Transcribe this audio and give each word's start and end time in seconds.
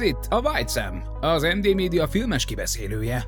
Ez 0.00 0.06
itt 0.06 0.26
a 0.28 0.40
White 0.40 0.70
Sam, 0.70 1.02
az 1.20 1.42
MD 1.42 1.74
Media 1.74 2.08
filmes 2.08 2.44
kibeszélője. 2.44 3.24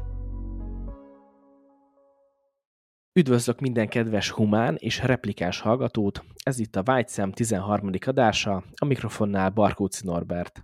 Üdvözlök 3.13 3.61
minden 3.61 3.89
kedves 3.89 4.31
humán 4.31 4.77
és 4.79 4.99
replikáns 5.03 5.61
hallgatót, 5.61 6.25
ez 6.43 6.59
itt 6.59 6.77
a 6.77 6.83
White 6.87 7.13
Sam 7.13 7.33
13. 7.33 7.91
adása, 8.07 8.65
a 8.77 8.85
mikrofonnál 8.85 9.51
Barkóci 9.51 10.01
Norbert. 10.05 10.63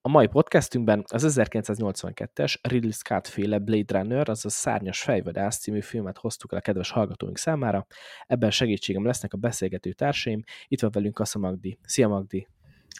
A 0.00 0.08
mai 0.08 0.26
podcastünkben 0.26 1.04
az 1.06 1.38
1982-es 1.38 2.54
Ridley 2.62 2.92
Scott 2.92 3.26
féle 3.26 3.58
Blade 3.58 3.98
Runner, 3.98 4.28
azaz 4.28 4.52
Szárnyas 4.52 5.02
fejvadász 5.02 5.58
című 5.58 5.80
filmet 5.80 6.18
hoztuk 6.18 6.52
el 6.52 6.58
a 6.58 6.62
kedves 6.62 6.90
hallgatóink 6.90 7.38
számára. 7.38 7.86
Ebben 8.26 8.50
segítségem 8.50 9.04
lesznek 9.04 9.32
a 9.32 9.36
beszélgető 9.36 9.92
társaim. 9.92 10.42
Itt 10.68 10.80
van 10.80 10.90
velünk 10.90 11.14
Kassa 11.14 11.38
Magdi. 11.38 11.78
Szia 11.82 12.08
Magdi! 12.08 12.48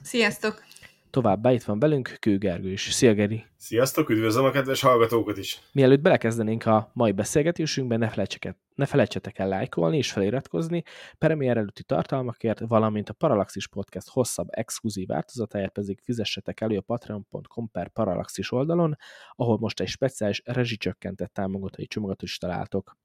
Sziasztok! 0.03 0.63
Továbbá 1.11 1.53
itt 1.53 1.63
van 1.63 1.79
velünk 1.79 2.17
Kő 2.21 2.39
Gergő 2.39 2.71
is. 2.71 2.93
Szia 2.93 3.15
Geri! 3.15 3.45
Sziasztok, 3.57 4.09
üdvözlöm 4.09 4.45
a 4.45 4.51
kedves 4.51 4.81
hallgatókat 4.81 5.37
is! 5.39 5.61
Mielőtt 5.73 6.01
belekezdenénk 6.01 6.67
a 6.67 6.91
mai 6.95 7.13
beszélgetésünkbe, 7.13 7.97
ne 7.97 8.09
felejtsetek, 8.09 8.57
ne 8.75 8.87
felejtsetek 8.87 9.39
el 9.39 9.49
lájkolni 9.49 9.97
és 9.97 10.13
feliratkozni, 10.13 10.83
premier 11.19 11.57
előtti 11.57 11.83
tartalmakért, 11.83 12.61
valamint 12.61 13.09
a 13.09 13.13
Parallaxis 13.13 13.69
Podcast 13.69 14.09
hosszabb 14.09 14.47
exkluzív 14.51 15.07
változatáért 15.07 15.73
pedig 15.73 16.01
fizessetek 16.03 16.61
elő 16.61 16.77
a 16.77 16.81
patreon.com 16.81 17.71
per 17.71 17.89
Parallaxis 17.89 18.53
oldalon, 18.53 18.97
ahol 19.37 19.59
most 19.59 19.81
egy 19.81 19.89
speciális 19.89 20.43
rezsicsökkentett 20.45 21.33
támogatói 21.33 21.87
csomagot 21.87 22.23
is 22.23 22.39
találtok. 22.39 22.97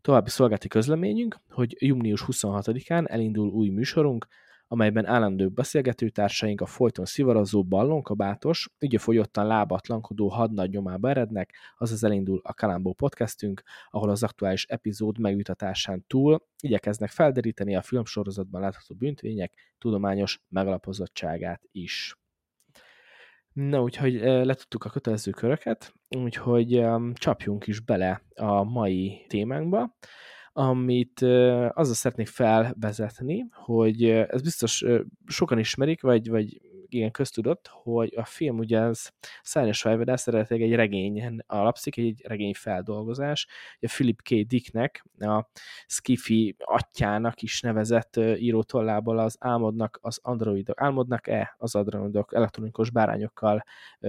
További 0.00 0.30
szolgálati 0.30 0.68
közleményünk, 0.68 1.36
hogy 1.50 1.76
június 1.78 2.24
26-án 2.26 3.10
elindul 3.10 3.48
új 3.48 3.68
műsorunk, 3.68 4.26
amelyben 4.72 5.06
állandó 5.06 5.48
beszélgetőtársaink 5.48 6.60
a 6.60 6.66
folyton 6.66 7.04
szivarozó 7.04 7.62
ballonkabátos, 7.62 8.68
ugye 8.80 8.98
fogyottan 8.98 9.46
lábatlankodó 9.46 10.28
hadnagy 10.28 10.70
nyomába 10.70 11.08
erednek, 11.08 11.54
azaz 11.78 12.04
elindul 12.04 12.40
a 12.42 12.54
Kalambó 12.54 12.92
podcastünk, 12.92 13.62
ahol 13.88 14.10
az 14.10 14.22
aktuális 14.22 14.64
epizód 14.64 15.18
megvitatásán 15.18 16.04
túl 16.06 16.46
igyekeznek 16.62 17.10
felderíteni 17.10 17.76
a 17.76 17.82
filmsorozatban 17.82 18.60
látható 18.60 18.94
bűntvények 18.94 19.74
tudományos 19.78 20.40
megalapozottságát 20.48 21.62
is. 21.72 22.16
Na, 23.52 23.82
úgyhogy 23.82 24.14
letudtuk 24.20 24.84
a 24.84 24.90
kötelező 24.90 25.30
köröket, 25.30 25.94
úgyhogy 26.08 26.84
csapjunk 27.14 27.66
is 27.66 27.80
bele 27.80 28.22
a 28.34 28.62
mai 28.64 29.24
témánkba 29.28 29.96
amit 30.52 31.22
azzal 31.68 31.94
szeretnék 31.94 32.26
felvezetni, 32.26 33.46
hogy 33.50 34.04
ez 34.04 34.42
biztos 34.42 34.84
sokan 35.26 35.58
ismerik, 35.58 36.02
vagy, 36.02 36.28
vagy 36.28 36.60
igen, 36.94 37.10
köztudott, 37.10 37.68
hogy 37.72 38.14
a 38.16 38.24
film 38.24 38.58
ugye 38.58 38.80
az 38.80 39.10
Szárnyas 39.42 39.80
Fejvadász 39.80 40.26
eredetileg 40.26 40.62
egy 40.62 40.74
regényen 40.74 41.44
alapszik, 41.46 41.96
egy 41.96 42.22
regény 42.26 42.54
feldolgozás. 42.54 43.46
A 43.80 43.86
Philip 43.86 44.22
K. 44.22 44.34
Dicknek, 44.34 45.04
a 45.18 45.48
Skiffy 45.86 46.56
atyának 46.58 47.42
is 47.42 47.60
nevezett 47.60 48.16
írótollából 48.16 49.18
az 49.18 49.36
Álmodnak 49.40 49.98
az 50.02 50.18
androidok, 50.22 50.80
Álmodnak-e 50.80 51.54
az 51.58 51.74
androidok 51.74 52.34
elektronikus 52.34 52.90
bárányokkal 52.90 53.64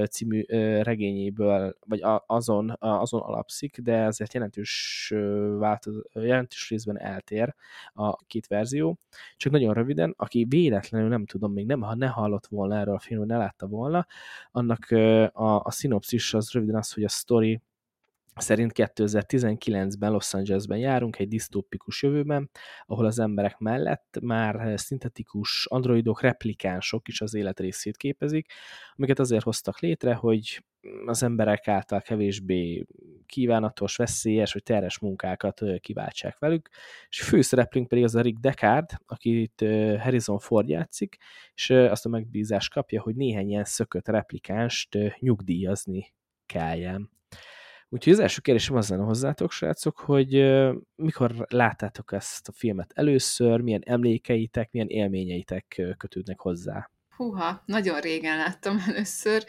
című 0.09 0.43
regényéből, 0.81 1.77
vagy 1.85 2.01
azon, 2.25 2.75
azon 2.79 3.21
alapszik, 3.21 3.77
de 3.77 3.95
ezért 3.95 4.33
jelentős, 4.33 5.13
változ, 5.57 6.01
jelentős 6.13 6.69
részben 6.69 6.99
eltér 6.99 7.55
a 7.93 8.15
két 8.15 8.47
verzió. 8.47 8.97
Csak 9.37 9.51
nagyon 9.51 9.73
röviden, 9.73 10.13
aki 10.17 10.45
véletlenül 10.49 11.09
nem 11.09 11.25
tudom, 11.25 11.53
még 11.53 11.65
nem, 11.65 11.81
ha 11.81 11.95
ne 11.95 12.07
hallott 12.07 12.47
volna 12.47 12.70
volna 12.71 12.83
erről 12.83 12.95
a 12.95 12.99
filmről, 12.99 13.27
ne 13.27 13.37
látta 13.37 13.67
volna, 13.67 14.07
annak 14.51 14.91
a, 15.33 15.63
a 15.63 15.71
szinopszis 15.71 16.33
az 16.33 16.51
röviden 16.51 16.75
az, 16.75 16.93
hogy 16.93 17.03
a 17.03 17.09
story 17.09 17.61
szerint 18.35 18.71
2019-ben 18.75 20.11
Los 20.11 20.33
Angelesben 20.33 20.77
járunk, 20.77 21.19
egy 21.19 21.27
disztópikus 21.27 22.03
jövőben, 22.03 22.49
ahol 22.85 23.05
az 23.05 23.19
emberek 23.19 23.57
mellett 23.57 24.17
már 24.21 24.79
szintetikus 24.79 25.65
androidok, 25.65 26.21
replikánsok 26.21 27.07
is 27.07 27.21
az 27.21 27.33
élet 27.33 27.59
részét 27.59 27.97
képezik, 27.97 28.51
amiket 28.95 29.19
azért 29.19 29.43
hoztak 29.43 29.79
létre, 29.79 30.13
hogy 30.13 30.63
az 31.05 31.23
emberek 31.23 31.67
által 31.67 32.01
kevésbé 32.01 32.85
kívánatos, 33.25 33.95
veszélyes 33.95 34.53
vagy 34.53 34.63
terhes 34.63 34.99
munkákat 34.99 35.61
kiváltsák 35.79 36.39
velük, 36.39 36.69
és 37.09 37.21
főszereplünk 37.21 37.87
pedig 37.87 38.03
az 38.03 38.15
a 38.15 38.21
Rick 38.21 38.39
Deckard, 38.39 38.89
akit 39.05 39.65
Harrison 39.99 40.39
Ford 40.39 40.69
játszik, 40.69 41.17
és 41.53 41.69
azt 41.69 42.05
a 42.05 42.09
megbízást 42.09 42.73
kapja, 42.73 43.01
hogy 43.01 43.15
néhány 43.15 43.49
ilyen 43.49 43.63
szökött 43.63 44.07
replikánst 44.07 44.97
nyugdíjazni 45.19 46.13
kelljen. 46.45 47.09
Úgyhogy 47.89 48.13
az 48.13 48.19
első 48.19 48.41
kérdésem 48.41 48.75
az 48.75 48.89
lenne 48.89 49.03
hozzátok, 49.03 49.51
srácok, 49.51 49.99
hogy 49.99 50.31
mikor 50.95 51.45
láttátok 51.49 52.11
ezt 52.13 52.47
a 52.47 52.51
filmet 52.51 52.91
először, 52.95 53.61
milyen 53.61 53.83
emlékeitek, 53.85 54.71
milyen 54.71 54.87
élményeitek 54.87 55.81
kötődnek 55.97 56.39
hozzá? 56.39 56.89
Húha, 57.15 57.63
nagyon 57.65 57.99
régen 57.99 58.37
láttam 58.37 58.77
először, 58.87 59.45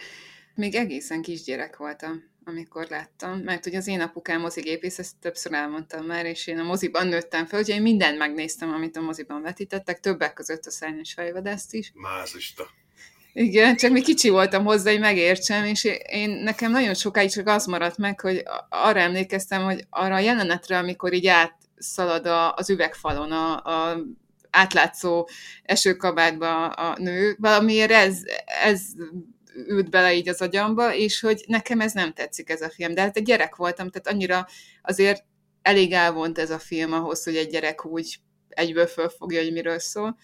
még 0.54 0.74
egészen 0.74 1.22
kisgyerek 1.22 1.76
voltam, 1.76 2.30
amikor 2.44 2.86
láttam, 2.88 3.38
mert 3.38 3.66
ugye 3.66 3.78
az 3.78 3.86
én 3.86 4.00
apukám 4.00 4.40
mozigépész, 4.40 4.98
ezt 4.98 5.16
többször 5.20 5.52
elmondtam 5.52 6.06
már, 6.06 6.26
és 6.26 6.46
én 6.46 6.58
a 6.58 6.62
moziban 6.62 7.06
nőttem 7.06 7.46
fel, 7.46 7.58
úgyhogy 7.58 7.74
én 7.74 7.82
mindent 7.82 8.18
megnéztem, 8.18 8.72
amit 8.72 8.96
a 8.96 9.00
moziban 9.00 9.42
vetítettek, 9.42 10.00
többek 10.00 10.32
között 10.32 10.66
a 10.66 10.70
szárnyas 10.70 11.12
fejvadászt 11.12 11.74
is. 11.74 11.92
Mázista. 11.94 12.66
Igen, 13.32 13.76
csak 13.76 13.90
még 13.90 14.02
kicsi 14.02 14.28
voltam 14.28 14.64
hozzá, 14.64 14.90
hogy 14.90 15.00
megértsem, 15.00 15.64
és 15.64 15.88
én 16.06 16.30
nekem 16.30 16.70
nagyon 16.70 16.94
sokáig 16.94 17.30
csak 17.30 17.48
az 17.48 17.66
maradt 17.66 17.96
meg, 17.96 18.20
hogy 18.20 18.42
arra 18.68 19.00
emlékeztem, 19.00 19.62
hogy 19.62 19.84
arra 19.90 20.14
a 20.14 20.18
jelenetre, 20.18 20.78
amikor 20.78 21.12
így 21.12 21.26
átszalad 21.26 22.26
a, 22.26 22.54
az 22.54 22.70
üvegfalon 22.70 23.32
a, 23.32 23.56
a 23.56 23.98
átlátszó 24.50 25.28
esőkabátba 25.62 26.66
a 26.66 26.98
nő, 26.98 27.36
valamiért 27.38 27.90
ez, 27.90 28.18
ez 28.62 28.82
ült 29.54 29.90
bele 29.90 30.14
így 30.14 30.28
az 30.28 30.40
agyamba, 30.40 30.94
és 30.94 31.20
hogy 31.20 31.44
nekem 31.46 31.80
ez 31.80 31.92
nem 31.92 32.12
tetszik 32.12 32.50
ez 32.50 32.60
a 32.60 32.70
film. 32.70 32.94
De 32.94 33.00
hát 33.00 33.16
egy 33.16 33.24
gyerek 33.24 33.56
voltam, 33.56 33.90
tehát 33.90 34.08
annyira 34.08 34.46
azért 34.82 35.24
elég 35.62 35.92
elvont 35.92 36.38
ez 36.38 36.50
a 36.50 36.58
film 36.58 36.92
ahhoz, 36.92 37.24
hogy 37.24 37.36
egy 37.36 37.50
gyerek 37.50 37.86
úgy 37.86 38.20
egyből 38.48 38.86
fölfogja, 38.86 39.42
hogy 39.42 39.52
miről 39.52 39.78
szól. 39.78 40.16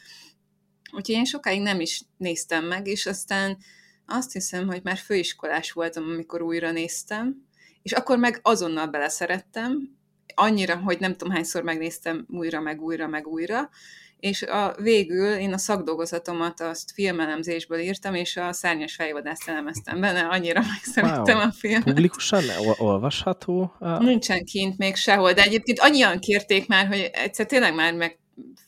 Úgyhogy 0.93 1.15
én 1.15 1.25
sokáig 1.25 1.61
nem 1.61 1.81
is 1.81 2.03
néztem 2.17 2.65
meg, 2.65 2.87
és 2.87 3.07
aztán 3.07 3.59
azt 4.07 4.33
hiszem, 4.33 4.67
hogy 4.67 4.81
már 4.83 4.97
főiskolás 4.97 5.73
voltam, 5.73 6.05
amikor 6.05 6.43
újra 6.43 6.71
néztem, 6.71 7.47
és 7.83 7.93
akkor 7.93 8.19
meg 8.19 8.39
azonnal 8.43 8.87
beleszerettem, 8.87 9.97
annyira, 10.35 10.77
hogy 10.77 11.01
nem 11.01 11.17
tudom 11.17 11.35
hányszor 11.35 11.63
megnéztem 11.63 12.27
újra, 12.29 12.61
meg 12.61 12.83
újra, 12.83 13.07
meg 13.07 13.27
újra, 13.27 13.71
és 14.20 14.43
a 14.43 14.75
végül 14.82 15.32
én 15.32 15.53
a 15.53 15.59
szakdolgozatomat 15.59 16.61
azt 16.61 16.93
filmelemzésből 16.93 17.79
írtam, 17.79 18.15
és 18.15 18.37
a 18.37 18.53
szárnyas 18.53 18.94
fejvadászt 18.94 19.49
elemeztem 19.49 20.00
benne, 20.00 20.20
annyira 20.20 20.61
megszerettem 20.75 21.37
wow. 21.37 21.47
a 21.47 21.53
filmet. 21.53 21.85
Publikusan 21.85 22.44
olvasható? 22.79 23.73
A... 23.79 24.03
Nincsen 24.03 24.44
kint 24.44 24.79
még 24.79 24.97
sehol, 24.97 25.32
de 25.32 25.43
egyébként 25.43 25.79
annyian 25.79 26.19
kérték 26.19 26.69
már, 26.69 26.87
hogy 26.87 27.11
egyszer 27.12 27.47
tényleg 27.47 27.75
már 27.75 27.94
meg 27.94 28.19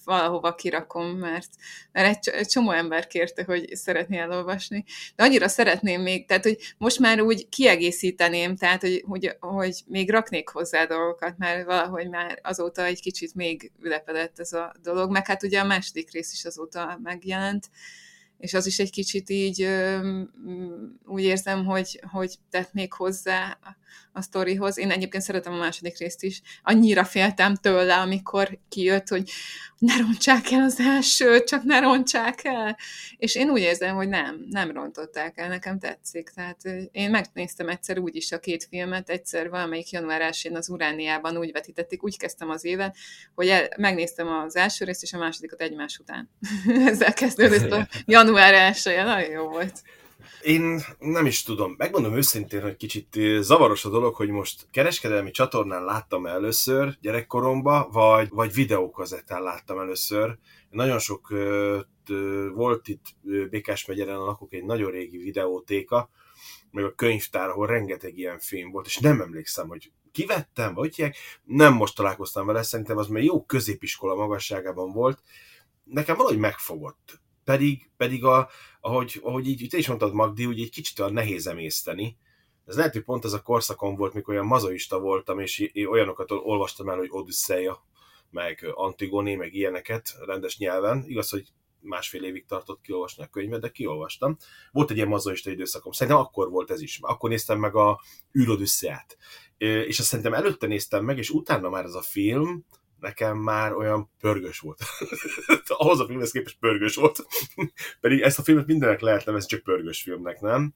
valahova 0.05 0.55
kirakom, 0.55 1.07
mert, 1.07 1.49
mert 1.93 2.27
egy 2.27 2.47
csomó 2.47 2.71
ember 2.71 3.07
kérte, 3.07 3.45
hogy 3.45 3.75
szeretné 3.75 4.19
elolvasni. 4.19 4.85
De 5.17 5.23
annyira 5.23 5.49
szeretném 5.49 6.03
még, 6.03 6.27
tehát 6.27 6.43
hogy 6.43 6.75
most 6.79 6.99
már 6.99 7.21
úgy 7.21 7.49
kiegészíteném, 7.49 8.57
tehát 8.57 8.81
hogy, 8.81 9.05
hogy, 9.07 9.37
hogy 9.41 9.83
még 9.87 10.11
raknék 10.11 10.49
hozzá 10.49 10.85
dolgokat, 10.85 11.39
mert 11.39 11.65
valahogy 11.65 12.09
már 12.09 12.39
azóta 12.43 12.85
egy 12.85 13.01
kicsit 13.01 13.35
még 13.35 13.73
ülepedett 13.81 14.39
ez 14.39 14.53
a 14.53 14.75
dolog, 14.83 15.11
meg 15.11 15.27
hát 15.27 15.43
ugye 15.43 15.61
a 15.61 15.65
második 15.65 16.13
rész 16.13 16.33
is 16.33 16.45
azóta 16.45 16.99
megjelent, 17.03 17.71
és 18.39 18.55
az 18.55 18.67
is 18.67 18.79
egy 18.79 18.91
kicsit 18.91 19.31
így 19.31 19.69
úgy 21.05 21.23
érzem, 21.23 21.65
hogy, 21.65 22.01
hogy 22.11 22.35
tett 22.51 22.73
még 22.73 22.93
hozzá 22.93 23.59
a 24.13 24.23
sztorihoz. 24.23 24.79
Én 24.79 24.91
egyébként 24.91 25.23
szeretem 25.23 25.53
a 25.53 25.57
második 25.57 25.99
részt 25.99 26.23
is. 26.23 26.43
Annyira 26.63 27.05
féltem 27.05 27.55
tőle, 27.55 27.97
amikor 27.97 28.59
kijött, 28.69 29.09
hogy 29.09 29.31
ne 29.79 29.97
rontsák 29.97 30.51
el 30.51 30.63
az 30.63 30.81
elsőt, 30.81 31.47
csak 31.47 31.63
ne 31.63 31.81
rontsák 31.81 32.45
el. 32.45 32.77
És 33.17 33.35
én 33.35 33.51
úgy 33.51 33.61
érzem, 33.61 33.95
hogy 33.95 34.09
nem, 34.09 34.47
nem 34.51 34.71
rontották 34.71 35.39
el, 35.39 35.49
nekem 35.49 35.79
tetszik. 35.79 36.31
Tehát 36.35 36.61
én 36.93 37.11
megnéztem 37.11 37.69
egyszer 37.69 37.99
úgy 37.99 38.17
is 38.17 38.33
a 38.33 38.39
két 38.39 38.67
filmet, 38.71 39.11
egyszer 39.11 39.51
valamelyik 39.51 39.91
január 39.91 40.21
1 40.21 40.51
az 40.55 40.69
Urániában 40.69 41.37
úgy 41.37 41.53
vetítették, 41.53 42.05
úgy 42.05 42.19
kezdtem 42.19 42.51
az 42.51 42.65
évet, 42.65 42.97
hogy 43.35 43.49
el, 43.49 43.69
megnéztem 43.77 44.29
az 44.29 44.57
első 44.57 44.85
részt 44.85 45.03
és 45.03 45.13
a 45.13 45.19
másodikat 45.19 45.61
egymás 45.61 45.99
után. 45.99 46.31
Ezzel 46.91 47.13
kezdődött 47.13 47.71
a 47.71 47.89
január 48.07 48.55
1 48.55 49.05
nagyon 49.05 49.31
jó 49.31 49.49
volt. 49.49 49.83
Én 50.43 50.81
nem 50.99 51.27
is 51.27 51.43
tudom. 51.43 51.75
Megmondom 51.77 52.15
őszintén, 52.15 52.63
hogy 52.63 52.77
kicsit 52.77 53.19
zavaros 53.41 53.85
a 53.85 53.91
dolog, 53.91 54.15
hogy 54.15 54.29
most 54.29 54.67
kereskedelmi 54.71 55.31
csatornán 55.31 55.85
láttam 55.85 56.27
először 56.27 56.97
gyerekkoromba, 57.01 57.89
vagy, 57.93 58.29
vagy 58.31 58.53
videókazettán 58.53 59.43
láttam 59.43 59.79
először. 59.79 60.39
Nagyon 60.71 60.99
sok 60.99 61.35
volt 62.55 62.89
itt 62.89 63.05
Békás 63.51 63.85
megyeren 63.85 64.19
lakok 64.19 64.53
egy 64.53 64.65
nagyon 64.65 64.91
régi 64.91 65.17
videótéka, 65.17 66.11
meg 66.71 66.85
a 66.85 66.95
könyvtár, 66.95 67.49
ahol 67.49 67.67
rengeteg 67.67 68.19
ilyen 68.19 68.39
film 68.39 68.71
volt, 68.71 68.87
és 68.87 68.99
nem 68.99 69.21
emlékszem, 69.21 69.69
hogy 69.69 69.93
kivettem, 70.13 70.75
vagy 70.75 70.99
ilyen, 70.99 71.13
nem 71.45 71.75
most 71.75 71.97
találkoztam 71.97 72.47
vele, 72.47 72.63
szerintem 72.63 72.97
az 72.97 73.07
már 73.07 73.23
jó 73.23 73.45
középiskola 73.45 74.15
magasságában 74.15 74.93
volt, 74.93 75.23
nekem 75.85 76.17
valahogy 76.17 76.39
megfogott 76.39 77.21
pedig, 77.45 77.91
pedig 77.97 78.25
a, 78.25 78.49
ahogy, 78.81 79.21
ahogy 79.23 79.49
így 79.49 79.69
te 79.71 79.79
is 79.79 79.89
mondtad, 79.89 80.15
Magdi, 80.15 80.47
úgy 80.47 80.61
egy 80.61 80.71
kicsit 80.71 80.99
olyan 80.99 81.13
nehéz 81.13 81.47
emészteni. 81.47 82.17
Ez 82.67 82.77
lehet, 82.77 82.93
hogy 82.93 83.03
pont 83.05 83.25
ez 83.25 83.33
a 83.33 83.43
korszakon 83.43 83.97
volt, 83.97 84.15
mikor 84.15 84.35
olyan 84.35 84.47
mazoista 84.47 85.01
voltam, 85.01 85.41
és 85.41 85.71
olyanokat 85.89 86.31
olvastam 86.31 86.89
el, 86.89 86.97
hogy 86.97 87.09
Odüsszeja, 87.11 87.85
meg 88.31 88.71
Antigoni, 88.75 89.35
meg 89.35 89.55
ilyeneket 89.55 90.17
rendes 90.27 90.59
nyelven. 90.59 91.05
Igaz, 91.07 91.31
hogy 91.31 91.53
másfél 91.81 92.25
évig 92.25 92.47
tartott 92.47 92.81
kiolvasni 92.81 93.23
a 93.23 93.27
könyvet, 93.27 93.61
de 93.61 93.69
kiolvastam. 93.69 94.37
Volt 94.73 94.91
egy 94.91 94.97
ilyen 94.97 95.09
mazoista 95.09 95.51
időszakom. 95.51 95.93
Szerintem 95.93 96.23
akkor 96.23 96.51
volt 96.51 96.71
ez 96.71 96.81
is. 96.81 96.99
Akkor 97.01 97.31
néztem 97.31 97.59
meg 97.59 97.75
a 97.75 98.01
űrodüsszeát. 98.39 99.17
És 99.59 99.99
azt 99.99 100.09
szerintem 100.09 100.35
előtte 100.35 100.67
néztem 100.67 101.05
meg, 101.05 101.19
és 101.19 101.31
utána 101.31 101.69
már 101.69 101.85
ez 101.85 101.95
a 101.95 102.03
film, 102.03 102.65
nekem 103.01 103.39
már 103.39 103.73
olyan 103.73 104.11
pörgős 104.21 104.59
volt. 104.59 104.79
Ahhoz 105.67 106.01
a 106.01 106.07
filmhez 106.07 106.31
képest 106.31 106.59
pörgős 106.59 106.95
volt. 106.95 107.27
Pedig 108.01 108.21
ezt 108.21 108.39
a 108.39 108.43
filmet 108.43 108.67
mindenek 108.67 109.01
lehet 109.01 109.25
nevezni, 109.25 109.49
csak 109.49 109.63
pörgős 109.63 110.03
filmnek, 110.03 110.41
nem? 110.41 110.75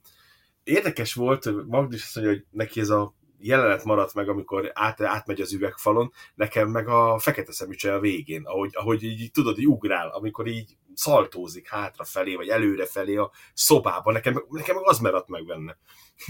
Érdekes 0.63 1.15
volt, 1.15 1.67
Magdi 1.67 1.97
azt 1.97 2.15
mondja, 2.15 2.35
hogy 2.35 2.45
neki 2.51 2.81
ez 2.81 2.91
a 2.91 3.15
jelenet 3.39 3.85
maradt 3.85 4.15
meg, 4.15 4.29
amikor 4.29 4.71
át, 4.75 5.01
átmegy 5.01 5.41
az 5.41 5.53
üvegfalon, 5.53 6.13
nekem 6.35 6.69
meg 6.69 6.89
a 6.89 7.19
fekete 7.19 7.53
szemücse 7.53 7.95
a 7.95 8.01
végén, 8.01 8.45
ahogy, 8.45 8.71
ahogy 8.73 9.03
így 9.03 9.31
tudod, 9.31 9.59
így 9.59 9.67
ugrál, 9.67 10.09
amikor 10.09 10.47
így 10.47 10.77
szaltózik 10.95 11.69
hátrafelé, 11.69 12.35
vagy 12.35 12.49
előrefelé 12.49 13.17
a 13.17 13.31
szobában, 13.55 14.13
nekem, 14.13 14.45
nekem 14.49 14.77
az 14.83 14.99
maradt 14.99 15.29
meg 15.29 15.47
benne. 15.47 15.79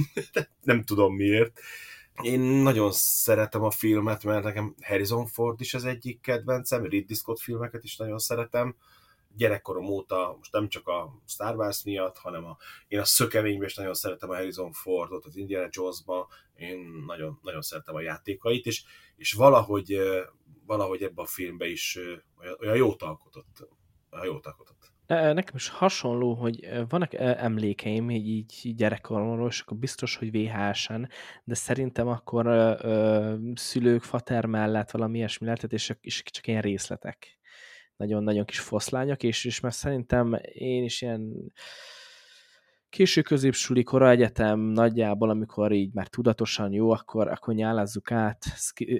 Nem 0.63 0.85
tudom 0.85 1.15
miért. 1.15 1.61
Én 2.23 2.41
nagyon 2.41 2.93
szeretem 2.93 3.63
a 3.63 3.71
filmet, 3.71 4.25
mert 4.25 4.45
nekem 4.45 4.75
Harrison 4.83 5.27
Ford 5.27 5.61
is 5.61 5.75
az 5.75 5.85
egyik 5.85 6.21
kedvencem, 6.21 6.85
Ridley 6.85 7.17
Scott 7.17 7.41
filmeket 7.41 7.85
is 7.85 7.97
nagyon 7.97 8.19
szeretem. 8.19 8.77
Gyerekkorom 9.37 9.87
óta, 9.87 10.35
most 10.39 10.53
nem 10.53 10.69
csak 10.69 10.89
a 10.89 11.21
Star 11.27 11.57
Wars 11.57 11.85
miatt, 11.85 12.19
hanem 12.19 12.45
a, 12.45 12.57
én 12.89 12.99
a 12.99 13.05
szökeményben 13.05 13.69
is 13.69 13.75
nagyon 13.75 13.95
szeretem 13.95 14.31
a 14.31 14.35
Harrison 14.35 14.73
Fordot, 14.73 15.25
az 15.25 15.37
Indiana 15.37 15.69
Jones-ban, 15.71 16.27
én 16.55 16.79
nagyon, 17.07 17.39
nagyon 17.43 17.63
szeretem 17.63 17.95
a 17.95 18.01
játékait, 18.01 18.67
és, 18.67 18.85
és 19.17 19.33
valahogy, 19.33 19.99
valahogy 20.67 21.03
ebben 21.03 21.25
a 21.25 21.29
filmben 21.29 21.69
is 21.69 21.99
olyan 22.61 22.77
jót 22.77 23.03
alkotott. 23.03 23.69
Olyan 24.11 24.25
jót 24.25 24.47
alkotott. 24.47 24.94
Nekem 25.07 25.55
is 25.55 25.69
hasonló, 25.69 26.35
hogy 26.35 26.69
vannak 26.89 27.15
emlékeim 27.15 28.11
így, 28.11 28.61
így 28.63 28.75
gyerekkoromról, 28.75 29.49
és 29.49 29.61
akkor 29.61 29.77
biztos, 29.77 30.17
hogy 30.17 30.31
VHS-en, 30.31 31.09
de 31.45 31.55
szerintem 31.55 32.09
akkor 32.09 32.47
ö, 32.47 32.75
ö, 32.81 33.35
szülők, 33.55 34.03
fater 34.03 34.47
mellett 34.47 34.91
valami 34.91 35.17
ilyesmi 35.17 35.45
lehetett, 35.45 35.73
és, 35.73 35.93
és 36.01 36.23
csak 36.23 36.47
ilyen 36.47 36.61
részletek. 36.63 37.39
Nagyon-nagyon 37.97 38.45
kis 38.45 38.61
foszlányok, 38.61 39.23
és, 39.23 39.45
és 39.45 39.61
mert 39.61 39.75
szerintem 39.75 40.39
én 40.53 40.85
is 40.85 41.03
ilyen 41.03 41.53
késő 42.89 43.23
középsuli 43.23 43.83
kora 43.83 44.11
egyetem 44.11 44.61
nagyjából, 44.61 45.31
amikor 45.31 45.73
így 45.73 45.93
már 45.93 46.09
tudatosan 46.09 46.73
jó, 46.73 46.91
akkor, 46.91 47.29
akkor 47.29 47.55
nyálazzuk 47.55 48.11
át, 48.11 48.45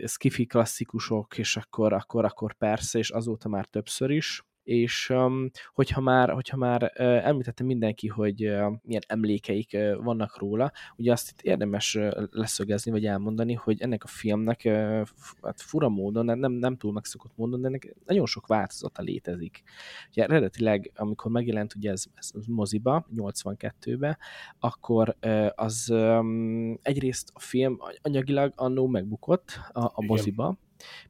skifi 0.07 0.47
klasszikusok, 0.47 1.39
és 1.39 1.57
akkor, 1.57 1.93
akkor, 1.93 2.25
akkor 2.25 2.55
persze, 2.55 2.99
és 2.99 3.11
azóta 3.11 3.49
már 3.49 3.67
többször 3.67 4.11
is 4.11 4.45
és 4.65 5.11
um, 5.11 5.51
hogyha 5.75 6.01
már, 6.01 6.31
hogyha 6.31 6.57
már 6.57 6.83
uh, 6.83 7.27
említette 7.27 7.65
mindenki, 7.65 8.09
hogy 8.09 8.47
uh, 8.47 8.73
milyen 8.83 9.03
emlékeik 9.07 9.71
uh, 9.75 10.05
vannak 10.05 10.39
róla, 10.39 10.73
ugye 10.97 11.13
azt 11.13 11.31
itt 11.31 11.43
érdemes 11.43 11.95
uh, 11.95 12.25
leszögezni, 12.31 12.91
vagy 12.91 13.07
elmondani, 13.07 13.55
hogy 13.55 13.83
ennek 13.83 14.05
a 14.05 14.07
filmnek 14.07 14.63
uh, 14.65 15.03
hát 15.43 15.61
fura 15.61 15.89
módon, 15.89 16.39
nem, 16.39 16.53
nem 16.53 16.77
túl 16.77 16.93
megszokott 16.93 17.33
módon, 17.37 17.61
de 17.61 17.67
ennek 17.67 17.95
nagyon 18.07 18.27
sok 18.27 18.47
változata 18.47 19.03
létezik. 19.03 19.63
Ugye 20.11 20.25
eredetileg, 20.25 20.93
amikor 20.95 21.31
megjelent 21.31 21.75
ugye 21.75 21.91
ez, 21.91 22.05
ez 22.15 22.31
moziba, 22.47 23.07
82-be, 23.17 24.19
akkor 24.59 25.17
uh, 25.27 25.49
az 25.55 25.91
um, 25.91 26.79
egyrészt 26.83 27.31
a 27.35 27.41
film 27.41 27.79
anyagilag 28.03 28.53
annó 28.57 28.87
megbukott 28.87 29.61
a, 29.73 29.85
a 29.85 30.05
moziba, 30.07 30.57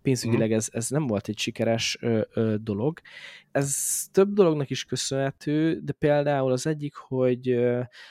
Pénzügyileg 0.03 0.49
mhm. 0.49 0.57
ez, 0.57 0.69
ez 0.73 0.89
nem 0.89 1.07
volt 1.07 1.29
egy 1.29 1.39
sikeres 1.39 1.97
ö, 2.01 2.21
ö, 2.35 2.55
dolog. 2.61 3.01
Ez 3.53 3.77
több 4.13 4.33
dolognak 4.33 4.71
is 4.71 4.85
köszönhető, 4.85 5.81
de 5.81 5.93
például 5.93 6.53
az 6.53 6.67
egyik, 6.67 6.95
hogy 6.95 7.65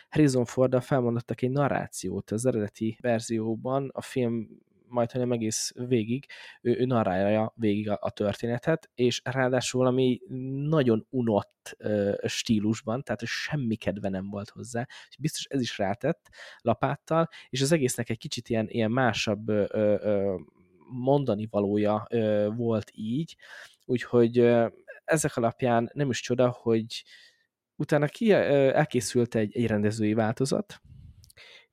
Harrison 0.10 0.46
Ford 0.46 0.84
felmondottak 0.84 1.42
egy 1.42 1.52
narrációt 1.52 2.32
az 2.32 2.46
eredeti 2.46 2.98
verzióban, 3.02 3.90
a 3.94 4.02
film 4.02 4.48
majd, 4.94 5.12
hanem 5.12 5.32
egész 5.32 5.74
végig, 5.76 6.26
ő, 6.62 6.76
ő 6.80 6.86
narrálja 6.86 7.54
végig 7.56 7.90
a, 7.90 7.98
a 8.02 8.10
történetet, 8.10 8.90
és 8.96 9.22
ráadásul 9.24 9.82
valami 9.82 10.20
nagyon 10.68 11.06
unott 11.10 11.76
ö, 11.78 12.14
stílusban, 12.26 13.04
tehát 13.04 13.22
semmi 13.26 13.76
kedve 13.76 14.10
nem 14.10 14.30
volt 14.30 14.50
hozzá, 14.50 14.88
és 15.10 15.18
biztos 15.18 15.46
ez 15.46 15.62
is 15.62 15.78
rátett 15.78 16.30
lapáttal, 16.62 17.30
és 17.50 17.62
az 17.62 17.72
egésznek 17.72 18.10
egy 18.10 18.18
kicsit 18.18 18.50
ilyen, 18.50 18.68
ilyen 18.70 18.92
másabb 18.92 19.50
ö, 19.50 19.66
ö, 19.70 20.36
mondani 20.90 21.48
valója 21.52 22.08
volt 22.56 22.92
így, 22.94 23.36
úgyhogy 23.86 24.38
ezek 25.04 25.38
alapján 25.38 25.90
nem 25.94 26.10
is 26.10 26.22
csoda, 26.22 26.50
hogy 26.62 27.04
utána 27.76 28.08
ki, 28.08 28.32
elkészült 28.32 29.36
egy, 29.36 29.56
egy 29.56 29.68
rendezői 29.68 30.14
változat, 30.14 30.82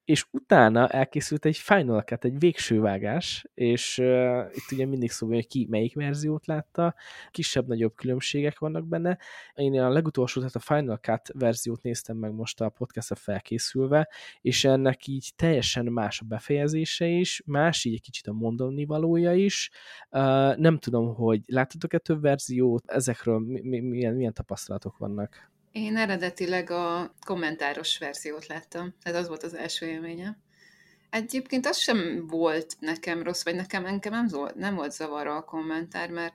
és 0.04 0.26
utána 0.30 0.88
elkészült 0.88 1.44
egy 1.44 1.56
Final 1.56 2.02
Cut, 2.02 2.24
egy 2.24 2.38
végső 2.38 2.80
vágás, 2.80 3.46
és 3.54 3.98
uh, 3.98 4.44
itt 4.52 4.72
ugye 4.72 4.86
mindig 4.86 5.10
szó 5.10 5.26
hogy 5.26 5.46
ki 5.46 5.66
melyik 5.70 5.94
verziót 5.94 6.46
látta, 6.46 6.94
kisebb-nagyobb 7.30 7.94
különbségek 7.94 8.58
vannak 8.58 8.86
benne. 8.86 9.18
Én 9.54 9.80
a 9.80 9.88
legutolsó, 9.88 10.40
tehát 10.40 10.54
a 10.54 10.74
Final 10.74 10.96
Cut 10.96 11.30
verziót 11.34 11.82
néztem 11.82 12.16
meg 12.16 12.32
most 12.32 12.60
a 12.60 12.68
podcastra 12.68 13.16
felkészülve, 13.16 14.08
és 14.40 14.64
ennek 14.64 15.06
így 15.06 15.32
teljesen 15.36 15.84
más 15.84 16.20
a 16.20 16.24
befejezése 16.24 17.06
is, 17.06 17.42
más 17.46 17.84
így 17.84 17.94
egy 17.94 18.02
kicsit 18.02 18.26
a 18.26 18.32
mondani 18.32 18.84
valója 18.84 19.34
is. 19.34 19.70
Uh, 20.10 20.56
nem 20.56 20.78
tudom, 20.78 21.14
hogy 21.14 21.40
láttatok-e 21.46 21.98
több 21.98 22.20
verziót, 22.20 22.90
ezekről 22.90 23.38
mi, 23.38 23.60
mi, 23.60 23.80
milyen, 23.80 24.14
milyen 24.14 24.34
tapasztalatok 24.34 24.98
vannak? 24.98 25.50
Én 25.72 25.96
eredetileg 25.96 26.70
a 26.70 27.14
kommentáros 27.26 27.98
verziót 27.98 28.46
láttam, 28.46 28.94
tehát 29.02 29.18
az 29.18 29.28
volt 29.28 29.42
az 29.42 29.54
első 29.54 29.86
élményem. 29.86 30.36
Egyébként 31.10 31.66
az 31.66 31.76
sem 31.76 32.26
volt 32.26 32.76
nekem 32.78 33.22
rossz, 33.22 33.44
vagy 33.44 33.54
nekem, 33.54 33.82
nekem 33.82 34.12
nem, 34.12 34.26
volt, 34.26 34.54
nem 34.54 34.74
volt 34.74 34.92
zavaró 34.92 35.30
a 35.30 35.44
kommentár, 35.44 36.10
mert 36.10 36.34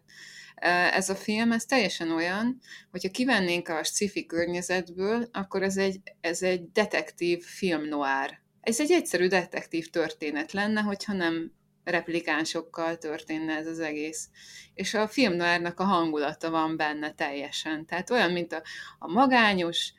e, 0.56 0.70
ez 0.70 1.10
a 1.10 1.16
film, 1.16 1.52
ez 1.52 1.66
teljesen 1.66 2.12
olyan, 2.12 2.60
hogyha 2.92 3.12
kivennénk 3.12 3.68
a 3.68 3.84
sci 3.84 4.26
környezetből, 4.26 5.30
akkor 5.32 5.64
ez 5.64 5.78
egy, 5.78 6.02
ez 6.22 6.42
egy 6.42 6.72
detektív 6.72 7.44
film 7.44 7.88
noir. 7.88 8.40
Ez 8.62 8.80
egy 8.80 8.92
egyszerű 8.92 9.28
detektív 9.28 9.90
történet 9.90 10.52
lenne, 10.52 10.82
hogyha 10.82 11.14
nem 11.14 11.52
replikánsokkal 11.86 12.98
történne 12.98 13.56
ez 13.56 13.68
az 13.68 13.80
egész. 13.80 14.30
És 14.74 14.94
a 14.94 15.08
filmnoárnak 15.08 15.80
a 15.80 15.84
hangulata 15.84 16.50
van 16.50 16.78
benne 16.78 17.14
teljesen. 17.14 17.86
Tehát 17.86 18.10
olyan, 18.10 18.32
mint 18.32 18.54
a, 18.54 18.62
a 19.00 19.12
magányos, 19.12 19.94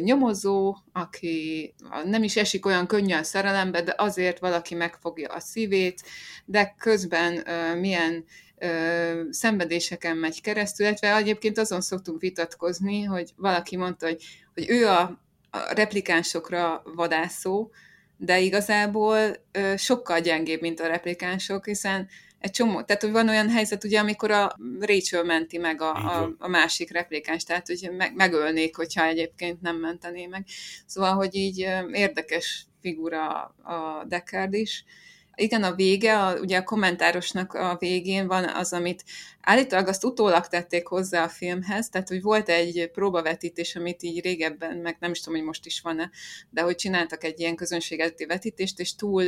nyomozó, 0.00 0.76
aki 0.92 1.74
nem 2.04 2.22
is 2.22 2.36
esik 2.36 2.66
olyan 2.66 2.86
könnyen 2.86 3.22
szerelembe, 3.22 3.82
de 3.82 3.94
azért 3.96 4.38
valaki 4.38 4.74
megfogja 4.74 5.28
a 5.28 5.40
szívét, 5.40 6.02
de 6.44 6.74
közben 6.78 7.46
milyen 7.78 8.24
szenvedéseken 9.30 10.16
megy 10.16 10.40
keresztül, 10.40 10.86
illetve 10.86 11.16
egyébként 11.16 11.58
azon 11.58 11.80
szoktunk 11.80 12.20
vitatkozni, 12.20 13.02
hogy 13.02 13.30
valaki 13.36 13.76
mondta, 13.76 14.06
hogy, 14.06 14.24
hogy 14.54 14.64
ő 14.68 14.86
a, 14.88 15.00
a 15.50 15.72
replikánsokra 15.74 16.82
vadászó, 16.94 17.70
de 18.24 18.40
igazából 18.40 19.36
sokkal 19.76 20.20
gyengébb, 20.20 20.60
mint 20.60 20.80
a 20.80 20.86
replikánsok, 20.86 21.66
hiszen 21.66 22.08
egy 22.38 22.50
csomó, 22.50 22.82
tehát 22.82 23.02
hogy 23.02 23.10
van 23.10 23.28
olyan 23.28 23.48
helyzet, 23.50 23.84
ugye, 23.84 23.98
amikor 23.98 24.30
a 24.30 24.56
Rachel 24.80 25.24
menti 25.24 25.58
meg 25.58 25.80
a, 25.80 25.94
a, 25.94 26.34
a 26.38 26.48
másik 26.48 26.92
replikáns, 26.92 27.44
tehát 27.44 27.66
hogy 27.66 27.90
meg, 27.96 28.14
megölnék, 28.14 28.76
hogyha 28.76 29.04
egyébként 29.04 29.60
nem 29.60 29.76
mentené 29.76 30.26
meg. 30.26 30.44
Szóval, 30.86 31.14
hogy 31.14 31.34
így 31.34 31.58
érdekes 31.92 32.66
figura 32.80 33.42
a 33.62 34.04
Deckard 34.08 34.54
is. 34.54 34.84
Igen, 35.34 35.62
a 35.62 35.74
vége, 35.74 36.18
a, 36.18 36.38
ugye 36.38 36.58
a 36.58 36.64
kommentárosnak 36.64 37.54
a 37.54 37.76
végén 37.78 38.26
van 38.26 38.44
az, 38.44 38.72
amit 38.72 39.04
állítólag 39.40 39.88
azt 39.88 40.04
utólag 40.04 40.46
tették 40.46 40.86
hozzá 40.86 41.24
a 41.24 41.28
filmhez, 41.28 41.88
tehát 41.88 42.08
hogy 42.08 42.22
volt 42.22 42.48
egy 42.48 42.90
próbavetítés, 42.92 43.76
amit 43.76 44.02
így 44.02 44.22
régebben, 44.22 44.76
meg 44.76 44.96
nem 45.00 45.10
is 45.10 45.20
tudom, 45.20 45.38
hogy 45.38 45.46
most 45.46 45.66
is 45.66 45.80
van-e, 45.80 46.10
de 46.50 46.62
hogy 46.62 46.74
csináltak 46.74 47.24
egy 47.24 47.40
ilyen 47.40 47.56
közönségeti 47.56 48.26
vetítést, 48.26 48.78
és 48.80 48.94
túl 48.94 49.24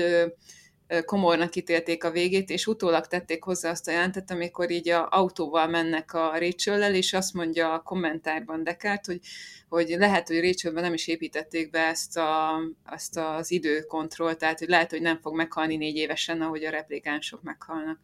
komornak 1.04 1.56
ítélték 1.56 2.04
a 2.04 2.10
végét, 2.10 2.50
és 2.50 2.66
utólag 2.66 3.06
tették 3.06 3.42
hozzá 3.42 3.70
azt 3.70 3.88
a 3.88 3.90
jelentet, 3.90 4.30
amikor 4.30 4.70
így 4.70 4.88
a 4.88 5.08
autóval 5.10 5.66
mennek 5.66 6.14
a 6.14 6.38
rachel 6.38 6.94
és 6.94 7.12
azt 7.12 7.34
mondja 7.34 7.72
a 7.72 7.82
kommentárban 7.82 8.64
Dekárt, 8.64 9.06
hogy, 9.06 9.20
hogy 9.68 9.94
lehet, 9.98 10.28
hogy 10.28 10.40
Rachelben 10.40 10.82
nem 10.82 10.94
is 10.94 11.06
építették 11.06 11.70
be 11.70 11.86
ezt, 11.86 12.16
a, 12.16 12.60
ezt 12.92 13.16
az 13.16 13.50
időkontrollt, 13.50 14.38
tehát 14.38 14.58
hogy 14.58 14.68
lehet, 14.68 14.90
hogy 14.90 15.02
nem 15.02 15.20
fog 15.20 15.34
meghalni 15.34 15.76
négy 15.76 15.96
évesen, 15.96 16.42
ahogy 16.42 16.64
a 16.64 16.70
replikánsok 16.70 17.42
meghalnak. 17.42 17.98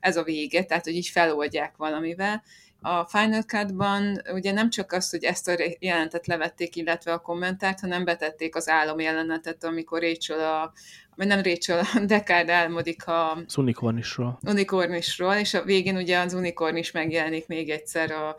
Ez 0.00 0.16
a 0.16 0.22
vége, 0.22 0.64
tehát 0.64 0.84
hogy 0.84 0.94
így 0.94 1.08
feloldják 1.08 1.76
valamivel. 1.76 2.42
A 2.86 3.04
Final 3.04 3.42
Cut-ban 3.42 4.22
ugye 4.32 4.52
nem 4.52 4.70
csak 4.70 4.92
az, 4.92 5.10
hogy 5.10 5.24
ezt 5.24 5.48
a 5.48 5.56
jelentet 5.78 6.26
levették, 6.26 6.76
illetve 6.76 7.12
a 7.12 7.18
kommentárt, 7.18 7.80
hanem 7.80 8.04
betették 8.04 8.56
az 8.56 8.68
álom 8.68 9.00
jelenetet, 9.00 9.64
amikor 9.64 10.00
Rachel 10.00 10.40
a, 10.40 10.72
vagy 11.16 11.26
nem 11.26 11.42
Rachel, 11.42 11.78
a 11.94 11.98
Deckard 12.06 12.48
álmodik 12.48 13.06
a... 13.06 13.32
Az 13.32 13.56
unikornisról. 13.56 14.38
Unikornisról, 14.46 15.34
és 15.34 15.54
a 15.54 15.62
végén 15.62 15.96
ugye 15.96 16.18
az 16.18 16.32
unikornis 16.32 16.90
megjelenik 16.90 17.46
még 17.46 17.70
egyszer 17.70 18.10
a... 18.10 18.36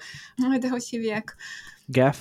De 0.60 0.70
hogy 0.70 0.84
hívják? 0.84 1.36
Geff. 1.86 2.18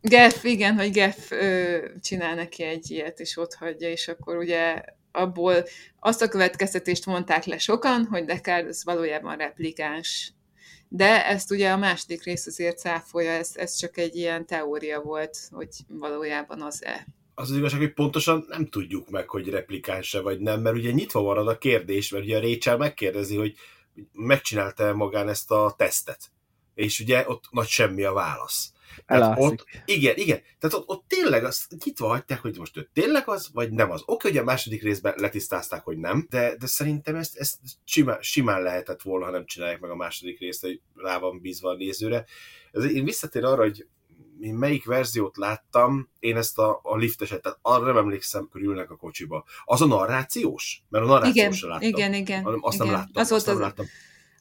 Geff, 0.00 0.44
igen, 0.44 0.74
hogy 0.74 0.90
Geff 0.90 1.30
ö, 1.30 1.76
csinál 2.00 2.34
neki 2.34 2.62
egy 2.62 2.90
ilyet, 2.90 3.20
és 3.20 3.36
ott 3.36 3.54
hagyja, 3.54 3.90
és 3.90 4.08
akkor 4.08 4.36
ugye 4.36 4.82
abból 5.12 5.64
azt 6.00 6.22
a 6.22 6.28
következtetést 6.28 7.06
mondták 7.06 7.44
le 7.44 7.58
sokan, 7.58 8.06
hogy 8.10 8.24
Deckard 8.24 8.66
az 8.66 8.84
valójában 8.84 9.36
replikáns. 9.36 10.32
De 10.94 11.26
ezt 11.26 11.50
ugye 11.50 11.70
a 11.70 11.76
második 11.76 12.24
rész 12.24 12.46
azért 12.46 12.78
cáfolja, 12.78 13.30
ez, 13.30 13.50
ez 13.54 13.74
csak 13.76 13.96
egy 13.96 14.16
ilyen 14.16 14.46
teória 14.46 15.00
volt, 15.00 15.38
hogy 15.50 15.68
valójában 15.88 16.62
az-e 16.62 17.06
az 17.34 17.50
az 17.50 17.56
igazság, 17.56 17.80
hogy 17.80 17.92
pontosan 17.92 18.44
nem 18.48 18.66
tudjuk 18.66 19.10
meg, 19.10 19.28
hogy 19.28 19.48
replikáns-e 19.48 20.20
vagy 20.20 20.40
nem, 20.40 20.60
mert 20.60 20.76
ugye 20.76 20.90
nyitva 20.90 21.22
marad 21.22 21.48
a 21.48 21.58
kérdés, 21.58 22.10
mert 22.10 22.24
ugye 22.24 22.36
a 22.36 22.40
Rachel 22.40 22.76
megkérdezi, 22.76 23.36
hogy 23.36 23.54
megcsinálta 24.12 24.94
magán 24.94 25.28
ezt 25.28 25.50
a 25.50 25.74
tesztet. 25.76 26.30
És 26.74 27.00
ugye 27.00 27.28
ott 27.28 27.44
nagy 27.50 27.68
semmi 27.68 28.02
a 28.02 28.12
válasz. 28.12 28.72
Tehát 29.06 29.38
ott, 29.38 29.64
igen, 29.84 30.16
igen. 30.16 30.40
Tehát 30.58 30.76
ott, 30.76 30.88
ott 30.88 31.04
tényleg 31.08 31.44
azt 31.44 31.76
nyitva 31.84 32.08
hagyták, 32.08 32.40
hogy 32.40 32.58
most 32.58 32.76
ő 32.76 32.88
tényleg 32.92 33.28
az, 33.28 33.50
vagy 33.52 33.70
nem 33.70 33.90
az. 33.90 34.02
Oké, 34.06 34.28
hogy 34.28 34.38
a 34.38 34.44
második 34.44 34.82
részben 34.82 35.14
letisztázták, 35.16 35.82
hogy 35.82 35.98
nem, 35.98 36.26
de, 36.30 36.56
de 36.56 36.66
szerintem 36.66 37.14
ezt, 37.14 37.36
ezt 37.36 37.58
simán, 37.84 38.18
simán 38.20 38.62
lehetett 38.62 39.02
volna, 39.02 39.24
ha 39.24 39.30
nem 39.30 39.46
csinálják 39.46 39.80
meg 39.80 39.90
a 39.90 39.96
második 39.96 40.38
részt, 40.38 40.60
hogy 40.60 40.80
rá 40.94 41.18
van 41.18 41.40
bízva 41.40 41.70
a 41.70 41.76
nézőre. 41.76 42.24
Ez, 42.72 42.84
én 42.84 43.04
visszatér 43.04 43.44
arra, 43.44 43.62
hogy 43.62 43.86
én 44.40 44.54
melyik 44.54 44.84
verziót 44.84 45.36
láttam, 45.36 46.08
én 46.18 46.36
ezt 46.36 46.58
a, 46.58 46.80
a 46.82 46.96
lifteset, 46.96 47.42
tehát 47.42 47.58
arra 47.62 47.84
nem 47.84 47.96
emlékszem, 47.96 48.48
hogy 48.52 48.62
ülnek 48.62 48.90
a 48.90 48.96
kocsiba. 48.96 49.44
Az 49.64 49.80
a 49.80 49.86
narrációs? 49.86 50.82
Mert 50.88 51.04
a 51.04 51.06
narrációs 51.06 51.58
igen, 51.58 51.70
láttam. 51.70 51.88
Igen, 51.88 52.14
igen. 52.14 52.44
Azt 52.60 52.74
igen. 52.74 52.86
nem 52.86 52.96
láttam. 52.96 53.22
Az 53.22 53.32
azt 53.32 53.46
nem 53.46 53.54
az, 53.54 53.60
láttam. 53.60 53.86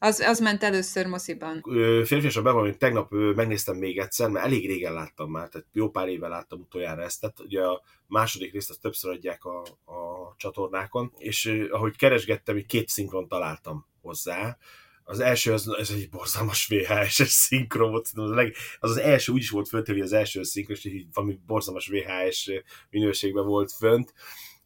Az, 0.04 0.20
az 0.20 0.40
ment 0.40 0.64
először 0.64 1.08
moziban. 1.08 1.62
Férfiasan 2.06 2.44
bevallom, 2.44 2.78
tegnap 2.78 3.12
megnéztem 3.12 3.76
még 3.76 3.98
egyszer, 3.98 4.30
mert 4.30 4.46
elég 4.46 4.68
régen 4.68 4.94
láttam 4.94 5.32
már, 5.32 5.50
tehát 5.50 5.68
jó 5.74 5.90
pár 5.90 6.08
éve 6.08 6.28
láttam 6.28 6.60
utoljára 6.60 7.02
ezt, 7.02 7.20
tehát 7.20 7.40
ugye 7.40 7.64
a 7.64 7.82
második 8.08 8.54
részt 8.54 8.70
azt 8.70 8.82
többször 8.82 9.12
adják 9.12 9.46
a, 9.46 9.60
a 9.86 10.34
csatornákon, 10.38 11.14
és 11.18 11.68
ahogy 11.72 11.96
keresgettem, 11.96 12.58
így 12.58 12.66
két 12.66 12.90
szinkron 12.90 13.28
találtam 13.28 13.86
hozzá, 14.02 14.58
az 15.04 15.20
első 15.20 15.54
az, 15.54 15.76
ez 15.78 15.90
egy 15.90 16.10
borzalmas 16.10 16.68
VHS-es 16.68 17.30
szinkron 17.30 17.90
volt, 17.90 18.10
az, 18.14 18.30
leg, 18.30 18.56
az 18.80 18.90
az 18.90 18.98
első 18.98 19.32
úgy 19.32 19.42
is 19.42 19.50
volt 19.50 19.68
fönt, 19.68 19.88
hogy 19.88 20.00
az 20.00 20.14
első 20.14 20.44
szinkron, 20.44 20.78
és 20.78 20.86
így 20.86 21.06
valami 21.14 21.40
borzalmas 21.46 21.88
VHS 21.88 22.50
minőségben 22.90 23.46
volt 23.46 23.72
fönt. 23.72 24.14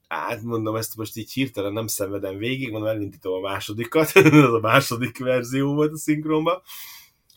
Hát 0.08 0.42
mondom, 0.42 0.76
ezt 0.76 0.96
most 0.96 1.18
így 1.18 1.32
hirtelen 1.32 1.74
nem 1.74 1.88
szenvedem 1.88 2.38
végig, 2.38 2.72
mondom, 2.72 2.90
elindítom 2.90 3.34
a 3.34 3.50
másodikat, 3.50 4.12
az 4.16 4.54
a 4.54 4.60
második 4.60 5.18
verzió 5.18 5.74
volt 5.74 5.92
a 5.92 5.98
szinkronban. 5.98 6.62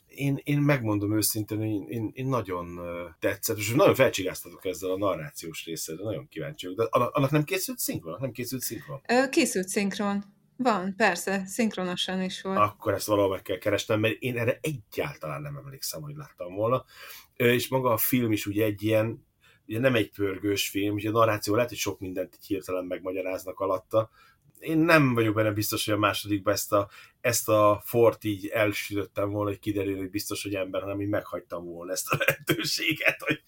Én, 0.07 0.41
én 0.45 0.59
megmondom 0.59 1.17
őszintén, 1.17 1.59
hogy 1.59 1.67
én, 1.67 1.87
én, 1.89 2.11
én 2.15 2.27
nagyon 2.27 2.81
tetszett, 3.19 3.57
és 3.57 3.73
nagyon 3.73 3.95
felcsigáztatok 3.95 4.65
ezzel 4.65 4.91
a 4.91 4.99
narrációs 4.99 5.65
részre, 5.65 5.95
de 5.95 6.03
nagyon 6.03 6.29
kíváncsi 6.29 6.67
vagyok. 6.67 6.91
De 6.91 7.07
annak 7.07 7.31
nem 7.31 7.45
készült 7.45 7.79
szinkron? 7.79 8.17
Nem 8.21 8.33
készült 8.33 8.63
szinkron? 8.63 9.01
Készült 9.31 9.69
szinkron. 9.69 10.25
Van, 10.57 10.95
persze, 10.97 11.47
szinkronosan 11.47 12.23
is 12.23 12.43
volt. 12.43 12.59
Akkor 12.59 12.95
ezt 12.95 13.07
valahol 13.07 13.31
meg 13.31 13.43
kell 13.43 13.59
keresnem, 13.59 14.01
mert 14.01 14.15
én 14.19 14.39
erre 14.39 14.59
egyáltalán 14.61 15.43
nem 15.43 15.57
emlékszem, 15.57 16.03
hogy 16.03 16.15
láttam 16.17 16.55
volna. 16.55 16.85
És 17.37 17.69
maga 17.69 17.93
a 17.93 17.97
film 17.97 18.33
is 18.33 18.47
ugye 18.47 18.65
egy 18.65 18.83
ilyen, 18.83 19.27
ugye 19.69 19.79
nem 19.79 19.95
egy 19.95 20.11
pörgős 20.11 20.69
film, 20.69 20.95
ugye 20.95 21.09
a 21.09 21.13
narráció 21.13 21.55
lehet, 21.55 21.69
hogy 21.69 21.79
sok 21.79 22.01
mindent 22.01 22.35
így 22.35 22.47
hirtelen 22.47 22.85
megmagyaráznak 22.85 23.61
alatta. 23.61 24.11
Én 24.59 24.79
nem 24.79 25.15
vagyok 25.15 25.35
benne 25.35 25.51
biztos, 25.51 25.85
hogy 25.85 25.95
a 25.95 25.99
másodikban 25.99 26.53
ezt 26.53 26.73
a, 26.73 26.89
ezt 27.21 27.49
a 27.49 27.83
fort 27.85 28.25
így 28.25 28.47
elsütöttem 28.47 29.31
volna, 29.31 29.51
hogy 29.51 29.59
kiderül, 29.59 29.97
hogy 29.97 30.11
biztos, 30.11 30.43
hogy 30.43 30.55
ember, 30.55 30.81
hanem 30.81 31.01
így 31.01 31.09
meghagytam 31.09 31.65
volna 31.65 31.93
ezt 31.93 32.11
a 32.11 32.17
lehetőséget, 32.19 33.23
hogy 33.23 33.43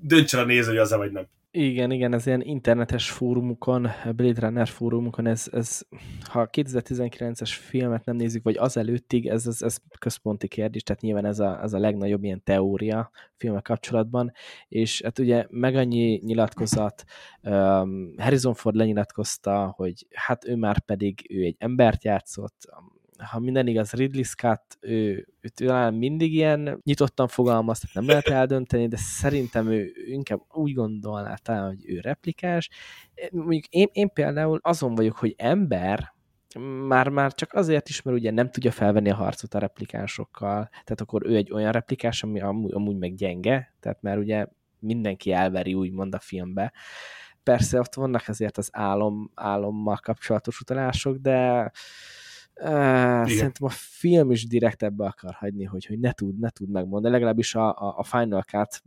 döntsen 0.00 0.40
a 0.40 0.44
néző, 0.44 0.68
hogy 0.68 0.78
az-e 0.78 0.96
vagy 0.96 1.12
nem. 1.12 1.28
Igen, 1.56 1.90
igen, 1.90 2.12
ez 2.12 2.26
ilyen 2.26 2.40
internetes 2.40 3.10
fórumokon, 3.10 3.88
Blade 4.16 4.40
Runner 4.40 4.68
fórumokon, 4.68 5.26
ez, 5.26 5.48
ez 5.52 5.80
ha 6.20 6.48
2019-es 6.52 7.50
filmet 7.60 8.04
nem 8.04 8.16
nézzük, 8.16 8.42
vagy 8.42 8.56
az 8.56 8.76
előttig, 8.76 9.26
ez, 9.26 9.46
ez, 9.46 9.62
ez 9.62 9.76
központi 9.98 10.48
kérdés, 10.48 10.82
tehát 10.82 11.02
nyilván 11.02 11.24
ez 11.24 11.38
a, 11.38 11.62
ez 11.62 11.72
a 11.72 11.78
legnagyobb 11.78 12.24
ilyen 12.24 12.42
teória 12.44 13.10
filmek 13.36 13.62
kapcsolatban, 13.62 14.32
és 14.68 15.02
hát 15.02 15.18
ugye 15.18 15.46
meg 15.50 15.76
annyi 15.76 16.20
nyilatkozat, 16.24 17.04
um, 17.42 18.14
Harrison 18.16 18.54
Ford 18.54 18.76
lenyilatkozta, 18.76 19.72
hogy 19.76 20.06
hát 20.10 20.44
ő 20.44 20.56
már 20.56 20.80
pedig 20.80 21.26
ő 21.28 21.42
egy 21.44 21.56
embert 21.58 22.04
játszott, 22.04 22.68
ha 23.18 23.38
minden 23.38 23.66
igaz, 23.66 23.92
Ridley 23.92 24.22
Scott, 24.22 24.78
ő, 24.80 25.28
ő 25.40 25.48
talán 25.48 25.94
mindig 25.94 26.34
ilyen 26.34 26.80
nyitottan 26.82 27.28
fogalmaz, 27.28 27.78
tehát 27.78 27.94
nem 27.94 28.06
lehet 28.06 28.28
eldönteni, 28.28 28.88
de 28.88 28.96
szerintem 28.96 29.70
ő 29.70 29.92
inkább 30.06 30.40
úgy 30.52 30.74
gondolná 30.74 31.34
talán, 31.34 31.66
hogy 31.66 31.84
ő 31.86 32.00
replikás. 32.00 32.70
Mondjuk 33.30 33.64
én, 33.64 33.88
én 33.92 34.08
például 34.08 34.58
azon 34.62 34.94
vagyok, 34.94 35.16
hogy 35.16 35.34
ember, 35.38 36.12
már, 36.86 37.08
már 37.08 37.32
csak 37.32 37.52
azért 37.52 37.88
is, 37.88 38.02
mert 38.02 38.16
ugye 38.16 38.30
nem 38.30 38.50
tudja 38.50 38.70
felvenni 38.70 39.10
a 39.10 39.14
harcot 39.14 39.54
a 39.54 39.58
replikánsokkal, 39.58 40.68
tehát 40.70 41.00
akkor 41.00 41.26
ő 41.26 41.36
egy 41.36 41.52
olyan 41.52 41.72
replikás, 41.72 42.22
ami 42.22 42.40
amúgy, 42.40 42.72
amúgy 42.72 42.96
meg 42.96 43.14
gyenge, 43.14 43.74
tehát 43.80 44.02
már 44.02 44.18
ugye 44.18 44.46
mindenki 44.78 45.32
elveri 45.32 45.74
úgymond 45.74 46.14
a 46.14 46.18
filmbe. 46.18 46.72
Persze 47.42 47.78
ott 47.78 47.94
vannak 47.94 48.28
ezért 48.28 48.58
az 48.58 48.68
álom, 48.72 49.30
álommal 49.34 49.96
kapcsolatos 49.96 50.60
utalások, 50.60 51.16
de 51.16 51.70
Uh, 52.56 53.28
szerintem 53.28 53.66
a 53.66 53.68
film 53.70 54.30
is 54.30 54.46
direkt 54.46 54.82
ebbe 54.82 55.04
akar 55.04 55.34
hagyni, 55.34 55.64
hogy, 55.64 55.86
hogy 55.86 55.98
ne 55.98 56.12
tud, 56.12 56.38
ne 56.38 56.50
tud 56.50 56.70
megmondani. 56.70 57.14
Legalábbis 57.14 57.54
a, 57.54 57.68
a, 57.68 57.98
a 57.98 58.02
Final 58.02 58.42
Cut 58.42 58.82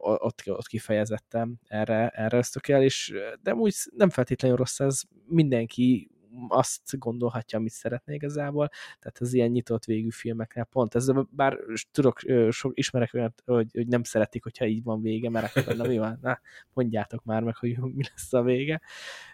ott, 0.00 0.42
ott 0.46 0.66
kifejezettem 0.66 1.54
erre, 1.68 2.08
erre 2.08 2.36
ösztökél, 2.36 2.82
és 2.82 3.14
de 3.42 3.54
úgy 3.54 3.74
nem 3.96 4.10
feltétlenül 4.10 4.56
rossz 4.56 4.80
ez, 4.80 5.00
mindenki 5.26 6.10
azt 6.48 6.98
gondolhatja, 6.98 7.58
amit 7.58 7.72
szeretné 7.72 8.14
igazából, 8.14 8.68
tehát 8.98 9.18
az 9.18 9.32
ilyen 9.32 9.50
nyitott 9.50 9.84
végű 9.84 10.10
filmeknél 10.10 10.64
pont 10.64 10.94
ez, 10.94 11.06
bár 11.30 11.58
tudok, 11.90 12.18
sok, 12.50 12.72
ismerek 12.74 13.14
olyat, 13.14 13.42
hogy, 13.46 13.68
hogy 13.72 13.86
nem 13.86 14.02
szeretik, 14.02 14.42
hogyha 14.42 14.66
így 14.66 14.82
van 14.82 15.02
vége, 15.02 15.30
mert 15.30 15.56
akkor 15.56 15.76
na 15.76 15.86
mi 15.86 15.98
van, 15.98 16.18
na, 16.22 16.40
mondjátok 16.72 17.24
már 17.24 17.42
meg, 17.42 17.56
hogy 17.56 17.78
mi 17.78 18.02
lesz 18.02 18.32
a 18.32 18.42
vége, 18.42 18.80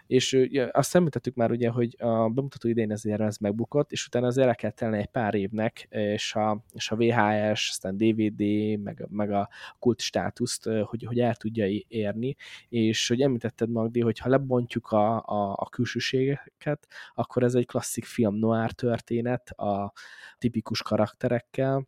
És 0.07 0.33
ugye, 0.33 0.69
azt 0.71 0.95
említettük 0.95 1.35
már 1.35 1.51
ugye, 1.51 1.69
hogy 1.69 1.95
a 1.99 2.29
bemutató 2.29 2.67
idején 2.67 2.91
ezért 2.91 3.21
ez 3.21 3.37
megbukott, 3.37 3.91
és 3.91 4.05
utána 4.05 4.27
az 4.27 4.37
el 4.37 4.55
kell 4.55 4.71
tenni 4.71 4.97
egy 4.97 5.05
pár 5.05 5.33
évnek, 5.33 5.87
és 5.89 6.35
a, 6.35 6.63
és 6.73 6.91
a 6.91 6.95
VHS, 6.95 7.69
aztán 7.69 7.97
DVD, 7.97 8.41
meg, 8.79 9.07
meg 9.09 9.31
a 9.31 9.49
kult 9.79 10.01
státuszt, 10.01 10.63
hogy, 10.63 11.03
hogy 11.03 11.19
el 11.19 11.35
tudja 11.35 11.65
érni, 11.87 12.35
és 12.69 13.07
hogy 13.07 13.21
említetted 13.21 13.69
Magdi, 13.69 13.99
hogy 13.99 14.19
ha 14.19 14.29
lebontjuk 14.29 14.91
a, 14.91 15.15
a, 15.15 15.51
a 15.51 15.69
külsőségeket, 15.69 16.87
akkor 17.13 17.43
ez 17.43 17.55
egy 17.55 17.65
klasszik 17.65 18.05
film 18.05 18.35
noir 18.35 18.71
történet 18.71 19.49
a 19.49 19.93
tipikus 20.37 20.81
karakterekkel, 20.81 21.87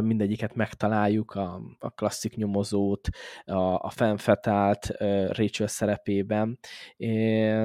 mindegyiket 0.00 0.54
megtaláljuk, 0.54 1.30
a, 1.30 1.60
a 1.78 1.90
klasszik 1.90 2.36
nyomozót, 2.36 3.08
a, 3.44 3.74
a 3.74 3.90
fenfetált 3.90 4.86
Rachel 5.28 5.66
szerepében, 5.66 6.58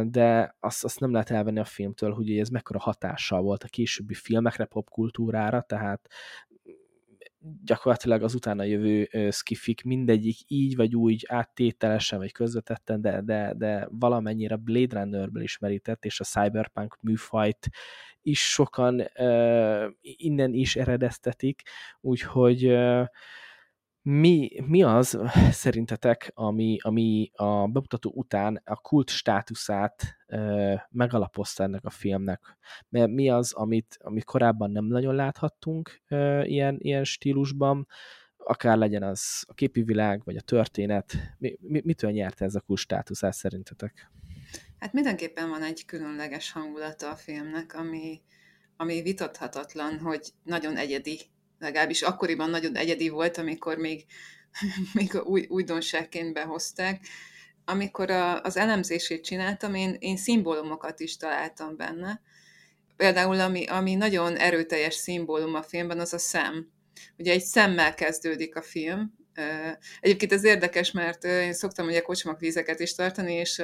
de 0.04 0.56
azt, 0.60 0.84
azt 0.84 1.00
nem 1.00 1.12
lehet 1.12 1.30
elvenni 1.30 1.60
a 1.60 1.66
filmtől, 1.66 2.14
hogy 2.14 2.38
ez 2.38 2.50
mekkora 2.50 2.80
hatással 2.80 3.42
volt 3.42 3.64
a 3.64 3.68
későbbi 3.68 4.14
filmekre, 4.14 4.66
popkultúrára, 4.66 5.62
tehát 5.62 6.08
gyakorlatilag 7.64 8.24
az 8.24 8.36
utána 8.36 8.64
jövő 8.64 9.10
skifik 9.32 9.84
mindegyik 9.84 10.38
így 10.48 10.76
vagy 10.76 10.96
úgy 10.96 11.26
áttételesen 11.28 12.20
vagy 12.20 12.32
közvetetten, 12.32 13.02
de, 13.02 13.22
de, 13.22 13.54
de 13.58 13.88
valamennyire 13.92 14.56
Blade 14.56 15.00
Runnerből 15.00 15.44
ismerített, 15.44 16.06
és 16.06 16.20
a 16.20 16.24
cyberpunk 16.24 16.98
műfajt 17.02 17.70
is 18.28 18.50
sokan 18.50 19.04
innen 20.02 20.54
is 20.54 20.76
eredeztetik, 20.76 21.62
úgyhogy 22.02 22.78
mi, 24.10 24.50
mi 24.68 24.84
az 24.84 25.20
szerintetek, 25.52 26.32
ami, 26.34 26.78
ami 26.82 27.30
a 27.34 27.68
bemutató 27.68 28.12
után 28.16 28.62
a 28.66 28.76
kult 28.76 29.10
státuszát 29.10 30.18
ö, 30.28 30.74
megalapozta 30.90 31.64
ennek 31.64 31.86
a 31.86 31.90
filmnek? 31.90 32.58
Mert 32.90 33.12
mi 33.12 33.30
az, 33.30 33.54
amit, 33.54 33.98
amit 34.00 34.24
korábban 34.24 34.72
nem 34.72 34.86
nagyon 34.86 35.16
láthattunk 35.16 36.02
ö, 36.08 36.44
ilyen, 36.44 36.76
ilyen 36.80 37.04
stílusban, 37.04 37.88
akár 38.38 38.78
legyen 38.78 39.04
az 39.04 39.46
a 39.48 39.54
képi 39.54 39.82
világ, 39.82 40.22
vagy 40.24 40.36
a 40.36 40.42
történet, 40.42 41.14
mi, 41.38 41.58
mi, 41.62 41.82
mitől 41.84 42.12
nyerte 42.12 42.46
ez 42.46 42.56
a 42.56 42.62
kult 42.62 42.80
státuszát 42.80 43.34
szerintetek? 43.34 44.12
Hát 44.80 44.94
mindenképpen 44.94 45.50
van 45.50 45.64
egy 45.64 45.86
különleges 45.86 46.52
hangulata 46.52 47.10
a 47.10 47.16
filmnek, 47.16 47.74
ami, 47.74 48.22
ami 48.78 49.02
vitathatatlan, 49.02 50.00
hogy 50.00 50.30
nagyon 50.44 50.78
egyedi 50.78 51.20
legalábbis 51.60 52.02
akkoriban 52.02 52.50
nagyon 52.50 52.76
egyedi 52.76 53.10
volt, 53.10 53.38
amikor 53.38 53.78
még, 53.78 54.06
még 54.94 55.14
új, 55.24 55.46
újdonságként 55.50 56.34
behozták. 56.34 57.08
Amikor 57.66 58.10
a, 58.10 58.42
az 58.42 58.58
elemzését 58.58 59.24
csináltam, 59.24 59.76
én, 59.76 59.96
én 60.00 60.18
szimbólumokat 60.18 61.00
is 61.00 61.18
találtam 61.18 61.76
benne. 61.76 62.22
Például, 62.96 63.40
ami, 63.40 63.66
ami 63.66 63.96
nagyon 63.96 64.36
erőteljes 64.36 64.94
szimbólum 64.94 65.56
a 65.56 65.64
filmben, 65.64 66.00
az 66.00 66.14
a 66.14 66.18
szem. 66.18 66.72
Ugye 67.18 67.32
egy 67.32 67.44
szemmel 67.44 67.94
kezdődik 67.94 68.56
a 68.56 68.62
film, 68.62 69.17
Egyébként 70.00 70.32
ez 70.32 70.44
érdekes, 70.44 70.92
mert 70.92 71.24
én 71.24 71.54
szoktam 71.54 71.88
ugye 71.88 72.02
kocsmakvízeket 72.02 72.80
is 72.80 72.96
tartani, 72.96 73.34
és 73.34 73.62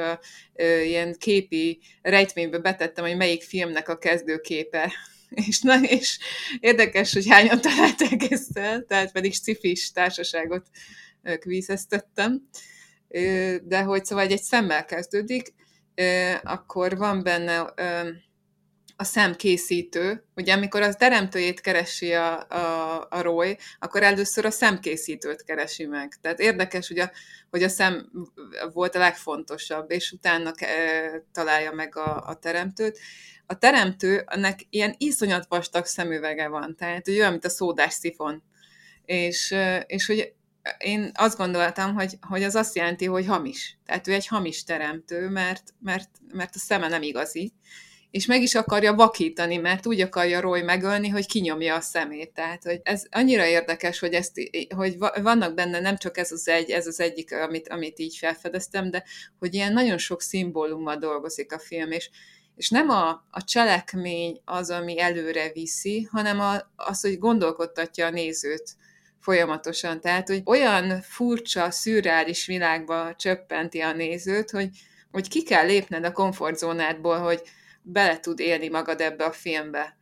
ilyen 0.83 1.15
képi 1.17 1.79
rejtménybe 2.01 2.57
betettem, 2.57 3.05
hogy 3.05 3.17
melyik 3.17 3.43
filmnek 3.43 3.89
a 3.89 3.97
kezdőképe 3.97 4.93
és, 5.47 5.61
na, 5.61 5.81
és 5.81 6.19
érdekes, 6.59 7.13
hogy 7.13 7.27
hányan 7.29 7.61
találták 7.61 8.31
ezt 8.31 8.57
el, 8.57 8.83
tehát 8.83 9.11
pedig 9.11 9.33
cifis 9.33 9.91
társaságot 9.91 10.67
kvízeztettem, 11.39 12.47
de 13.63 13.81
hogy 13.81 14.05
szóval 14.05 14.27
egy 14.27 14.43
szemmel 14.43 14.85
kezdődik, 14.85 15.53
akkor 16.43 16.97
van 16.97 17.23
benne 17.23 17.73
a 19.03 19.05
szemkészítő, 19.05 20.23
ugye 20.35 20.53
amikor 20.53 20.81
az 20.81 20.95
teremtőjét 20.95 21.61
keresi 21.61 22.13
a, 22.13 22.47
a, 22.47 23.07
a 23.09 23.21
Roy, 23.21 23.57
akkor 23.79 24.03
először 24.03 24.45
a 24.45 24.51
szemkészítőt 24.51 25.43
keresi 25.43 25.85
meg. 25.85 26.13
Tehát 26.21 26.39
érdekes, 26.39 26.87
hogy 26.87 26.99
a, 26.99 27.11
hogy 27.49 27.63
a 27.63 27.69
szem 27.69 28.11
volt 28.73 28.95
a 28.95 28.99
legfontosabb, 28.99 29.91
és 29.91 30.11
utána 30.11 30.51
e, 30.55 31.23
találja 31.31 31.71
meg 31.71 31.95
a, 31.97 32.27
a 32.27 32.33
teremtőt 32.35 32.99
a 33.45 33.57
teremtő, 33.57 34.23
annak 34.25 34.59
ilyen 34.69 34.95
iszonyat 34.97 35.45
vastag 35.49 35.85
szemüvege 35.85 36.47
van, 36.47 36.75
tehát 36.75 37.07
olyan, 37.07 37.31
mint 37.31 37.45
a 37.45 37.49
szódás 37.49 37.93
szifon. 37.93 38.43
És, 39.05 39.55
és 39.85 40.05
hogy 40.05 40.33
én 40.77 41.11
azt 41.13 41.37
gondoltam, 41.37 41.93
hogy, 41.93 42.17
hogy 42.21 42.43
az 42.43 42.55
azt 42.55 42.75
jelenti, 42.75 43.05
hogy 43.05 43.25
hamis. 43.25 43.77
Tehát 43.85 44.07
ő 44.07 44.13
egy 44.13 44.27
hamis 44.27 44.63
teremtő, 44.63 45.29
mert, 45.29 45.63
mert, 45.79 46.09
mert 46.33 46.55
a 46.55 46.59
szeme 46.59 46.87
nem 46.87 47.01
igazi, 47.01 47.53
és 48.13 48.25
meg 48.25 48.41
is 48.41 48.55
akarja 48.55 48.93
vakítani, 48.93 49.57
mert 49.57 49.85
úgy 49.85 50.01
akarja 50.01 50.39
Roy 50.41 50.61
megölni, 50.61 51.09
hogy 51.09 51.25
kinyomja 51.25 51.75
a 51.75 51.81
szemét. 51.81 52.33
Tehát, 52.33 52.63
hogy 52.63 52.79
ez 52.83 53.03
annyira 53.11 53.45
érdekes, 53.45 53.99
hogy, 53.99 54.13
ezt, 54.13 54.31
hogy 54.75 54.97
vannak 55.21 55.53
benne 55.53 55.79
nem 55.79 55.97
csak 55.97 56.17
ez 56.17 56.31
az 56.31 56.47
egy, 56.47 56.69
ez 56.69 56.87
az 56.87 56.99
egyik, 56.99 57.33
amit, 57.33 57.69
amit 57.69 57.99
így 57.99 58.15
felfedeztem, 58.15 58.89
de 58.89 59.03
hogy 59.39 59.53
ilyen 59.53 59.73
nagyon 59.73 59.97
sok 59.97 60.21
szimbólummal 60.21 60.97
dolgozik 60.97 61.53
a 61.53 61.59
film, 61.59 61.91
és, 61.91 62.09
és 62.55 62.69
nem 62.69 62.89
a, 62.89 63.09
a 63.31 63.43
cselekmény 63.43 64.41
az, 64.45 64.69
ami 64.69 64.99
előre 64.99 65.51
viszi, 65.53 66.07
hanem 66.11 66.39
a, 66.39 66.71
az, 66.75 67.01
hogy 67.01 67.19
gondolkodtatja 67.19 68.05
a 68.05 68.09
nézőt 68.09 68.75
folyamatosan. 69.19 70.01
Tehát, 70.01 70.27
hogy 70.27 70.41
olyan 70.45 71.01
furcsa, 71.01 71.71
szürreális 71.71 72.45
világba 72.45 73.15
csöppenti 73.15 73.79
a 73.79 73.93
nézőt, 73.93 74.49
hogy, 74.49 74.69
hogy 75.11 75.29
ki 75.29 75.43
kell 75.43 75.65
lépned 75.65 76.05
a 76.05 76.11
komfortzónádból, 76.11 77.19
hogy 77.19 77.41
bele 77.83 78.19
tud 78.19 78.39
élni 78.39 78.69
magad 78.69 79.01
ebbe 79.01 79.23
a 79.25 79.31
filmbe. 79.31 79.97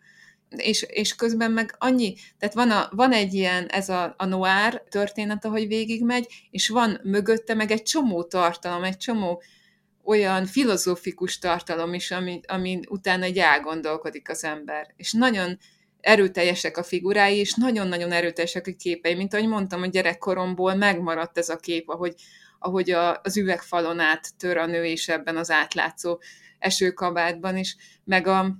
És, 0.49 0.81
és 0.81 1.15
közben 1.15 1.51
meg 1.51 1.75
annyi, 1.77 2.15
tehát 2.39 2.55
van, 2.55 2.71
a, 2.71 2.89
van 2.91 3.11
egy 3.11 3.33
ilyen, 3.33 3.67
ez 3.67 3.89
a, 3.89 4.15
a 4.17 4.25
noir 4.25 4.83
történet, 4.89 5.45
ahogy 5.45 5.67
végigmegy, 5.67 6.27
és 6.51 6.69
van 6.69 6.99
mögötte 7.03 7.53
meg 7.53 7.71
egy 7.71 7.83
csomó 7.83 8.23
tartalom, 8.23 8.83
egy 8.83 8.97
csomó 8.97 9.41
olyan 10.03 10.45
filozófikus 10.45 11.39
tartalom 11.39 11.93
is, 11.93 12.11
ami, 12.11 12.39
ami 12.47 12.79
utána 12.89 13.23
egy 13.23 13.37
elgondolkodik 13.37 14.29
az 14.29 14.43
ember. 14.43 14.93
És 14.97 15.11
nagyon 15.11 15.57
erőteljesek 16.01 16.77
a 16.77 16.83
figurái, 16.83 17.37
és 17.37 17.53
nagyon-nagyon 17.53 18.11
erőteljesek 18.11 18.67
a 18.67 18.71
képei. 18.77 19.15
Mint 19.15 19.33
ahogy 19.33 19.47
mondtam, 19.47 19.79
hogy 19.79 19.89
gyerekkoromból 19.89 20.75
megmaradt 20.75 21.37
ez 21.37 21.49
a 21.49 21.55
kép, 21.55 21.89
ahogy, 21.89 22.13
ahogy 22.63 22.91
a, 22.91 23.19
az 23.23 23.37
üvegfalon 23.37 23.99
át 23.99 24.29
tör 24.37 24.57
a 24.57 24.65
nő 24.65 24.85
is 24.85 25.07
ebben 25.07 25.37
az 25.37 25.51
átlátszó 25.51 26.19
esőkabátban 26.59 27.57
is, 27.57 27.75
meg, 28.03 28.27
a, 28.27 28.57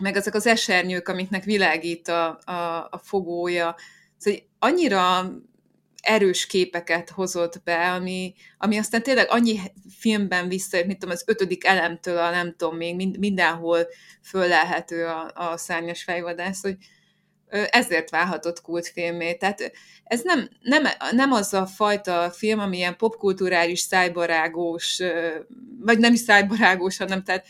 meg 0.00 0.16
azok 0.16 0.34
az 0.34 0.46
esernyők, 0.46 1.08
amiknek 1.08 1.44
világít 1.44 2.08
a, 2.08 2.38
a, 2.44 2.88
a 2.90 3.00
fogója. 3.02 3.76
Szóval 4.16 4.40
annyira 4.58 5.32
erős 6.02 6.46
képeket 6.46 7.10
hozott 7.10 7.62
be, 7.64 7.92
ami, 7.92 8.34
ami 8.58 8.78
aztán 8.78 9.02
tényleg 9.02 9.26
annyi 9.30 9.60
filmben 9.98 10.48
visszajött, 10.48 10.86
mint 10.86 10.98
tudom, 10.98 11.14
az 11.14 11.24
ötödik 11.26 11.64
elemtől 11.64 12.18
a 12.18 12.30
nem 12.30 12.54
tudom 12.56 12.76
még, 12.76 13.18
mindenhol 13.18 13.86
föllelhető 14.22 15.06
a, 15.06 15.30
a 15.34 15.56
szárnyas 15.56 16.02
fejvadász, 16.02 16.62
hogy, 16.62 16.76
ezért 17.70 18.10
válhatott 18.10 18.60
kultfilmé. 18.60 19.34
Tehát 19.34 19.72
ez 20.04 20.20
nem, 20.22 20.48
nem, 20.60 20.84
nem 21.10 21.32
az 21.32 21.54
a 21.54 21.66
fajta 21.66 22.30
film, 22.30 22.58
ami 22.58 22.76
ilyen 22.76 22.96
popkulturális, 22.96 23.80
szájbarágós, 23.80 25.00
vagy 25.80 25.98
nem 25.98 26.12
is 26.12 26.20
szájbarágós, 26.20 26.96
hanem 26.96 27.22
tehát 27.22 27.46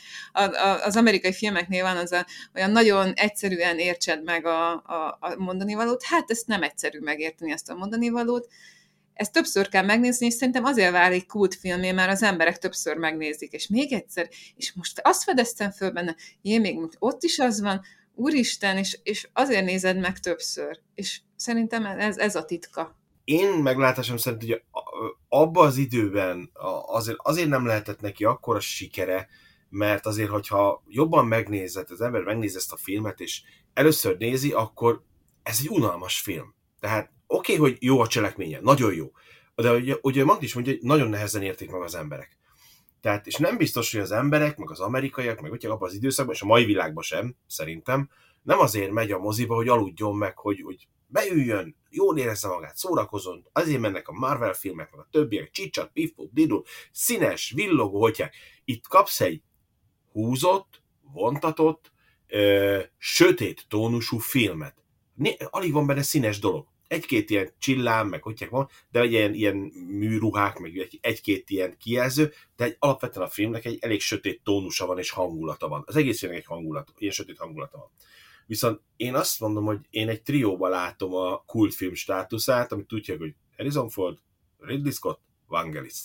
az 0.85 0.97
amerikai 0.97 1.33
filmeknél 1.33 1.83
van 1.83 1.97
az 1.97 2.13
a, 2.13 2.27
olyan 2.55 2.71
nagyon 2.71 3.13
egyszerűen 3.13 3.79
értsed 3.79 4.25
meg 4.25 4.47
a, 4.47 4.73
a, 4.73 5.19
a 5.21 5.35
mondani 5.37 5.75
valót. 5.75 6.05
Hát 6.05 6.31
ezt 6.31 6.47
nem 6.47 6.63
egyszerű 6.63 6.99
megérteni 6.99 7.53
ezt 7.53 7.71
a 7.71 7.75
mondani 7.75 8.09
valót. 8.09 8.49
Ezt 9.15 9.33
többször 9.33 9.69
kell 9.69 9.85
megnézni, 9.85 10.27
és 10.27 10.35
szerintem 10.35 10.65
azért 10.65 10.93
válik 10.93 11.27
kultfilmé, 11.27 11.93
mert 11.93 12.11
az 12.11 12.23
emberek 12.23 12.59
többször 12.59 12.97
megnézik, 12.97 13.53
és 13.53 13.69
még 13.69 13.93
egyszer, 13.93 14.29
és 14.57 14.73
most 14.73 15.01
azt 15.03 15.23
fedeztem 15.23 15.71
föl 15.71 15.91
benne, 15.91 16.17
én 16.43 16.61
még 16.61 16.79
ott 16.99 17.23
is 17.23 17.39
az 17.39 17.61
van, 17.61 17.83
úristen, 18.15 18.77
és, 18.77 18.99
és 19.03 19.29
azért 19.33 19.65
nézed 19.65 19.99
meg 19.99 20.19
többször. 20.19 20.81
És 20.95 21.21
szerintem 21.37 21.85
ez, 21.87 22.17
ez 22.17 22.37
a 22.37 22.45
titka. 22.45 22.99
Én 23.25 23.49
meglátásom 23.49 24.17
szerint, 24.17 24.43
hogy 24.43 24.63
abban 25.29 25.67
az 25.67 25.77
időben 25.77 26.51
azért, 26.87 27.19
azért 27.23 27.49
nem 27.49 27.67
lehetett 27.67 28.01
neki 28.01 28.25
akkora 28.25 28.61
sikere, 28.61 29.29
mert 29.69 30.07
azért, 30.07 30.31
hogyha 30.31 30.83
jobban 30.89 31.27
megnézett, 31.27 31.91
az 31.91 32.01
ember 32.01 32.23
megnéz 32.23 32.57
ezt 32.57 32.73
a 32.73 32.77
filmet, 32.77 33.21
és 33.21 33.43
először 33.73 34.17
nézi, 34.17 34.53
akkor 34.53 35.03
ez 35.43 35.59
egy 35.61 35.69
unalmas 35.69 36.21
film. 36.21 36.55
Tehát 36.81 37.11
oké, 37.27 37.57
okay, 37.57 37.71
hogy 37.71 37.83
jó 37.83 38.01
a 38.01 38.07
cselekménye, 38.07 38.59
nagyon 38.63 38.95
jó, 38.95 39.13
de 39.55 39.73
ugye, 39.73 39.95
ugye 40.03 40.25
Magdi 40.25 40.45
is 40.45 40.55
mondja, 40.55 40.73
hogy 40.73 40.83
nagyon 40.83 41.09
nehezen 41.09 41.43
érték 41.43 41.71
meg 41.71 41.83
az 41.83 41.95
emberek. 41.95 42.39
Tehát, 43.05 43.27
és 43.27 43.37
nem 43.37 43.57
biztos, 43.57 43.93
hogy 43.93 44.01
az 44.01 44.11
emberek, 44.13 44.57
meg 44.57 44.71
az 44.71 44.81
amerikaiak, 44.81 45.41
meg 45.41 45.53
ugye 45.53 45.69
abban 45.69 45.89
az 45.89 45.95
időszakban, 45.95 46.35
és 46.35 46.43
a 46.43 46.47
mai 46.47 46.65
világban 46.65 47.03
sem, 47.03 47.37
szerintem, 47.47 48.11
Nem 48.43 48.59
azért 48.59 48.91
megy 48.91 49.13
a 49.13 49.19
moziba, 49.19 49.55
hogy 49.55 49.69
aludjon 49.69 50.17
meg, 50.17 50.39
hogy, 50.39 50.61
hogy 50.61 50.89
beüljön, 51.07 51.77
jól 51.91 52.19
érezze 52.19 52.49
magát, 52.49 52.77
szórakozon, 52.77 53.47
azért 53.53 53.81
mennek 53.81 54.09
a 54.09 54.13
Marvel 54.13 54.53
filmek, 54.53 54.91
meg 54.91 55.01
a 55.01 55.09
többiek, 55.11 55.51
csicsat, 55.51 55.91
pifpuk, 55.93 56.33
didul, 56.33 56.65
színes, 56.93 57.53
villogó, 57.55 58.01
hogyha 58.01 58.29
itt 58.65 58.87
kapsz 58.87 59.21
egy 59.21 59.43
húzott, 60.13 60.83
vontatott, 61.13 61.93
ö, 62.27 62.81
sötét 62.99 63.65
tónusú 63.69 64.19
filmet. 64.19 64.85
Alig 65.51 65.73
van 65.73 65.87
benne 65.87 66.03
színes 66.03 66.39
dolog. 66.39 66.67
Egy-két 66.95 67.31
ilyen 67.31 67.53
csillám, 67.59 68.09
meg 68.09 68.23
hogy 68.23 68.47
van, 68.51 68.69
de 68.91 69.01
egy 69.01 69.13
ilyen, 69.13 69.35
ilyen 69.35 69.57
műruhák, 69.87 70.59
meg 70.59 70.99
egy-két 71.01 71.51
ilyen 71.51 71.77
kijelző, 71.79 72.33
de 72.57 72.65
egy, 72.65 72.77
alapvetően 72.79 73.27
a 73.27 73.31
filmnek 73.31 73.65
egy 73.65 73.79
elég 73.81 74.01
sötét 74.01 74.41
tónusa 74.43 74.87
van 74.87 74.99
és 74.99 75.11
hangulata 75.11 75.69
van. 75.69 75.83
Az 75.87 75.97
egész 75.97 76.19
filmnek 76.19 76.41
egy 76.41 76.47
hangulat, 76.47 76.93
ilyen 76.99 77.13
sötét 77.13 77.39
hangulata 77.39 77.79
van. 77.79 77.91
Viszont 78.47 78.81
én 78.97 79.15
azt 79.15 79.41
mondom, 79.41 79.65
hogy 79.65 79.79
én 79.91 80.09
egy 80.09 80.23
trióba 80.23 80.69
látom 80.69 81.15
a 81.15 81.43
kultfilm 81.47 81.95
státuszát, 81.95 82.73
amit 82.73 82.87
tudják, 82.87 83.19
hogy 83.19 83.35
Harrison 83.57 83.89
Ford, 83.89 84.19
Ridley 84.59 84.93
Scott, 84.93 85.21
Vangelis. 85.47 85.99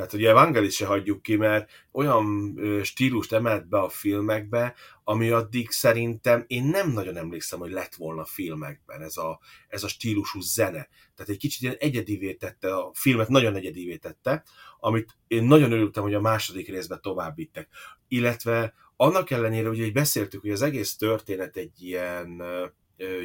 Tehát 0.00 0.14
ugye 0.14 0.32
Vangelis 0.32 0.74
se 0.74 0.86
hagyjuk 0.86 1.22
ki, 1.22 1.36
mert 1.36 1.70
olyan 1.92 2.58
stílust 2.82 3.32
emelt 3.32 3.68
be 3.68 3.78
a 3.78 3.88
filmekbe, 3.88 4.74
ami 5.04 5.30
addig 5.30 5.70
szerintem 5.70 6.44
én 6.46 6.64
nem 6.64 6.90
nagyon 6.90 7.16
emlékszem, 7.16 7.58
hogy 7.58 7.70
lett 7.70 7.94
volna 7.94 8.24
filmekben 8.24 9.02
ez 9.02 9.16
a, 9.16 9.40
ez 9.68 9.82
a 9.82 9.88
stílusú 9.88 10.40
zene. 10.40 10.88
Tehát 11.14 11.30
egy 11.30 11.36
kicsit 11.36 11.62
ilyen 11.62 11.76
egyedivé 11.78 12.34
tette, 12.34 12.74
a 12.74 12.90
filmet 12.94 13.28
nagyon 13.28 13.54
egyedivé 13.54 13.96
tette, 13.96 14.44
amit 14.78 15.16
én 15.26 15.44
nagyon 15.44 15.72
örültem, 15.72 16.02
hogy 16.02 16.14
a 16.14 16.20
második 16.20 16.68
részben 16.68 17.00
tovább 17.02 17.36
vittek. 17.36 17.68
Illetve 18.08 18.74
annak 18.96 19.30
ellenére, 19.30 19.68
hogy 19.68 19.78
így 19.78 19.92
beszéltük, 19.92 20.40
hogy 20.40 20.50
az 20.50 20.62
egész 20.62 20.96
történet 20.96 21.56
egy 21.56 21.82
ilyen 21.82 22.42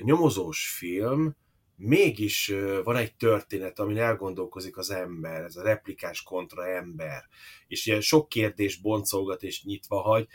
nyomozós 0.01 0.69
film, 0.69 1.35
mégis 1.77 2.53
van 2.83 2.95
egy 2.95 3.15
történet, 3.15 3.79
amin 3.79 3.97
elgondolkozik 3.97 4.77
az 4.77 4.91
ember, 4.91 5.43
ez 5.43 5.55
a 5.55 5.63
replikás 5.63 6.23
kontra 6.23 6.67
ember, 6.67 7.23
és 7.67 7.85
ilyen 7.85 8.01
sok 8.01 8.29
kérdés 8.29 8.75
boncolgat 8.75 9.43
és 9.43 9.63
nyitva 9.63 10.01
hagy, 10.01 10.27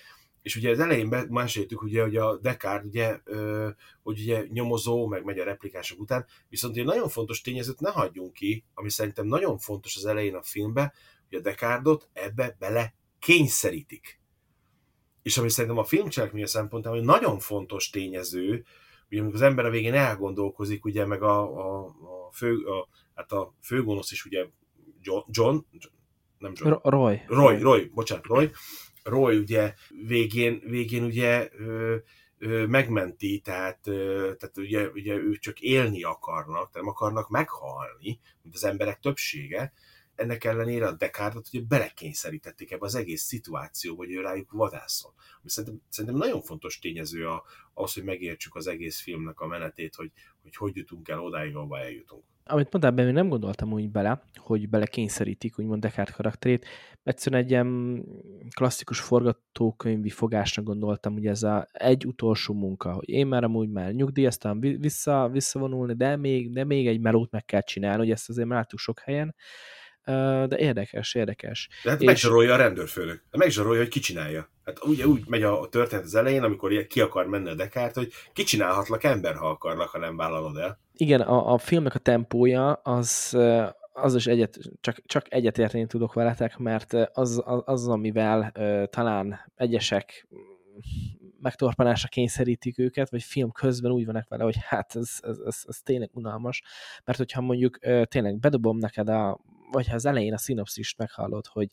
és 0.43 0.57
ugye 0.57 0.71
az 0.71 0.79
elején 0.79 1.27
meséltük, 1.29 1.83
ugye, 1.83 2.03
hogy 2.03 2.17
a 2.17 2.39
Descartes, 2.39 2.87
ugye, 2.87 3.19
hogy 4.03 4.21
ugye 4.21 4.45
nyomozó, 4.49 5.07
meg 5.07 5.25
megy 5.25 5.39
a 5.39 5.45
replikások 5.45 6.01
után, 6.01 6.27
viszont 6.49 6.77
egy 6.77 6.85
nagyon 6.85 7.09
fontos 7.09 7.41
tényezőt 7.41 7.81
ne 7.81 7.91
hagyjunk 7.91 8.33
ki, 8.33 8.65
ami 8.75 8.91
szerintem 8.91 9.27
nagyon 9.27 9.59
fontos 9.59 9.97
az 9.97 10.07
elején 10.07 10.35
a 10.35 10.43
filmben, 10.43 10.93
hogy 11.29 11.39
a 11.39 11.43
Descartes-ot 11.43 12.09
ebbe 12.13 12.57
bele 12.59 12.95
kényszerítik. 13.19 14.21
És 15.23 15.39
ami 15.39 15.51
szerintem 15.51 15.79
a 15.79 15.85
filmcselekménye 15.85 16.47
szempontjából 16.47 17.01
nagyon 17.01 17.39
fontos 17.39 17.91
tényező, 17.91 18.65
ugye 19.11 19.21
amikor 19.21 19.41
az 19.41 19.49
ember 19.49 19.65
a 19.65 19.71
végén 19.71 19.95
elgondolkozik, 19.95 20.85
ugye 20.85 21.07
meg 21.07 21.23
a, 21.23 21.41
a, 21.41 21.85
a, 21.87 22.31
fő, 22.33 22.65
a, 22.65 22.89
hát 23.15 23.33
a 23.33 23.55
főgonosz 23.63 24.11
is 24.11 24.25
ugye 24.25 24.47
John, 25.01 25.23
John 25.31 25.57
nem 26.39 26.53
John. 26.55 26.75
Roy. 26.83 27.23
Roy, 27.27 27.59
Roy, 27.59 27.91
bocsánat, 27.95 28.27
Roy. 28.27 28.51
Roy 29.03 29.37
ugye 29.37 29.75
végén, 30.07 30.61
végén 30.65 31.05
ugye 31.05 31.49
ö, 31.53 31.97
ö, 32.39 32.67
megmenti, 32.67 33.41
tehát, 33.45 33.87
ö, 33.87 34.33
tehát 34.39 34.57
ugye, 34.57 34.89
ugye 34.89 35.15
ők 35.15 35.39
csak 35.39 35.61
élni 35.61 36.03
akarnak, 36.03 36.75
nem 36.75 36.89
akarnak 36.89 37.29
meghalni, 37.29 38.21
mint 38.43 38.55
az 38.55 38.65
emberek 38.65 38.99
többsége, 38.99 39.73
ennek 40.21 40.45
ellenére 40.45 40.87
a 40.87 40.93
Descartes-ot 40.93 41.49
ugye 41.53 41.65
belekényszerítették 41.69 42.71
ebbe 42.71 42.85
az 42.85 42.95
egész 42.95 43.23
szituációba, 43.23 44.05
hogy 44.05 44.13
ő 44.13 44.21
rájuk 44.21 44.53
vadászol. 44.53 45.15
Ami 45.41 45.51
szerintem, 45.51 45.81
szerintem 45.89 46.21
nagyon 46.21 46.41
fontos 46.41 46.79
tényező 46.79 47.29
a, 47.29 47.45
az, 47.75 47.95
hogy 47.95 48.05
megértsük 48.05 48.55
az 48.55 48.67
egész 48.67 49.01
filmnek 49.01 49.41
a 49.41 49.47
menetét, 49.47 49.95
hogy 49.95 50.13
hogy, 50.43 50.57
hogy 50.57 50.77
jutunk 50.77 51.09
el 51.09 51.21
odáig, 51.21 51.57
ahova 51.57 51.79
eljutunk. 51.79 52.23
Amit 52.45 52.73
mondtál, 52.73 53.07
én 53.07 53.13
nem 53.13 53.29
gondoltam 53.29 53.73
úgy 53.73 53.91
bele, 53.91 54.23
hogy 54.37 54.69
belekényszerítik 54.69 55.59
úgymond 55.59 55.81
Descartes 55.81 56.15
karakterét. 56.15 56.67
Egyszerűen 57.03 57.43
egy 57.43 57.51
ilyen 57.51 58.03
klasszikus 58.57 59.01
forgatókönyvi 59.01 60.11
fogásnak 60.11 60.65
gondoltam, 60.65 61.13
hogy 61.13 61.27
ez 61.27 61.43
a 61.43 61.69
egy 61.73 62.07
utolsó 62.07 62.55
munka, 62.55 62.93
hogy 62.93 63.09
én 63.09 63.27
már 63.27 63.45
amúgy 63.45 63.71
már 63.71 63.93
nyugdíjaztam 63.93 64.61
vissza, 64.61 65.29
visszavonulni, 65.33 65.95
de 65.95 66.17
még, 66.17 66.53
de 66.53 66.65
még 66.65 66.87
egy 66.87 67.01
melót 67.01 67.31
meg 67.31 67.45
kell 67.45 67.63
csinálni, 67.63 67.99
hogy 67.99 68.11
ezt 68.11 68.29
azért 68.29 68.49
már 68.49 68.59
láttuk 68.59 68.79
sok 68.79 69.01
helyen 69.01 69.35
de 70.49 70.59
érdekes, 70.59 71.15
érdekes. 71.15 71.69
De 71.85 71.91
hát 71.91 72.01
és... 72.01 72.07
megzsarolja 72.07 72.55
a 72.55 72.57
rendőrfőnök. 72.57 73.25
De 73.31 73.39
megzsarolja, 73.39 73.81
hogy 73.81 73.89
ki 73.89 74.01
csinálja. 74.01 74.51
Hát 74.65 74.85
ugye 74.85 75.07
úgy 75.07 75.23
megy 75.27 75.43
a 75.43 75.69
történet 75.71 76.05
az 76.05 76.15
elején, 76.15 76.43
amikor 76.43 76.87
ki 76.87 77.01
akar 77.01 77.27
menni 77.27 77.49
a 77.49 77.55
Dekárt, 77.55 77.95
hogy 77.95 78.13
kicsinálhatlak 78.33 79.05
ember, 79.05 79.35
ha 79.35 79.49
akarlak, 79.49 79.89
ha 79.89 79.99
nem 79.99 80.17
vállalod 80.17 80.57
el. 80.57 80.79
Igen, 80.93 81.21
a, 81.21 81.53
a 81.53 81.59
filmnek 81.59 81.95
a 81.95 81.99
tempója 81.99 82.73
az, 82.73 83.37
az 83.93 84.15
is 84.15 84.27
egyet, 84.27 84.59
csak, 84.81 85.03
csak 85.07 85.27
egyetérteni 85.29 85.87
tudok 85.87 86.13
veletek, 86.13 86.57
mert 86.57 86.93
az, 86.93 87.43
az, 87.45 87.63
az 87.65 87.89
amivel 87.89 88.53
uh, 88.59 88.85
talán 88.85 89.53
egyesek 89.57 90.29
megtorpanásra 91.41 92.09
kényszerítik 92.09 92.79
őket, 92.79 93.11
vagy 93.11 93.23
film 93.23 93.51
közben 93.51 93.91
úgy 93.91 94.07
vannak 94.07 94.29
vele, 94.29 94.45
hogy 94.45 94.57
hát 94.61 94.97
ez, 94.97 95.11
ez, 95.21 95.39
ez, 95.47 95.63
ez 95.67 95.81
tényleg 95.83 96.11
unalmas, 96.13 96.63
mert 97.05 97.19
hogyha 97.19 97.41
mondjuk 97.41 97.79
tényleg 98.05 98.39
bedobom 98.39 98.79
neked 98.79 99.09
a 99.09 99.41
vagy 99.73 99.89
ha 99.89 99.95
az 99.95 100.05
elején 100.05 100.33
a 100.33 100.39
szinopszist 100.39 100.99
meghallod, 100.99 101.47
hogy 101.47 101.69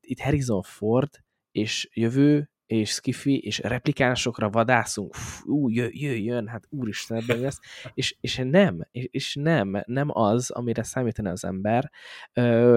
itt 0.00 0.20
Harrison 0.20 0.62
Ford 0.62 1.10
és 1.50 1.88
jövő, 1.92 2.50
és 2.66 2.90
skifi, 2.90 3.38
és 3.38 3.58
replikánsokra 3.58 4.50
vadászunk, 4.50 5.14
ú, 5.44 5.68
jöjjön, 5.68 6.46
hát 6.46 6.64
úristen, 6.68 7.16
ebben 7.16 7.40
lesz, 7.40 7.58
és, 7.94 8.16
és 8.20 8.36
nem, 8.36 8.80
és 8.90 9.34
nem, 9.34 9.82
nem 9.86 10.08
az, 10.10 10.50
amire 10.50 10.82
számítana 10.82 11.30
az 11.30 11.44
ember, 11.44 11.90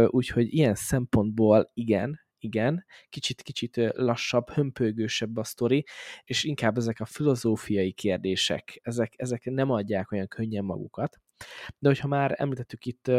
úgyhogy 0.08 0.54
ilyen 0.54 0.76
szempontból 0.76 1.72
igen, 1.74 2.20
igen, 2.38 2.86
kicsit-kicsit 3.10 3.78
lassabb, 3.94 4.50
hömpölygősebb 4.50 5.38
a 5.38 5.44
sztori, 5.44 5.86
és 6.24 6.44
inkább 6.44 6.78
ezek 6.78 7.00
a 7.00 7.06
filozófiai 7.06 7.92
kérdések, 7.92 8.80
ezek, 8.82 9.14
ezek 9.18 9.44
nem 9.44 9.72
adják 9.72 10.12
olyan 10.12 10.28
könnyen 10.28 10.64
magukat. 10.64 11.18
De 11.80 11.88
hogyha 11.88 12.08
már 12.08 12.36
említettük 12.38 12.86
itt, 12.86 13.12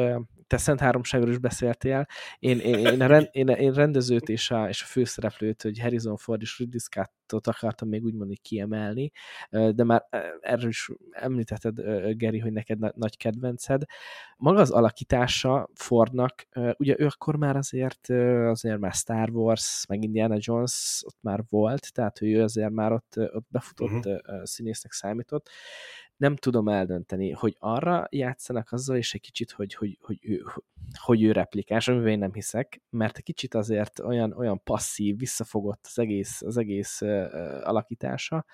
te 0.46 0.56
Szent 0.56 0.80
Háromságról 0.80 1.30
is 1.30 1.38
beszéltél, 1.38 2.06
én, 2.38 2.58
én, 2.58 2.86
én, 2.86 3.00
a, 3.02 3.06
rend, 3.06 3.28
én, 3.32 3.48
én 3.48 3.72
rendezőt 3.72 4.28
és 4.28 4.50
a, 4.50 4.68
és 4.68 4.82
a 4.82 4.86
főszereplőt, 4.86 5.62
hogy 5.62 5.80
Harrison 5.80 6.16
Ford 6.16 6.40
és 6.40 6.58
Ridley 6.58 6.78
Scottot 6.78 7.46
akartam 7.46 7.88
még 7.88 8.04
úgy 8.04 8.12
mondani 8.12 8.36
kiemelni, 8.36 9.10
de 9.50 9.84
már 9.84 10.06
erről 10.40 10.68
is 10.68 10.90
említetted, 11.10 11.80
Geri, 12.16 12.38
hogy 12.38 12.52
neked 12.52 12.96
nagy 12.96 13.16
kedvenced. 13.16 13.82
Maga 14.36 14.60
az 14.60 14.70
alakítása 14.70 15.68
Fordnak, 15.74 16.46
ugye 16.76 16.94
ő 16.98 17.06
akkor 17.06 17.36
már 17.36 17.56
azért, 17.56 18.10
azért 18.46 18.78
már 18.78 18.92
Star 18.92 19.30
Wars, 19.30 19.84
meg 19.88 20.02
Indiana 20.02 20.36
Jones 20.38 21.02
ott 21.06 21.18
már 21.20 21.44
volt, 21.48 21.92
tehát 21.92 22.22
ő 22.22 22.42
azért 22.42 22.70
már 22.70 22.92
ott, 22.92 23.14
ott 23.16 23.46
befutott 23.48 24.06
uh-huh. 24.06 24.42
színésznek 24.42 24.92
számított, 24.92 25.50
nem 26.22 26.36
tudom 26.36 26.68
eldönteni, 26.68 27.30
hogy 27.30 27.56
arra 27.58 28.06
játszanak 28.10 28.72
azzal, 28.72 28.96
és 28.96 29.14
egy 29.14 29.20
kicsit, 29.20 29.50
hogy, 29.50 29.74
hogy, 29.74 29.98
hogy, 30.00 30.18
ő, 30.22 30.42
hogy 31.00 31.22
ő 31.22 31.32
replikás, 31.32 31.88
amivel 31.88 32.08
én 32.08 32.18
nem 32.18 32.32
hiszek, 32.32 32.82
mert 32.90 33.16
egy 33.16 33.22
kicsit 33.22 33.54
azért 33.54 34.00
olyan, 34.00 34.32
olyan 34.32 34.62
passzív, 34.64 35.18
visszafogott 35.18 35.84
az 35.86 35.98
egész, 35.98 36.42
az 36.42 36.56
egész 36.56 37.00
uh, 37.00 37.08
alakítása, 37.62 38.44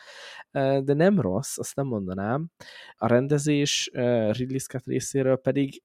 uh, 0.52 0.78
de 0.78 0.94
nem 0.94 1.20
rossz, 1.20 1.58
azt 1.58 1.76
nem 1.76 1.86
mondanám. 1.86 2.50
A 2.96 3.06
rendezés 3.06 3.90
uh, 3.92 4.30
Ridley 4.32 4.58
Scott 4.58 4.86
részéről 4.86 5.36
pedig 5.36 5.82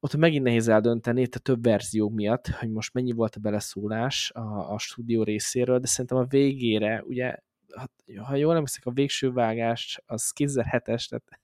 ott 0.00 0.16
megint 0.16 0.44
nehéz 0.44 0.68
eldönteni, 0.68 1.20
itt 1.20 1.34
a 1.34 1.38
több 1.38 1.62
verzió 1.62 2.08
miatt, 2.08 2.46
hogy 2.46 2.70
most 2.70 2.94
mennyi 2.94 3.12
volt 3.12 3.36
a 3.36 3.40
beleszólás 3.40 4.30
a, 4.30 4.72
a 4.72 4.78
stúdió 4.78 5.22
részéről, 5.22 5.78
de 5.78 5.86
szerintem 5.86 6.18
a 6.18 6.24
végére, 6.24 7.02
ugye 7.06 7.36
ha 8.26 8.34
jól 8.34 8.52
emlékszek, 8.52 8.86
a 8.86 8.90
végső 8.90 9.32
vágást 9.32 10.02
az 10.06 10.32
2007-es, 10.40 11.08
tehát 11.08 11.40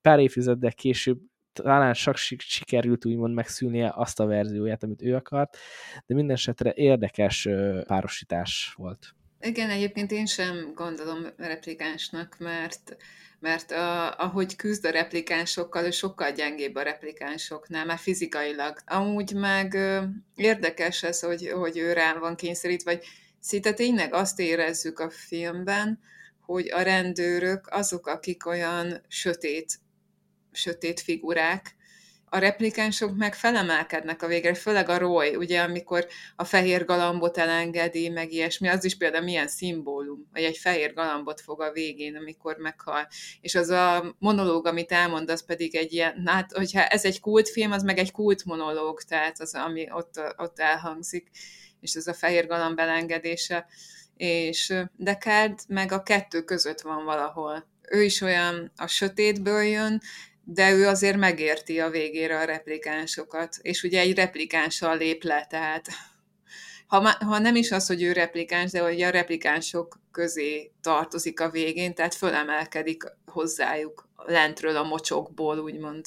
pár 0.00 0.18
évtizeddel 0.18 0.72
később 0.72 1.18
talán 1.52 1.92
csak 1.92 2.16
sikerült 2.16 3.04
úgymond 3.04 3.34
megszülnie 3.34 3.92
azt 3.94 4.20
a 4.20 4.26
verzióját, 4.26 4.82
amit 4.82 5.02
ő 5.02 5.14
akart, 5.14 5.56
de 6.06 6.14
minden 6.14 6.36
esetre 6.36 6.72
érdekes 6.74 7.48
párosítás 7.86 8.74
volt. 8.76 9.14
Igen, 9.40 9.70
egyébként 9.70 10.10
én 10.10 10.26
sem 10.26 10.72
gondolom 10.74 11.26
replikánsnak, 11.36 12.36
mert 12.38 12.96
mert 13.44 13.70
a, 13.70 14.16
ahogy 14.16 14.56
küzd 14.56 14.84
a 14.84 14.90
replikánsokkal, 14.90 15.84
ő 15.84 15.90
sokkal 15.90 16.30
gyengébb 16.30 16.74
a 16.74 16.82
replikánsoknál, 16.82 17.84
már 17.84 17.98
fizikailag. 17.98 18.78
Amúgy 18.86 19.32
meg 19.34 19.78
érdekes 20.34 21.02
ez, 21.02 21.20
hogy, 21.20 21.48
hogy 21.48 21.78
ő 21.78 21.92
rá 21.92 22.18
van 22.18 22.36
kényszerítve, 22.36 22.92
vagy 22.92 23.04
Szinte 23.46 23.72
tényleg 23.72 24.14
azt 24.14 24.40
érezzük 24.40 24.98
a 24.98 25.10
filmben, 25.10 26.00
hogy 26.40 26.70
a 26.70 26.82
rendőrök 26.82 27.66
azok, 27.70 28.06
akik 28.06 28.46
olyan 28.46 29.04
sötét, 29.08 29.78
sötét 30.52 31.00
figurák, 31.00 31.74
a 32.24 32.38
replikánsok 32.38 33.16
meg 33.16 33.34
felemelkednek 33.34 34.22
a 34.22 34.26
végre, 34.26 34.54
főleg 34.54 34.88
a 34.88 34.98
Roy, 34.98 35.36
ugye, 35.36 35.60
amikor 35.60 36.06
a 36.36 36.44
fehér 36.44 36.84
galambot 36.84 37.38
elengedi, 37.38 38.08
meg 38.08 38.32
ilyesmi, 38.32 38.68
az 38.68 38.84
is 38.84 38.96
például 38.96 39.24
milyen 39.24 39.48
szimbólum, 39.48 40.28
vagy 40.32 40.42
egy 40.42 40.56
fehér 40.56 40.94
galambot 40.94 41.40
fog 41.40 41.60
a 41.60 41.72
végén, 41.72 42.16
amikor 42.16 42.56
meghal. 42.56 43.08
És 43.40 43.54
az 43.54 43.68
a 43.68 44.16
monológ, 44.18 44.66
amit 44.66 44.92
elmond, 44.92 45.30
az 45.30 45.44
pedig 45.44 45.74
egy 45.74 45.92
ilyen, 45.92 46.26
hát, 46.26 46.52
hogyha 46.52 46.86
ez 46.86 47.04
egy 47.04 47.20
kultfilm, 47.20 47.72
az 47.72 47.82
meg 47.82 47.98
egy 47.98 48.12
kult 48.12 48.44
monológ, 48.44 49.02
tehát 49.02 49.40
az, 49.40 49.54
ami 49.54 49.86
ott, 49.90 50.20
ott 50.36 50.58
elhangzik, 50.58 51.30
és 51.84 51.94
ez 51.94 52.06
a 52.06 52.14
fehér 52.14 52.46
galamb 52.46 52.78
elengedése. 52.78 53.66
És 54.16 54.74
Descartes 54.96 55.64
meg 55.68 55.92
a 55.92 56.02
kettő 56.02 56.42
között 56.42 56.80
van 56.80 57.04
valahol. 57.04 57.66
Ő 57.88 58.02
is 58.02 58.20
olyan 58.20 58.72
a 58.76 58.86
sötétből 58.86 59.62
jön, 59.62 60.00
de 60.44 60.72
ő 60.72 60.86
azért 60.86 61.16
megérti 61.16 61.80
a 61.80 61.90
végére 61.90 62.38
a 62.38 62.44
replikánsokat, 62.44 63.56
és 63.62 63.82
ugye 63.82 64.00
egy 64.00 64.14
replikánssal 64.14 64.96
lép 64.96 65.22
le, 65.22 65.46
tehát 65.50 65.86
ha, 66.86 67.16
ha 67.24 67.38
nem 67.38 67.56
is 67.56 67.72
az, 67.72 67.86
hogy 67.86 68.02
ő 68.02 68.12
replikáns, 68.12 68.70
de 68.70 68.80
hogy 68.80 69.02
a 69.02 69.10
replikánsok 69.10 70.00
közé 70.10 70.72
tartozik 70.80 71.40
a 71.40 71.50
végén, 71.50 71.94
tehát 71.94 72.14
fölemelkedik 72.14 73.02
hozzájuk 73.26 74.08
lentről 74.16 74.76
a 74.76 74.82
mocsokból, 74.82 75.58
úgymond. 75.58 76.06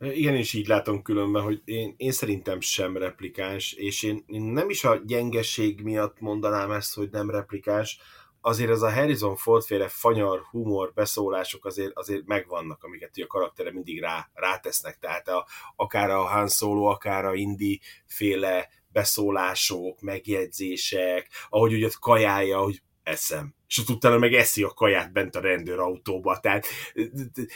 Igen, 0.00 0.34
és 0.34 0.52
így 0.52 0.66
látom 0.66 1.02
különben, 1.02 1.42
hogy 1.42 1.62
én, 1.64 1.94
én 1.96 2.12
szerintem 2.12 2.60
sem 2.60 2.96
replikáns, 2.96 3.72
és 3.72 4.02
én, 4.02 4.24
én 4.26 4.42
nem 4.42 4.70
is 4.70 4.84
a 4.84 5.00
gyengeség 5.06 5.80
miatt 5.80 6.20
mondanám 6.20 6.70
ezt, 6.70 6.94
hogy 6.94 7.08
nem 7.10 7.30
replikáns, 7.30 7.98
azért 8.40 8.70
ez 8.70 8.82
a 8.82 8.92
Harrison 8.92 9.36
Ford 9.36 9.64
féle 9.64 9.88
fanyar, 9.88 10.40
humor, 10.50 10.92
beszólások 10.94 11.64
azért, 11.64 11.92
azért 11.94 12.26
megvannak, 12.26 12.82
amiket 12.84 13.10
a 13.16 13.26
karaktere 13.26 13.72
mindig 13.72 14.00
rá, 14.00 14.30
rátesznek, 14.34 14.98
tehát 14.98 15.28
a, 15.28 15.46
akár 15.76 16.10
a 16.10 16.22
Han 16.22 16.48
Solo, 16.48 16.84
akár 16.84 17.24
a 17.24 17.34
Indy 17.34 17.80
féle 18.06 18.68
beszólások, 18.88 20.00
megjegyzések, 20.00 21.28
ahogy 21.48 21.72
ugye 21.72 21.88
kajálja, 22.00 22.58
hogy 22.58 22.82
eszem. 23.02 23.54
És 23.68 23.78
utána 23.88 24.18
meg 24.18 24.34
eszi 24.34 24.62
a 24.62 24.68
kaját 24.68 25.12
bent 25.12 25.36
a 25.36 25.40
rendőrautóba. 25.40 26.40
Tehát, 26.40 26.66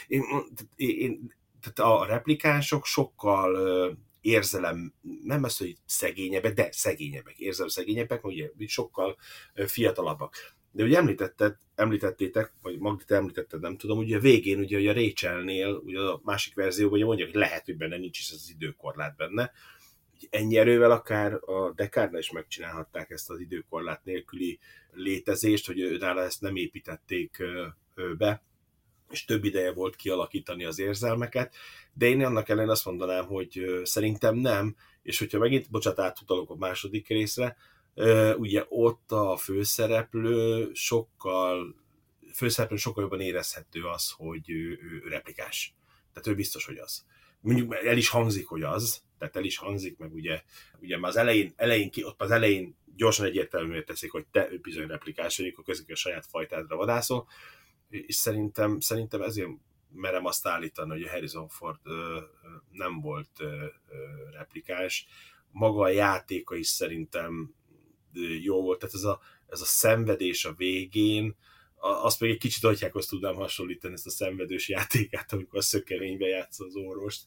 én, 0.07 0.23
én, 0.75 1.33
tehát 1.61 1.91
a 1.91 2.05
replikánsok 2.05 2.85
sokkal 2.85 3.57
érzelem, 4.21 4.93
nem 5.23 5.43
az, 5.43 5.57
hogy 5.57 5.77
szegényebbek, 5.85 6.53
de 6.53 6.67
szegényebbek, 6.71 7.37
érzelem 7.37 7.69
szegényebbek, 7.69 8.25
ugye 8.25 8.49
sokkal 8.67 9.17
fiatalabbak. 9.65 10.35
De 10.71 10.83
ugye 10.83 10.97
említetted, 10.97 11.57
említettétek, 11.75 12.53
vagy 12.61 12.79
Magdi, 12.79 13.13
említetted, 13.13 13.59
nem 13.59 13.77
tudom, 13.77 13.97
ugye 13.97 14.17
a 14.17 14.19
végén, 14.19 14.59
ugye, 14.59 14.77
hogy 14.77 14.87
a 14.87 14.93
Rachelnél, 14.93 15.73
ugye 15.73 15.99
a 15.99 16.19
másik 16.23 16.55
verzióban 16.55 16.95
ugye 16.95 17.05
mondja, 17.05 17.25
hogy 17.25 17.35
lehet, 17.35 17.65
hogy 17.65 17.77
benne 17.77 17.97
nincs 17.97 18.19
is 18.19 18.31
az 18.31 18.49
időkorlát 18.55 19.15
benne. 19.15 19.51
Ennyi 20.29 20.57
erővel 20.57 20.91
akár 20.91 21.33
a 21.33 21.73
Descartes 21.75 22.19
is 22.19 22.31
megcsinálhatták 22.31 23.09
ezt 23.09 23.29
az 23.29 23.39
időkorlát 23.39 24.03
nélküli 24.03 24.59
létezést, 24.91 25.65
hogy 25.65 25.97
nála 25.99 26.21
ezt 26.21 26.41
nem 26.41 26.55
építették 26.55 27.43
be, 28.17 28.43
és 29.11 29.25
több 29.25 29.43
ideje 29.43 29.71
volt 29.71 29.95
kialakítani 29.95 30.65
az 30.65 30.79
érzelmeket, 30.79 31.55
de 31.93 32.07
én 32.07 32.25
annak 32.25 32.49
ellen 32.49 32.69
azt 32.69 32.85
mondanám, 32.85 33.25
hogy 33.25 33.81
szerintem 33.83 34.35
nem, 34.35 34.75
és 35.03 35.19
hogyha 35.19 35.39
megint, 35.39 35.69
bocsánat, 35.69 35.99
átutalok 35.99 36.49
a 36.49 36.55
második 36.55 37.07
részre, 37.07 37.57
ugye 38.37 38.65
ott 38.69 39.11
a 39.11 39.37
főszereplő 39.37 40.69
sokkal 40.73 41.75
főszereplő 42.33 42.77
sokkal 42.77 43.03
jobban 43.03 43.21
érezhető 43.21 43.83
az, 43.83 44.11
hogy 44.11 44.49
ő, 44.49 44.69
ő 44.69 45.07
replikás. 45.09 45.75
Tehát 46.13 46.27
ő 46.27 46.35
biztos, 46.35 46.65
hogy 46.65 46.77
az. 46.77 47.05
Mondjuk 47.41 47.75
el 47.75 47.97
is 47.97 48.09
hangzik, 48.09 48.47
hogy 48.47 48.61
az, 48.61 49.01
tehát 49.17 49.35
el 49.35 49.43
is 49.43 49.57
hangzik, 49.57 49.97
meg 49.97 50.13
ugye, 50.13 50.41
ugye 50.79 50.97
már 50.97 51.09
az 51.09 51.17
elején, 51.17 51.53
elején 51.55 51.91
ki, 51.91 52.03
ott 52.03 52.21
az 52.21 52.31
elején 52.31 52.75
gyorsan 52.95 53.25
egyértelműen 53.25 53.85
teszik, 53.85 54.11
hogy 54.11 54.25
te 54.31 54.51
ő 54.51 54.59
bizony 54.59 54.87
replikás, 54.87 55.39
amikor 55.39 55.63
közük 55.63 55.89
a 55.89 55.95
saját 55.95 56.25
fajtádra 56.25 56.75
vadászol, 56.75 57.27
és 57.91 58.15
szerintem, 58.15 58.79
szerintem 58.79 59.21
ezért 59.21 59.49
merem 59.93 60.25
azt 60.25 60.47
állítani, 60.47 60.91
hogy 60.91 61.03
a 61.03 61.09
Harrison 61.09 61.47
Ford 61.47 61.79
nem 62.71 63.01
volt 63.01 63.29
replikás. 64.31 65.07
Maga 65.51 65.81
a 65.81 65.89
játéka 65.89 66.55
is 66.55 66.67
szerintem 66.67 67.53
jó 68.41 68.61
volt, 68.61 68.79
tehát 68.79 68.95
ez 68.95 69.03
a, 69.03 69.19
ez 69.47 69.61
a 69.61 69.65
szenvedés 69.65 70.45
a 70.45 70.53
végén, 70.53 71.35
azt 71.81 72.19
még 72.19 72.31
egy 72.31 72.37
kicsit 72.37 72.63
atyákhoz 72.63 73.05
tudnám 73.05 73.35
hasonlítani 73.35 73.93
ezt 73.93 74.05
a 74.05 74.09
szenvedős 74.09 74.69
játékát, 74.69 75.33
amikor 75.33 75.59
a 75.59 75.61
szökevénybe 75.61 76.27
játszott 76.27 76.67
az 76.67 76.75
orvost, 76.75 77.25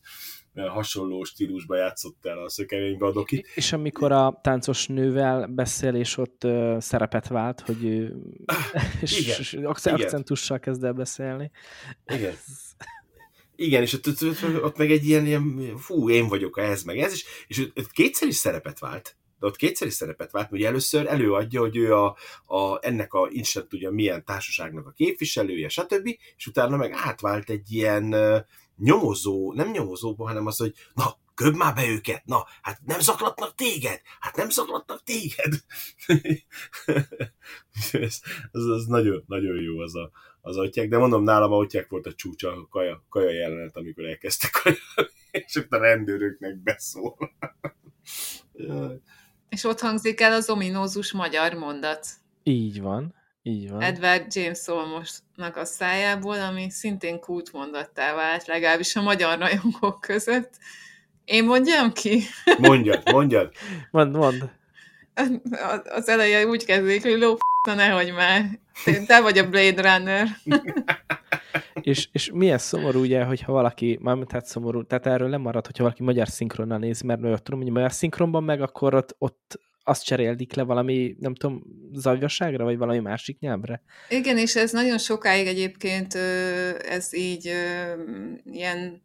hasonló 0.55 1.25
stílusba 1.25 1.77
játszott 1.77 2.27
el 2.27 2.39
a 2.39 2.49
szökevénybe 2.49 3.07
adok 3.07 3.33
itt. 3.33 3.47
És 3.55 3.73
amikor 3.73 4.13
a 4.13 4.41
táncos 4.43 4.87
nővel 4.87 5.47
beszél, 5.47 5.95
és 5.95 6.17
ott 6.17 6.45
uh, 6.45 6.79
szerepet 6.81 7.29
vált, 7.29 7.61
hogy 7.61 7.85
ő 7.85 8.17
és, 9.01 9.21
igen, 9.21 9.37
és 9.39 9.59
akcentussal 9.63 10.59
kezd 10.59 10.85
el 10.85 10.93
beszélni. 10.93 11.51
Igen. 12.07 12.35
Igen, 13.57 13.83
és 13.83 13.93
ott, 13.93 14.07
ott, 14.07 14.23
ott, 14.23 14.63
ott 14.63 14.77
meg 14.77 14.91
egy 14.91 15.05
ilyen, 15.05 15.27
ilyen, 15.27 15.77
fú, 15.77 16.11
én 16.11 16.29
vagyok 16.29 16.59
ez, 16.59 16.83
meg 16.83 16.99
ez, 16.99 17.13
és, 17.13 17.25
és 17.47 17.59
ott 17.75 17.91
kétszer 17.91 18.29
is 18.29 18.37
szerepet 18.37 18.79
vált 18.79 19.17
de 19.45 19.51
ott 19.51 19.57
kétszer 19.57 19.87
is 19.87 19.95
szerepet 19.95 20.31
vált, 20.31 20.49
hogy 20.49 20.63
először 20.63 21.07
előadja, 21.07 21.61
hogy 21.61 21.77
ő 21.77 21.95
a, 21.95 22.17
a, 22.47 22.79
ennek 22.81 23.13
a 23.13 23.29
Isten 23.31 23.69
tudja 23.69 23.91
milyen 23.91 24.25
társaságnak 24.25 24.87
a 24.87 24.91
képviselője, 24.91 25.69
stb., 25.69 26.07
és 26.37 26.47
utána 26.47 26.77
meg 26.77 26.93
átvált 26.95 27.51
egy 27.51 27.73
ilyen 27.73 28.15
nyomozó, 28.77 29.53
nem 29.53 29.71
nyomozóba, 29.71 30.27
hanem 30.27 30.47
az, 30.47 30.57
hogy 30.57 30.75
na, 30.95 31.17
köbb 31.35 31.55
már 31.55 31.75
be 31.75 31.89
őket, 31.89 32.25
na, 32.25 32.47
hát 32.63 32.81
nem 32.85 33.01
zaklatnak 33.01 33.55
téged, 33.55 34.01
hát 34.21 34.37
nem 34.37 34.51
zaklatnak 34.51 35.03
téged. 35.03 35.53
ez, 37.93 38.21
az, 38.53 38.67
az 38.67 38.87
nagyon, 38.87 39.25
nagyon 39.27 39.63
jó 39.63 39.79
az 39.79 39.97
a, 39.97 40.11
az 40.41 40.57
atyák, 40.57 40.89
de 40.89 40.99
mondom, 40.99 41.23
nálam 41.23 41.53
a 41.53 41.59
atyák 41.59 41.89
volt 41.89 42.07
a 42.07 42.15
csúcsa, 42.15 42.53
a 42.53 42.69
kaja, 42.71 43.05
kaja 43.09 43.31
jelenet, 43.31 43.77
amikor 43.77 44.05
elkezdtek 44.05 44.51
kajálni, 44.63 45.13
és 45.47 45.57
ott 45.57 45.73
a 45.73 45.79
rendőröknek 45.79 46.63
beszól. 46.63 47.17
És 49.49 49.65
ott 49.65 49.81
hangzik 49.81 50.21
el 50.21 50.33
az 50.33 50.51
ominózus 50.51 51.13
magyar 51.13 51.53
mondat. 51.53 52.07
Így 52.43 52.81
van, 52.81 53.15
így 53.47 53.71
van. 53.71 53.81
Edward 53.81 54.35
James 54.35 54.69
Olmosnak 54.69 55.57
a 55.57 55.65
szájából, 55.65 56.41
ami 56.41 56.71
szintén 56.71 57.21
kultmondattá 57.21 58.15
vált, 58.15 58.47
legalábbis 58.47 58.97
a 58.97 59.03
magyar 59.03 59.39
rajongók 59.39 60.01
között. 60.01 60.51
Én 61.25 61.45
mondjam 61.45 61.93
ki? 61.93 62.23
Mondjad, 62.59 63.03
mondjad. 63.13 63.53
Mond, 63.91 64.17
mond. 64.17 64.51
Az 65.85 66.09
eleje 66.09 66.47
úgy 66.47 66.65
kezdődik, 66.65 67.03
hogy 67.03 67.19
ló, 67.19 67.37
na 67.67 67.75
nehogy 67.75 68.13
már. 68.13 68.45
Te 69.07 69.21
vagy 69.21 69.39
a 69.39 69.49
Blade 69.49 69.83
Runner. 69.83 70.29
és, 71.81 72.09
és 72.13 72.31
milyen 72.33 72.59
szomorú 72.59 73.01
ugye, 73.01 73.25
hogyha 73.25 73.53
valaki, 73.53 73.99
mármint 74.03 74.33
hát 74.33 74.47
szomorú, 74.47 74.83
tehát 74.83 75.07
erről 75.07 75.29
nem 75.29 75.41
marad, 75.41 75.67
hogyha 75.67 75.83
valaki 75.83 76.03
magyar 76.03 76.29
szinkronnal 76.29 76.79
néz, 76.79 77.01
mert 77.01 77.23
olyat 77.23 77.43
tudom, 77.43 77.61
hogy 77.61 77.71
magyar 77.71 77.93
szinkronban 77.93 78.45
meg 78.45 78.63
akkor 78.63 78.95
ott, 78.95 79.15
ott 79.19 79.61
azt 79.85 80.05
cseréldik 80.05 80.55
le 80.55 80.63
valami, 80.63 81.17
nem 81.19 81.35
tudom, 81.35 81.63
zajvasságra, 81.93 82.65
vagy 82.65 82.77
valami 82.77 82.99
másik 82.99 83.39
nyelvre. 83.39 83.83
Igen, 84.09 84.39
és 84.39 84.57
ez 84.57 84.73
nagyon 84.73 84.99
sokáig 84.99 85.47
egyébként 85.47 86.15
ez 86.89 87.15
így 87.15 87.53
ilyen 88.45 89.03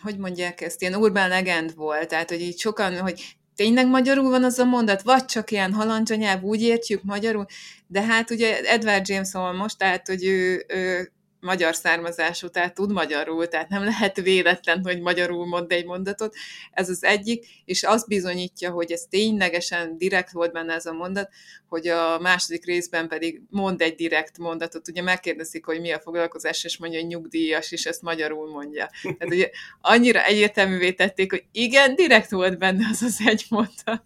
hogy 0.00 0.18
mondják 0.18 0.60
ezt, 0.60 0.82
ilyen 0.82 0.94
urbán 0.94 1.28
legend 1.28 1.74
volt, 1.74 2.08
tehát 2.08 2.30
hogy 2.30 2.40
így 2.40 2.58
sokan, 2.58 2.98
hogy 2.98 3.36
tényleg 3.54 3.86
magyarul 3.86 4.30
van 4.30 4.44
az 4.44 4.58
a 4.58 4.64
mondat, 4.64 5.02
vagy 5.02 5.24
csak 5.24 5.50
ilyen 5.50 5.72
halandzsanyelv, 5.72 6.42
úgy 6.42 6.62
értjük 6.62 7.02
magyarul, 7.02 7.46
de 7.86 8.02
hát 8.02 8.30
ugye 8.30 8.60
Edward 8.60 9.08
James 9.08 9.32
most, 9.32 9.78
tehát 9.78 10.06
hogy 10.06 10.24
ő, 10.24 10.64
ő 10.68 11.12
magyar 11.40 11.74
származású, 11.74 12.48
tehát 12.48 12.74
tud 12.74 12.92
magyarul, 12.92 13.48
tehát 13.48 13.68
nem 13.68 13.84
lehet 13.84 14.20
véletlen, 14.20 14.80
hogy 14.82 15.00
magyarul 15.00 15.46
mond 15.46 15.72
egy 15.72 15.84
mondatot. 15.84 16.34
Ez 16.72 16.88
az 16.88 17.04
egyik, 17.04 17.46
és 17.64 17.82
azt 17.82 18.06
bizonyítja, 18.06 18.70
hogy 18.70 18.92
ez 18.92 19.06
ténylegesen 19.10 19.98
direkt 19.98 20.30
volt 20.30 20.52
benne 20.52 20.74
ez 20.74 20.86
a 20.86 20.92
mondat, 20.92 21.30
hogy 21.68 21.88
a 21.88 22.18
második 22.18 22.64
részben 22.64 23.08
pedig 23.08 23.42
mond 23.50 23.80
egy 23.80 23.94
direkt 23.94 24.38
mondatot. 24.38 24.88
Ugye 24.88 25.02
megkérdezik, 25.02 25.64
hogy 25.64 25.80
mi 25.80 25.92
a 25.92 26.00
foglalkozás, 26.00 26.64
és 26.64 26.78
mondja, 26.78 27.00
hogy 27.00 27.08
nyugdíjas, 27.08 27.72
és 27.72 27.84
ezt 27.84 28.02
magyarul 28.02 28.50
mondja. 28.50 28.90
Tehát 29.02 29.34
ugye 29.34 29.50
annyira 29.80 30.24
egyértelművé 30.24 30.92
tették, 30.92 31.30
hogy 31.30 31.44
igen, 31.52 31.94
direkt 31.94 32.30
volt 32.30 32.58
benne 32.58 32.86
az 32.90 33.02
az 33.02 33.18
egy 33.24 33.44
mondat 33.48 34.04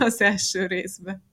az 0.00 0.20
első 0.20 0.66
részben. 0.66 1.29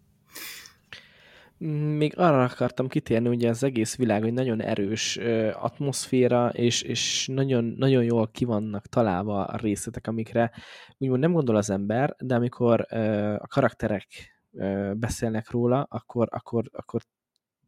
Még 1.59 2.17
arra 2.17 2.43
akartam 2.43 2.87
kitérni, 2.87 3.29
ugye 3.29 3.49
az 3.49 3.63
egész 3.63 3.95
világ, 3.95 4.21
hogy 4.21 4.33
nagyon 4.33 4.61
erős 4.61 5.17
atmoszféra, 5.53 6.49
és, 6.49 6.81
és 6.81 7.27
nagyon, 7.33 7.63
nagyon 7.63 8.03
jól 8.03 8.27
kivannak 8.31 8.87
találva 8.87 9.45
a 9.45 9.57
részletek, 9.57 10.07
amikre 10.07 10.51
úgymond 10.97 11.19
nem 11.19 11.31
gondol 11.31 11.55
az 11.55 11.69
ember, 11.69 12.15
de 12.19 12.35
amikor 12.35 12.85
a 13.37 13.47
karakterek 13.47 14.07
beszélnek 14.93 15.51
róla, 15.51 15.87
akkor, 15.89 16.27
akkor, 16.31 16.63
akkor 16.71 17.01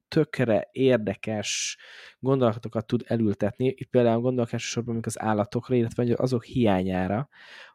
tökre 0.07 0.67
érdekes 0.71 1.77
gondolatokat 2.19 2.85
tud 2.85 3.03
elültetni. 3.07 3.65
Itt 3.65 3.89
például 3.89 4.21
gondolok 4.21 4.51
elsősorban 4.51 4.99
az 5.01 5.21
állatokra, 5.21 5.75
illetve 5.75 6.13
azok 6.17 6.43
hiányára, 6.43 7.29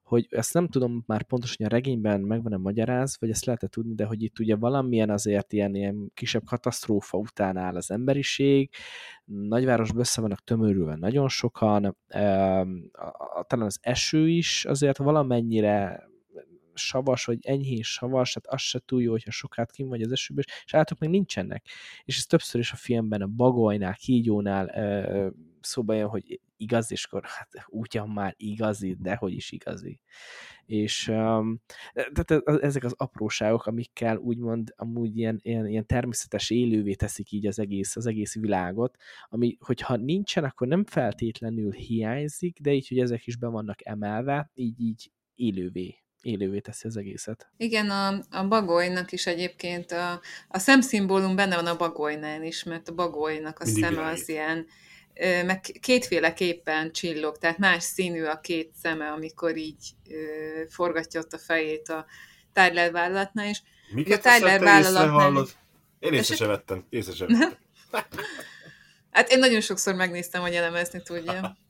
hogy 0.04 0.26
ezt 0.30 0.54
nem 0.54 0.68
tudom 0.68 1.02
már 1.06 1.22
pontosan, 1.22 1.56
hogy 1.58 1.66
a 1.66 1.76
regényben 1.76 2.20
meg 2.20 2.42
van-e 2.42 2.56
magyaráz, 2.56 3.16
vagy 3.20 3.30
ezt 3.30 3.44
lehet 3.44 3.70
tudni, 3.70 3.94
de 3.94 4.04
hogy 4.04 4.22
itt 4.22 4.38
ugye 4.38 4.56
valamilyen 4.56 5.10
azért 5.10 5.52
ilyen, 5.52 5.74
ilyen 5.74 6.10
kisebb 6.14 6.44
katasztrófa 6.44 7.18
után 7.18 7.56
áll 7.56 7.76
az 7.76 7.90
emberiség, 7.90 8.70
nagyvárosban 9.24 10.00
össze 10.00 10.20
vannak 10.20 10.44
tömörülve 10.44 10.96
nagyon 10.96 11.28
sokan, 11.28 11.96
talán 13.46 13.66
az 13.66 13.78
eső 13.80 14.28
is 14.28 14.64
azért 14.64 14.98
valamennyire 14.98 16.08
savas, 16.74 17.24
vagy 17.24 17.38
enyhén 17.42 17.82
savas, 17.82 18.32
tehát 18.32 18.60
az 18.60 18.66
se 18.66 18.78
túl 18.78 19.02
jó, 19.02 19.10
hogyha 19.10 19.30
sokat 19.30 19.70
kim 19.70 19.88
vagy 19.88 20.02
az 20.02 20.12
esőben, 20.12 20.44
és 20.64 20.74
állatok 20.74 20.98
még 20.98 21.10
nincsenek. 21.10 21.66
És 22.04 22.16
ez 22.16 22.24
többször 22.24 22.60
is 22.60 22.72
a 22.72 22.76
filmben 22.76 23.22
a 23.22 23.26
bagolynál, 23.26 23.94
kígyónál 23.94 24.66
szóba 25.64 25.94
jön, 25.94 26.08
hogy 26.08 26.40
igaz, 26.56 26.92
és 26.92 27.04
akkor 27.04 27.22
hát 27.24 27.48
ugyan 27.68 28.08
már 28.08 28.34
igazi, 28.36 28.96
de 29.00 29.14
hogy 29.14 29.32
is 29.32 29.52
igazi. 29.52 30.00
És 30.66 31.08
um, 31.08 31.60
tehát 32.12 32.62
ezek 32.62 32.84
az 32.84 32.94
apróságok, 32.96 33.66
amikkel 33.66 34.16
úgymond 34.16 34.72
amúgy 34.76 35.18
ilyen, 35.18 35.40
ilyen, 35.42 35.66
ilyen 35.66 35.86
természetes 35.86 36.50
élővé 36.50 36.94
teszik 36.94 37.32
így 37.32 37.46
az 37.46 37.58
egész, 37.58 37.96
az 37.96 38.06
egész 38.06 38.34
világot, 38.34 38.96
ami, 39.28 39.56
hogyha 39.60 39.96
nincsen, 39.96 40.44
akkor 40.44 40.66
nem 40.66 40.84
feltétlenül 40.84 41.72
hiányzik, 41.72 42.60
de 42.60 42.72
így, 42.72 42.88
hogy 42.88 42.98
ezek 42.98 43.26
is 43.26 43.36
be 43.36 43.46
vannak 43.46 43.86
emelve, 43.86 44.50
így, 44.54 44.80
így 44.80 45.10
élővé 45.34 45.98
élővé 46.24 46.60
teszi 46.60 46.86
az 46.86 46.96
egészet. 46.96 47.48
Igen, 47.56 47.90
a, 47.90 48.20
a 48.30 48.48
bagolynak 48.48 49.12
is 49.12 49.26
egyébként 49.26 49.92
a, 49.92 50.20
a 50.48 50.58
szemszimbólum 50.58 51.36
benne 51.36 51.56
van 51.56 51.66
a 51.66 51.76
bagolynál 51.76 52.42
is, 52.42 52.62
mert 52.62 52.88
a 52.88 52.94
bagolynak 52.94 53.58
a 53.58 53.64
Mindig 53.64 53.84
szeme 53.84 54.06
az 54.06 54.28
ilyen, 54.28 54.66
meg 55.44 55.60
kétféleképpen 55.80 56.92
csillog, 56.92 57.38
tehát 57.38 57.58
más 57.58 57.82
színű 57.82 58.24
a 58.24 58.40
két 58.40 58.72
szeme, 58.82 59.10
amikor 59.10 59.56
így 59.56 59.94
forgatja 60.68 61.20
ott 61.20 61.32
a 61.32 61.38
fejét 61.38 61.88
a 61.88 62.06
Tyler 62.52 62.92
vállalatnál 62.92 63.48
is. 63.48 63.62
Miket 63.92 64.26
a 64.26 64.36
Tyler 64.36 64.60
vállalatnál... 64.60 65.46
Én 65.98 66.12
észre 66.12 66.36
sem 66.36 66.48
vettem. 66.48 66.86
Észre 66.90 67.14
sem 67.14 67.26
vettem. 67.28 67.58
hát 69.10 69.30
én 69.30 69.38
nagyon 69.38 69.60
sokszor 69.60 69.94
megnéztem, 69.94 70.40
hogy 70.40 70.54
elemezni 70.54 71.02
tudjam. 71.02 71.56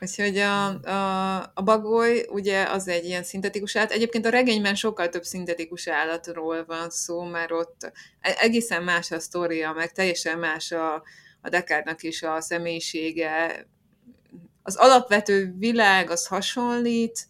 Úgyhogy 0.00 0.38
a, 0.38 0.66
a, 0.68 1.36
a 1.54 1.62
bagoly 1.62 2.26
ugye 2.28 2.62
az 2.62 2.88
egy 2.88 3.04
ilyen 3.04 3.22
szintetikus 3.22 3.76
állat. 3.76 3.90
Egyébként 3.90 4.26
a 4.26 4.30
regényben 4.30 4.74
sokkal 4.74 5.08
több 5.08 5.22
szintetikus 5.22 5.88
állatról 5.88 6.64
van 6.64 6.90
szó, 6.90 7.22
mert 7.22 7.50
ott 7.50 7.92
e, 8.20 8.36
egészen 8.40 8.82
más 8.82 9.10
a 9.10 9.20
sztoria, 9.20 9.72
meg 9.72 9.92
teljesen 9.92 10.38
más 10.38 10.72
a, 10.72 11.02
a 11.42 11.48
Dekárnak 11.48 12.02
is 12.02 12.22
a 12.22 12.40
személyisége. 12.40 13.66
Az 14.62 14.76
alapvető 14.76 15.54
világ 15.58 16.10
az 16.10 16.26
hasonlít, 16.26 17.26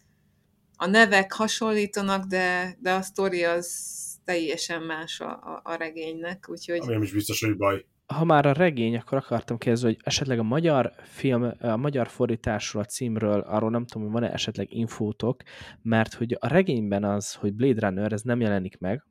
a 0.75 0.85
nevek 0.85 1.31
hasonlítanak, 1.31 2.25
de, 2.25 2.77
de 2.79 2.91
a 2.91 3.01
sztori 3.01 3.43
az 3.43 3.91
teljesen 4.25 4.81
más 4.81 5.19
a, 5.19 5.29
a, 5.29 5.61
a 5.63 5.75
regénynek, 5.75 6.45
úgyhogy... 6.49 6.79
Ami 6.79 6.93
nem 6.93 7.01
is 7.01 7.11
biztos, 7.11 7.41
hogy 7.41 7.57
baj 7.57 7.85
ha 8.05 8.23
már 8.23 8.45
a 8.45 8.53
regény, 8.53 8.97
akkor 8.97 9.17
akartam 9.17 9.57
kérdezni, 9.57 9.87
hogy 9.87 9.99
esetleg 10.03 10.39
a 10.39 10.43
magyar 10.43 10.93
film, 11.03 11.51
a 11.59 11.77
magyar 11.77 12.07
fordításról, 12.07 12.81
a 12.81 12.85
címről, 12.85 13.39
arról 13.39 13.69
nem 13.69 13.85
tudom, 13.85 14.03
hogy 14.03 14.21
van-e 14.21 14.33
esetleg 14.33 14.73
infótok, 14.73 15.41
mert 15.81 16.13
hogy 16.13 16.37
a 16.39 16.47
regényben 16.47 17.03
az, 17.03 17.33
hogy 17.33 17.53
Blade 17.53 17.87
Runner, 17.87 18.11
ez 18.11 18.21
nem 18.21 18.41
jelenik 18.41 18.79
meg, 18.79 19.03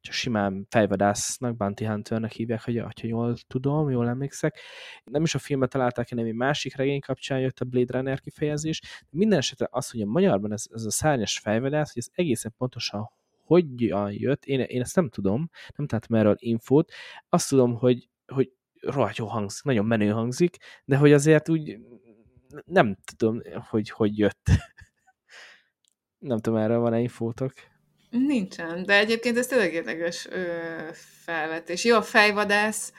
csak 0.00 0.14
simán 0.14 0.66
fejvadásznak, 0.70 1.56
Bounty 1.56 1.84
Hunternek 1.84 2.32
hívják, 2.32 2.62
hogy 2.62 2.78
ha 2.78 2.90
jól 3.02 3.36
tudom, 3.46 3.90
jól 3.90 4.08
emlékszek. 4.08 4.60
Nem 5.04 5.22
is 5.22 5.34
a 5.34 5.38
filmet 5.38 5.70
találták, 5.70 6.08
hanem 6.08 6.26
egy 6.26 6.34
másik 6.34 6.76
regény 6.76 7.00
kapcsán 7.00 7.40
jött 7.40 7.60
a 7.60 7.64
Blade 7.64 7.96
Runner 7.96 8.20
kifejezés. 8.20 8.80
De 8.80 9.06
minden 9.10 9.38
esetre 9.38 9.68
az, 9.70 9.90
hogy 9.90 10.00
a 10.00 10.06
magyarban 10.06 10.52
ez, 10.52 10.64
ez 10.72 10.84
a 10.84 10.90
szárnyas 10.90 11.38
fejvadász, 11.38 11.92
hogy 11.92 12.02
ez 12.06 12.24
egészen 12.24 12.54
pontosan 12.58 13.10
hogyan 13.44 14.12
jött, 14.12 14.44
én, 14.44 14.60
én 14.60 14.80
ezt 14.80 14.96
nem 14.96 15.08
tudom, 15.08 15.50
nem 15.76 15.86
találtam 15.86 16.16
erről 16.16 16.36
infót. 16.38 16.92
Azt 17.28 17.48
tudom, 17.48 17.74
hogy 17.74 18.08
hogy 18.26 18.52
rohadt 18.80 19.16
jó 19.16 19.26
hangzik, 19.26 19.64
nagyon 19.64 19.86
menő 19.86 20.10
hangzik, 20.10 20.56
de 20.84 20.96
hogy 20.96 21.12
azért 21.12 21.48
úgy 21.48 21.78
nem 22.64 22.96
tudom, 23.04 23.40
hogy 23.68 23.90
hogy 23.90 24.18
jött. 24.18 24.50
nem 26.18 26.38
tudom, 26.38 26.58
erről 26.58 26.78
van-e 26.78 27.00
infótok? 27.00 27.52
Nincsen, 28.18 28.84
de 28.84 28.98
egyébként 28.98 29.38
ez 29.38 29.46
tényleg 29.46 29.72
érdekes 29.72 30.28
felvetés. 31.24 31.84
Jó, 31.84 31.96
a 31.96 32.02
fejvadász 32.02 32.92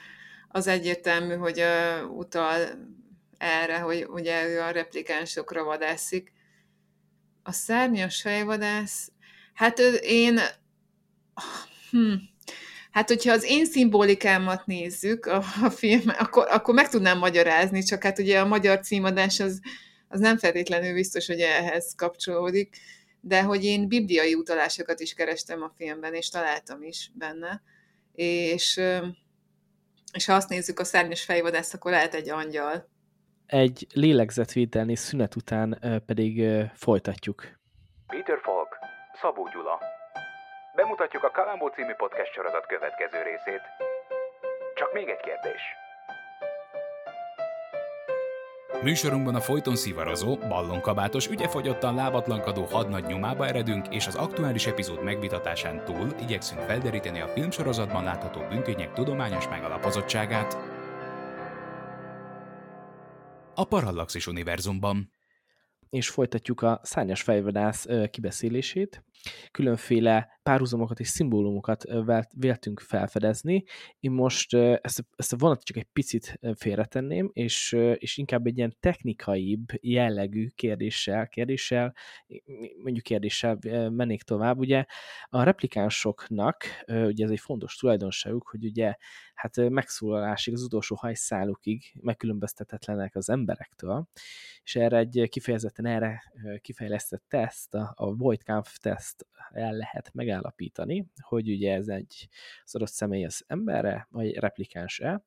az 0.48 0.66
egyértelmű, 0.66 1.34
hogy 1.34 1.60
ö, 1.60 2.02
utal 2.02 2.66
erre, 3.38 3.78
hogy 3.78 4.06
ugye 4.08 4.48
ő 4.48 4.60
a 4.60 4.70
replikánsokra 4.70 5.64
vadászik. 5.64 6.32
A 7.42 7.52
szárnyas 7.52 8.20
fejvadász, 8.20 9.12
hát 9.54 9.78
én 10.00 10.40
hm, 11.90 12.14
Hát, 12.90 13.08
hogyha 13.08 13.32
az 13.32 13.44
én 13.44 13.66
szimbolikámat 13.66 14.66
nézzük 14.66 15.26
a, 15.26 15.44
a 15.62 15.70
film, 15.70 16.02
akkor, 16.18 16.46
akkor 16.50 16.74
meg 16.74 16.88
tudnám 16.88 17.18
magyarázni, 17.18 17.82
csak 17.82 18.02
hát 18.02 18.18
ugye 18.18 18.40
a 18.40 18.46
magyar 18.46 18.80
címadás 18.80 19.40
az, 19.40 19.60
az 20.08 20.20
nem 20.20 20.38
feltétlenül 20.38 20.94
biztos, 20.94 21.26
hogy 21.26 21.40
ehhez 21.40 21.94
kapcsolódik, 21.96 22.76
de 23.26 23.42
hogy 23.42 23.64
én 23.64 23.88
bibliai 23.88 24.34
utalásokat 24.34 25.00
is 25.00 25.14
kerestem 25.14 25.62
a 25.62 25.72
filmben, 25.76 26.14
és 26.14 26.28
találtam 26.28 26.82
is 26.82 27.10
benne, 27.14 27.62
és, 28.12 28.80
és 30.12 30.26
ha 30.26 30.34
azt 30.34 30.48
nézzük 30.48 30.78
a 30.78 30.84
szárnyas 30.84 31.24
fejvadász, 31.24 31.74
akkor 31.74 31.90
lehet 31.90 32.14
egy 32.14 32.30
angyal. 32.30 32.88
Egy 33.46 33.86
lélegzetvételni 33.92 34.96
szünet 34.96 35.36
után 35.36 36.02
pedig 36.06 36.42
folytatjuk. 36.74 37.42
Peter 38.06 38.38
Falk, 38.42 38.78
Szabó 39.20 39.48
Gyula, 39.52 39.78
Bemutatjuk 40.76 41.22
a 41.22 41.30
Kalambó 41.30 41.68
című 41.68 41.92
podcast 41.92 42.32
sorozat 42.32 42.66
következő 42.66 43.22
részét. 43.22 43.62
Csak 44.74 44.92
még 44.92 45.08
egy 45.08 45.20
kérdés. 45.20 45.62
Műsorunkban 48.82 49.34
a 49.34 49.40
folyton 49.40 49.76
szivarozó, 49.76 50.36
ballonkabátos, 50.36 51.28
ügyefogyottan 51.28 51.94
lábatlankadó 51.94 52.64
hadnagy 52.64 53.04
nyomába 53.04 53.46
eredünk, 53.46 53.94
és 53.94 54.06
az 54.06 54.14
aktuális 54.14 54.66
epizód 54.66 55.02
megvitatásán 55.02 55.84
túl 55.84 56.14
igyekszünk 56.20 56.60
felderíteni 56.60 57.20
a 57.20 57.28
filmsorozatban 57.28 58.04
látható 58.04 58.40
bűntények 58.48 58.92
tudományos 58.92 59.48
megalapozottságát. 59.48 60.56
A 63.54 63.64
Parallaxis 63.64 64.26
univerzumban 64.26 65.15
és 65.90 66.08
folytatjuk 66.08 66.62
a 66.62 66.80
szárnyas 66.82 67.22
fejvadász 67.22 67.86
kibeszélését. 68.10 69.04
Különféle 69.50 70.38
párhuzamokat 70.42 71.00
és 71.00 71.08
szimbólumokat 71.08 71.84
véltünk 72.36 72.80
felfedezni. 72.80 73.64
Én 74.00 74.10
most 74.10 74.54
ezt, 74.54 75.04
ezt 75.16 75.32
a 75.32 75.36
vonatot 75.36 75.64
csak 75.64 75.76
egy 75.76 75.88
picit 75.92 76.38
félretenném, 76.54 77.30
és, 77.32 77.76
és 77.94 78.16
inkább 78.16 78.46
egy 78.46 78.56
ilyen 78.56 78.76
technikaibb 78.80 79.66
jellegű 79.80 80.46
kérdéssel, 80.54 81.28
kérdéssel, 81.28 81.94
mondjuk 82.82 83.04
kérdéssel 83.04 83.58
mennék 83.90 84.22
tovább. 84.22 84.58
Ugye 84.58 84.84
a 85.28 85.42
replikánsoknak, 85.42 86.64
ugye 86.86 87.24
ez 87.24 87.30
egy 87.30 87.40
fontos 87.40 87.76
tulajdonságuk, 87.76 88.48
hogy 88.48 88.64
ugye 88.64 88.94
hát 89.34 89.68
megszólalásig, 89.68 90.54
az 90.54 90.62
utolsó 90.62 90.96
hajszálukig 90.96 91.92
megkülönböztetetlenek 92.00 93.16
az 93.16 93.28
emberektől, 93.30 94.08
és 94.62 94.76
erre 94.76 94.96
egy 94.96 95.28
kifejezetten 95.76 95.86
erre 95.86 96.60
kifejlesztett 96.60 97.24
teszt, 97.28 97.74
a, 97.74 97.92
a 97.96 98.14
Voigtkampf 98.14 98.76
teszt 98.76 99.26
el 99.52 99.72
lehet 99.72 100.10
megállapítani, 100.14 101.06
hogy 101.20 101.50
ugye 101.50 101.74
ez 101.74 101.88
egy 101.88 102.28
az 102.64 102.74
adott 102.74 102.88
személy 102.88 103.24
az 103.24 103.44
emberre, 103.46 104.06
vagy 104.10 104.36
replikáns-e, 104.36 105.24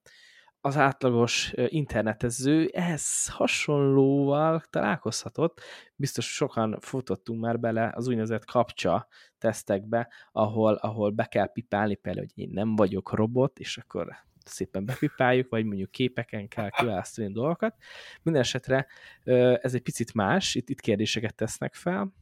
az 0.61 0.77
átlagos 0.77 1.53
internetező 1.67 2.69
ehhez 2.73 3.29
hasonlóval 3.29 4.63
találkozhatott. 4.69 5.61
Biztos 5.95 6.33
sokan 6.33 6.77
futottunk 6.79 7.41
már 7.41 7.59
bele 7.59 7.91
az 7.95 8.07
úgynevezett 8.07 8.45
kapcsa 8.45 9.07
tesztekbe, 9.37 10.11
ahol, 10.31 10.73
ahol 10.73 11.11
be 11.11 11.25
kell 11.25 11.51
pipálni 11.51 11.95
például, 11.95 12.25
hogy 12.25 12.43
én 12.43 12.49
nem 12.53 12.75
vagyok 12.75 13.13
robot, 13.13 13.59
és 13.59 13.77
akkor 13.77 14.07
szépen 14.49 14.85
bepipáljuk, 14.85 15.49
vagy 15.49 15.65
mondjuk 15.65 15.91
képeken 15.91 16.47
kell 16.47 16.69
kiválasztani 16.69 17.31
dolgokat. 17.31 17.75
Minden 18.21 18.43
ez 19.61 19.73
egy 19.73 19.81
picit 19.81 20.13
más, 20.13 20.55
itt, 20.55 20.69
itt 20.69 20.79
kérdéseket 20.79 21.35
tesznek 21.35 21.73
fel, 21.73 22.13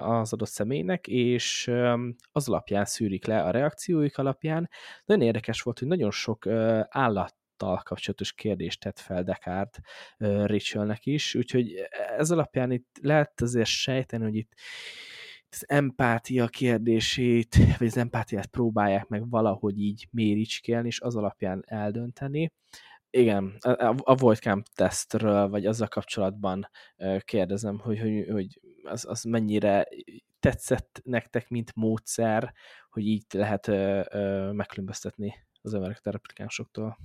az 0.00 0.32
adott 0.32 0.48
személynek, 0.48 1.06
és 1.06 1.70
az 2.32 2.48
alapján 2.48 2.84
szűrik 2.84 3.26
le 3.26 3.42
a 3.42 3.50
reakcióik 3.50 4.18
alapján. 4.18 4.70
Nagyon 5.04 5.24
érdekes 5.24 5.62
volt, 5.62 5.78
hogy 5.78 5.88
nagyon 5.88 6.10
sok 6.10 6.46
állat 6.88 7.36
kapcsolatos 7.82 8.32
kérdést 8.32 8.80
tett 8.80 8.98
fel 8.98 9.22
Descartes 9.22 9.82
Rachelnek 10.18 11.06
is, 11.06 11.34
úgyhogy 11.34 11.74
ez 12.16 12.30
alapján 12.30 12.70
itt 12.70 12.98
lehet 13.02 13.40
azért 13.40 13.68
sejteni, 13.68 14.24
hogy 14.24 14.34
itt 14.34 14.52
az 15.50 15.64
empátia 15.68 16.46
kérdését, 16.46 17.56
vagy 17.78 17.86
az 17.86 17.96
empátiát 17.96 18.46
próbálják 18.46 19.06
meg 19.06 19.28
valahogy 19.30 19.78
így 19.78 20.08
méricskélni, 20.10 20.86
és 20.86 21.00
az 21.00 21.16
alapján 21.16 21.64
eldönteni. 21.66 22.52
Igen, 23.10 23.56
a, 23.60 23.94
a 24.02 24.14
Voidcamp 24.14 24.66
tesztről, 24.74 25.48
vagy 25.48 25.66
azzal 25.66 25.88
kapcsolatban 25.88 26.68
kérdezem, 27.18 27.78
hogy, 27.78 27.98
hogy, 27.98 28.26
hogy 28.30 28.60
az, 28.82 29.04
az 29.08 29.22
mennyire 29.22 29.88
tetszett 30.40 31.00
nektek, 31.04 31.48
mint 31.48 31.74
módszer, 31.74 32.52
hogy 32.90 33.06
így 33.06 33.24
lehet 33.32 33.68
ö, 33.68 34.02
ö, 34.10 34.52
megkülönböztetni 34.52 35.34
az 35.62 35.74
embereket 35.74 36.06
a 36.06 36.10
replikánsoktól? 36.10 36.98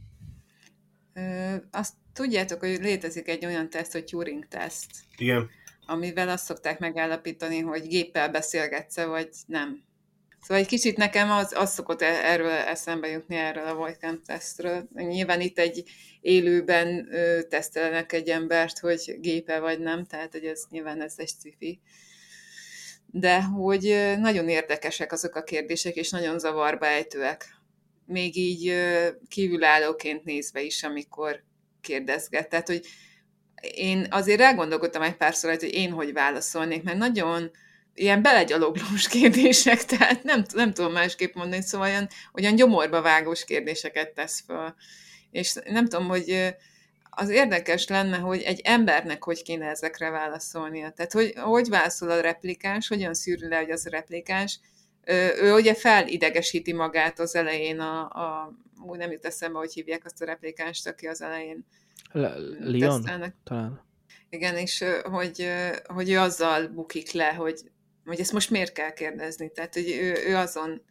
Ö, 1.13 1.55
azt 1.72 1.93
tudjátok, 2.13 2.59
hogy 2.59 2.80
létezik 2.80 3.28
egy 3.28 3.45
olyan 3.45 3.70
teszt, 3.70 3.91
hogy 3.91 4.03
Turing-teszt. 4.03 4.91
Igen. 5.18 5.49
Amivel 5.86 6.29
azt 6.29 6.45
szokták 6.45 6.79
megállapítani, 6.79 7.59
hogy 7.59 7.88
géppel 7.88 8.29
beszélgetsz 8.29 9.01
vagy 9.01 9.29
nem. 9.45 9.84
Szóval 10.43 10.57
egy 10.57 10.67
kicsit 10.67 10.97
nekem 10.97 11.31
az, 11.31 11.53
az 11.55 11.73
szokott 11.73 12.01
e, 12.01 12.05
erről 12.05 12.49
eszembe 12.49 13.07
jutni, 13.07 13.36
erről 13.36 13.67
a 13.67 13.75
Voidcamp 13.75 14.25
tesztről. 14.25 14.88
Nyilván 14.93 15.41
itt 15.41 15.59
egy 15.59 15.84
élőben 16.21 17.07
ö, 17.11 17.41
tesztelnek 17.43 18.11
egy 18.11 18.29
embert, 18.29 18.79
hogy 18.79 19.17
gépe 19.19 19.59
vagy 19.59 19.79
nem, 19.79 20.05
tehát 20.05 20.31
hogy 20.31 20.45
ez 20.45 20.63
nyilván 20.69 21.01
ez 21.01 21.13
egy 21.17 21.27
sci 21.27 21.81
De 23.05 23.41
hogy 23.41 24.13
nagyon 24.17 24.49
érdekesek 24.49 25.11
azok 25.11 25.36
a 25.36 25.43
kérdések, 25.43 25.95
és 25.95 26.09
nagyon 26.09 26.39
zavarba 26.39 26.86
ejtőek. 26.86 27.45
Még 28.05 28.38
így 28.38 28.73
kívülállóként 29.27 30.23
nézve 30.23 30.61
is, 30.61 30.84
amikor 30.84 31.43
kérdezget. 31.81 32.49
Tehát, 32.49 32.67
hogy 32.67 32.86
én 33.72 34.07
azért 34.09 34.41
elgondolkodtam 34.41 35.01
egy 35.01 35.16
párszor, 35.16 35.49
hogy 35.49 35.74
én 35.74 35.91
hogy 35.91 36.14
válaszolnék, 36.14 36.84
mert 36.84 36.97
nagyon 36.97 37.51
ilyen 37.93 38.22
belegyaloglós 38.22 39.07
kérdések, 39.18 39.86
tehát 39.86 40.24
nem, 40.24 40.45
nem 40.53 40.74
tudom 40.74 40.91
másképp 40.91 41.36
mondani, 41.36 41.61
szóval 41.61 41.88
olyan, 41.88 42.07
olyan 42.34 42.55
gyomorba 42.55 43.01
vágós 43.01 43.45
kérdéseket 43.45 44.14
tesz 44.14 44.43
föl. 44.45 44.74
És 45.32 45.53
nem 45.66 45.88
tudom, 45.88 46.07
hogy 46.07 46.55
az 47.09 47.30
érdekes 47.30 47.88
lenne, 47.88 48.18
hogy 48.18 48.41
egy 48.41 48.61
embernek 48.64 49.24
hogy 49.24 49.43
kéne 49.43 49.66
ezekre 49.66 50.09
válaszolnia. 50.09 50.91
Tehát 50.91 51.11
hogy, 51.11 51.34
hogy 51.36 51.70
válaszol 51.70 52.09
a 52.09 52.22
replikáns, 52.22 52.88
hogyan 52.88 53.14
szűrül 53.14 53.49
le, 53.49 53.57
hogy 53.57 53.72
az 53.72 53.86
a 53.86 53.89
replikáns. 53.89 54.59
Ő 55.41 55.53
ugye 55.53 55.76
felidegesíti 55.76 56.74
magát 56.74 57.20
az 57.20 57.36
elején, 57.36 57.80
a, 57.80 57.99
a 58.01 58.53
úgy 58.86 58.97
nem 58.97 59.11
jut 59.11 59.26
eszembe, 59.26 59.57
hogy 59.57 59.74
hívják 59.74 60.05
azt 60.05 60.22
a 60.22 60.26
replikánst, 60.26 60.88
aki 60.88 61.07
az 61.07 61.22
elején 61.22 61.66
Leon, 62.14 63.03
talán. 63.43 63.82
Igen, 64.30 64.57
és 64.57 64.84
hogy, 65.03 65.47
hogy 65.84 66.09
ő 66.09 66.20
azzal 66.20 66.68
bukik 66.68 67.11
le, 67.11 67.34
hogy 67.34 67.72
hogy 68.05 68.20
ezt 68.20 68.32
most 68.32 68.49
miért 68.49 68.74
kell 68.74 68.93
kérdezni. 68.93 69.51
Tehát, 69.51 69.74
hogy 69.74 69.89
ő, 69.89 70.16
ő 70.28 70.36
azon 70.36 70.82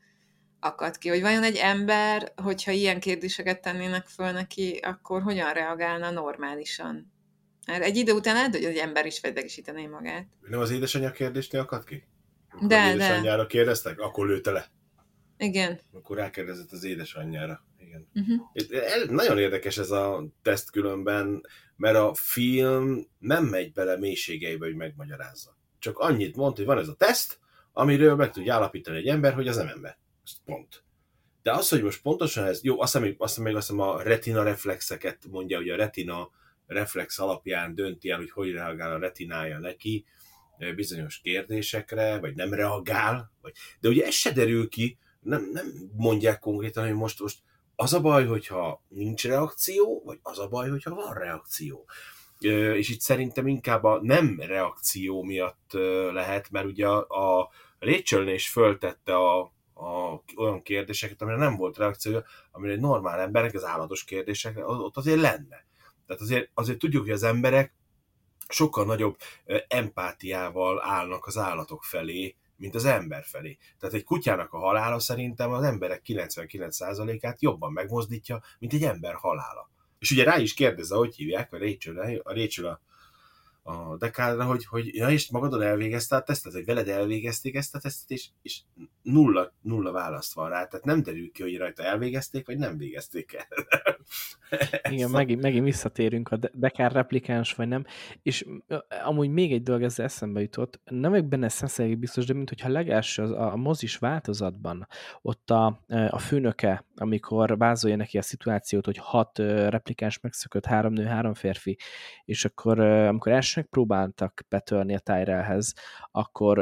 akad 0.61 0.99
ki, 0.99 1.09
hogy 1.09 1.21
vajon 1.21 1.43
egy 1.43 1.57
ember, 1.57 2.33
hogyha 2.37 2.71
ilyen 2.71 3.01
kérdéseket 3.01 3.61
tennének 3.61 4.07
föl 4.07 4.31
neki, 4.31 4.79
akkor 4.83 5.23
hogyan 5.23 5.53
reagálna 5.53 6.11
normálisan? 6.11 7.13
Mert 7.67 7.83
egy 7.83 7.97
idő 7.97 8.13
után 8.13 8.35
lehet, 8.35 8.55
hogy 8.55 8.65
egy 8.65 8.77
ember 8.77 9.07
is 9.07 9.19
fedegesítené 9.19 9.87
magát. 9.87 10.27
Nem 10.41 10.61
az 10.61 10.71
édesanyja 10.71 11.11
kérdésnél 11.11 11.61
akad 11.61 11.85
ki? 11.85 12.05
Akkor 12.51 12.69
de, 12.69 12.83
az 12.83 12.95
édesanyjára 12.95 13.47
kérdeztek? 13.47 14.01
Akkor 14.01 14.27
lőtte 14.27 14.51
le. 14.51 14.67
Igen. 15.37 15.81
Akkor 15.93 16.17
rákérdezett 16.17 16.73
az 16.73 16.85
édesanyjára. 16.85 17.65
Igen. 17.93 18.09
Uh-huh. 18.15 19.11
Nagyon 19.11 19.39
érdekes 19.39 19.79
ez 19.79 19.91
a 19.91 20.25
teszt 20.43 20.71
különben, 20.71 21.47
mert 21.77 21.97
a 21.97 22.15
film 22.15 23.07
nem 23.19 23.45
megy 23.45 23.73
bele 23.73 23.99
mélységeibe, 23.99 24.67
hogy 24.67 24.77
megmagyarázza 24.77 25.57
csak 25.83 25.99
annyit 25.99 26.37
mond, 26.37 26.57
hogy 26.57 26.65
van 26.65 26.79
ez 26.79 26.89
a 26.89 26.95
teszt, 26.95 27.39
amiről 27.73 28.15
meg 28.15 28.31
tudja 28.31 28.55
állapítani 28.55 28.97
egy 28.97 29.07
ember, 29.07 29.35
hogy 29.35 29.49
az 29.49 29.57
nem 29.57 29.69
ember. 29.69 29.99
Ez 30.25 30.33
pont. 30.45 30.85
De 31.43 31.53
az, 31.53 31.69
hogy 31.69 31.83
most 31.83 32.03
pontosan 32.03 32.45
ez, 32.45 32.65
jó, 32.65 32.81
azt 32.81 32.93
hiszem, 32.93 33.15
azt 33.19 33.37
hiszem, 33.37 33.55
azt 33.55 33.69
hiszem 33.69 33.85
a 33.85 34.03
retina 34.03 34.43
reflexeket 34.43 35.27
mondja, 35.31 35.57
hogy 35.57 35.69
a 35.69 35.77
retina 35.77 36.31
reflex 36.67 37.19
alapján 37.19 37.75
dönti 37.75 38.11
el, 38.11 38.19
hogy 38.19 38.31
hogy 38.31 38.53
reagál 38.53 38.93
a 38.93 38.99
retinája 38.99 39.59
neki 39.59 40.05
eh, 40.59 40.75
bizonyos 40.75 41.21
kérdésekre, 41.21 42.19
vagy 42.19 42.35
nem 42.35 42.55
reagál, 42.55 43.33
vagy, 43.41 43.53
de 43.81 43.89
ugye 43.89 44.07
ez 44.07 44.15
se 44.15 44.33
derül 44.33 44.69
ki, 44.69 44.99
nem, 45.21 45.51
nem 45.53 45.67
mondják 45.97 46.39
konkrétan, 46.39 46.85
hogy 46.85 46.95
most, 46.95 47.21
most 47.21 47.39
az 47.83 47.93
a 47.93 48.01
baj, 48.01 48.27
hogyha 48.27 48.83
nincs 48.89 49.25
reakció, 49.25 50.03
vagy 50.05 50.19
az 50.23 50.39
a 50.39 50.49
baj, 50.49 50.69
hogyha 50.69 50.95
van 50.95 51.15
reakció 51.15 51.85
és 52.51 52.89
itt 52.89 53.01
szerintem 53.01 53.47
inkább 53.47 53.85
a 53.85 53.99
nem 54.03 54.41
reakció 54.41 55.23
miatt 55.23 55.71
lehet, 56.13 56.51
mert 56.51 56.67
ugye 56.67 56.89
a, 56.89 57.07
a 57.39 57.51
Rachel 57.79 58.29
is 58.29 58.49
föltette 58.49 59.17
a, 59.17 59.41
a, 59.75 60.23
olyan 60.37 60.63
kérdéseket, 60.63 61.23
amire 61.23 61.37
nem 61.37 61.57
volt 61.57 61.77
reakció, 61.77 62.23
amire 62.51 62.73
egy 62.73 62.81
normál 62.81 63.21
emberek, 63.21 63.55
az 63.55 63.65
állatos 63.65 64.05
kérdések, 64.05 64.69
ott 64.69 64.97
azért 64.97 65.21
lenne. 65.21 65.67
Tehát 66.07 66.23
azért, 66.23 66.51
azért 66.55 66.79
tudjuk, 66.79 67.03
hogy 67.03 67.13
az 67.13 67.23
emberek 67.23 67.75
sokkal 68.49 68.85
nagyobb 68.85 69.17
empátiával 69.69 70.83
állnak 70.83 71.27
az 71.27 71.39
állatok 71.39 71.85
felé, 71.85 72.37
mint 72.63 72.75
az 72.75 72.85
ember 72.85 73.25
felé. 73.25 73.59
Tehát 73.79 73.95
egy 73.95 74.05
kutyának 74.05 74.53
a 74.53 74.59
halála 74.59 74.99
szerintem 74.99 75.53
az 75.53 75.63
emberek 75.63 76.03
99%-át 76.07 77.43
jobban 77.43 77.73
megmozdítja, 77.73 78.43
mint 78.59 78.73
egy 78.73 78.83
ember 78.83 79.15
halála. 79.15 79.71
És 79.99 80.11
ugye 80.11 80.25
rá 80.25 80.39
is 80.39 80.55
kérdezze, 80.55 80.97
hogy 80.97 81.15
hívják 81.15 81.53
a 81.53 81.59
Rachel, 81.59 82.21
a 82.23 82.33
Rachel 82.35 82.65
a, 82.65 82.81
a 83.63 83.97
Dekádra, 83.97 84.45
hogy, 84.45 84.65
hogy 84.65 84.95
ja, 84.95 85.11
és 85.11 85.31
magadon 85.31 85.63
elvégezte 85.63 86.17
a 86.17 86.23
tesztet, 86.23 86.53
hogy 86.53 86.65
veled 86.65 86.89
elvégezték 86.89 87.55
ezt 87.55 87.75
a 87.75 87.79
tesztet, 87.79 88.11
és, 88.11 88.29
és 88.43 88.61
nulla, 89.03 89.53
nulla 89.61 89.93
választ 89.93 90.35
van 90.35 90.49
rá, 90.49 90.67
tehát 90.67 90.85
nem 90.85 91.03
derül 91.03 91.31
ki, 91.33 91.43
hogy 91.43 91.57
rajta 91.57 91.83
elvégezték, 91.83 92.47
vagy 92.47 92.59
nem 92.59 92.79
végezték 92.79 93.33
el. 93.35 93.47
Igen, 94.91 95.11
megint, 95.11 95.43
megint 95.43 95.65
visszatérünk 95.65 96.29
a 96.29 96.39
Dekár 96.53 96.93
replikáns, 96.93 97.55
vagy 97.55 97.69
nem, 97.69 97.85
és 98.23 98.47
amúgy 99.05 99.31
még 99.31 99.53
egy 99.53 99.63
dolog 99.63 99.83
ezzel 99.83 100.05
eszembe 100.05 100.41
jutott, 100.41 100.81
nem 100.85 101.11
vagyok 101.11 101.27
benne 101.27 101.49
szenszeléig 101.49 101.99
biztos, 101.99 102.27
de 102.27 102.33
mintha 102.33 102.69
legelső 102.69 103.23
az, 103.23 103.31
a 103.31 103.57
mozis 103.57 103.97
változatban, 103.97 104.87
ott 105.23 105.51
a, 105.51 105.85
a 106.09 106.19
főnöke, 106.19 106.85
amikor 106.95 107.59
vázolja 107.59 107.97
neki 107.97 108.19
a 108.19 108.23
szituációt, 108.23 108.85
hogy 108.85 108.99
hat 108.99 109.39
replikáns 109.39 110.21
megszökött, 110.21 110.67
három 110.67 110.93
nő, 110.93 111.05
három 111.05 111.35
férfi, 111.35 111.79
és 112.25 112.45
akkor 112.45 112.81
amikor 112.81 113.33
első 113.33 113.52
próbáltak 113.71 114.43
betörni 114.49 114.95
a 114.95 114.99
Tyrellhez, 114.99 115.75
akkor 116.11 116.59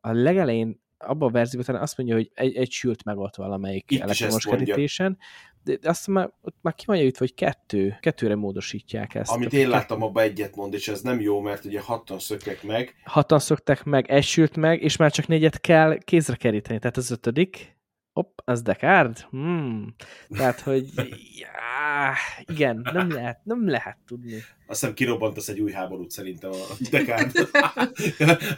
a 0.00 0.12
legelején 0.12 0.82
abban 0.98 1.28
a 1.28 1.32
verzióban 1.32 1.76
azt 1.76 1.96
mondja, 1.96 2.14
hogy 2.16 2.30
egy, 2.34 2.56
egy 2.56 2.70
sült 2.70 3.04
meg 3.04 3.18
ott 3.18 3.36
valamelyik 3.36 3.90
Itt 3.90 4.00
elektromos 4.00 4.44
kerítésen, 4.44 5.18
de 5.64 5.78
azt 5.82 6.06
már, 6.06 6.30
ott 6.42 6.56
már 6.60 6.74
ki 6.74 6.84
van 6.86 7.10
hogy 7.18 7.34
kettő, 7.34 7.96
kettőre 8.00 8.34
módosítják 8.34 9.14
ezt. 9.14 9.30
Amit 9.30 9.52
én 9.52 9.68
láttam, 9.68 10.02
abban 10.02 10.22
egyet 10.22 10.56
mond, 10.56 10.74
és 10.74 10.88
ez 10.88 11.00
nem 11.00 11.20
jó, 11.20 11.40
mert 11.40 11.64
ugye 11.64 11.80
hatan 11.80 12.18
szöktek 12.18 12.62
meg. 12.62 12.94
Hatan 13.04 13.38
szöktek 13.38 13.84
meg, 13.84 14.10
egy 14.10 14.24
sült 14.24 14.56
meg, 14.56 14.82
és 14.82 14.96
már 14.96 15.12
csak 15.12 15.26
négyet 15.26 15.60
kell 15.60 15.98
kézre 15.98 16.36
keríteni, 16.36 16.78
tehát 16.78 16.96
az 16.96 17.10
ötödik, 17.10 17.74
Hopp, 18.12 18.38
az 18.44 18.62
Descartes? 18.62 19.26
Hmm. 19.30 19.94
Tehát, 20.28 20.60
hogy 20.60 20.84
já, 21.40 22.14
igen, 22.46 22.88
nem 22.92 23.10
lehet, 23.10 23.40
nem 23.44 23.68
lehet 23.68 23.98
tudni. 24.06 24.42
Azt 24.66 24.80
hiszem 24.80 24.94
kirobbantasz 24.94 25.48
egy 25.48 25.60
új 25.60 25.72
háborút 25.72 26.10
szerintem 26.10 26.50
a 26.50 26.74
Descartes. 26.90 27.48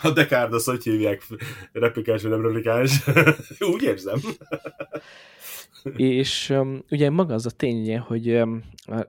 a 0.02 0.10
Descartes, 0.10 0.56
azt 0.58 0.66
hogy 0.66 0.82
hívják? 0.82 1.22
Replikáns 1.72 2.22
vagy 2.22 2.30
nem 2.30 2.42
replikáns? 2.42 3.04
Úgy 3.74 3.82
érzem 3.82 4.20
és 5.96 6.50
um, 6.50 6.82
ugye 6.90 7.10
maga 7.10 7.34
az 7.34 7.46
a 7.46 7.50
tény, 7.50 7.98
hogy 7.98 8.30
um, 8.30 8.62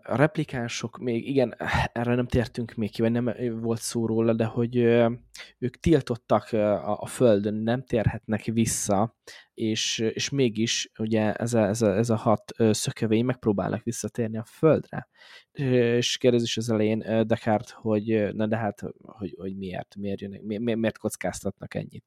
a 0.03 0.15
replikánsok 0.15 0.97
még, 0.97 1.27
igen, 1.27 1.55
erre 1.93 2.15
nem 2.15 2.27
tértünk 2.27 2.73
még 2.73 2.91
ki, 2.91 3.01
vagy 3.01 3.11
nem 3.11 3.35
volt 3.61 3.81
szó 3.81 4.05
róla, 4.05 4.33
de 4.33 4.45
hogy 4.45 4.77
uh, 4.77 5.11
ők 5.57 5.75
tiltottak 5.75 6.49
uh, 6.51 6.59
a, 6.59 6.97
a 7.01 7.05
Földön, 7.05 7.53
nem 7.53 7.83
térhetnek 7.83 8.43
vissza, 8.43 9.15
és, 9.53 9.99
és 9.99 10.29
mégis 10.29 10.91
ugye 10.97 11.33
ez 11.33 11.53
a, 11.53 11.67
ez 11.67 11.81
a, 11.81 11.95
ez 11.95 12.09
a 12.09 12.15
hat 12.15 12.53
szökevény 12.71 13.25
megpróbálnak 13.25 13.83
visszatérni 13.83 14.37
a 14.37 14.45
Földre. 14.45 15.07
És 15.57 16.17
kérdezés 16.17 16.57
az 16.57 16.69
elején 16.69 16.99
Descartes, 17.27 17.71
hogy 17.71 18.35
na 18.35 18.47
de 18.47 18.57
hát, 18.57 18.83
hogy, 19.01 19.35
hogy 19.39 19.57
miért, 19.57 19.95
miért, 19.95 20.21
jönnek, 20.21 20.41
miért, 20.41 20.79
miért 20.79 20.97
kockáztatnak 20.97 21.75
ennyit. 21.75 22.05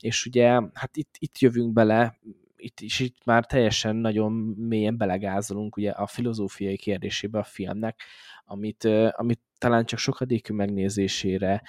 És 0.00 0.26
ugye, 0.26 0.48
hát 0.72 0.96
itt, 0.96 1.14
itt 1.18 1.38
jövünk 1.38 1.72
bele, 1.72 2.18
itt 2.56 2.80
is 2.80 3.00
itt 3.00 3.24
már 3.24 3.46
teljesen 3.46 3.96
nagyon 3.96 4.32
mélyen 4.56 4.96
belegázolunk 4.96 5.76
ugye 5.76 5.90
a 5.90 6.06
filozófiai 6.06 6.76
kérdésébe 6.76 7.38
a 7.38 7.44
filmnek, 7.44 8.02
amit, 8.44 8.84
amit 9.10 9.40
talán 9.58 9.84
csak 9.84 9.98
sokadékű 9.98 10.54
megnézésére 10.54 11.62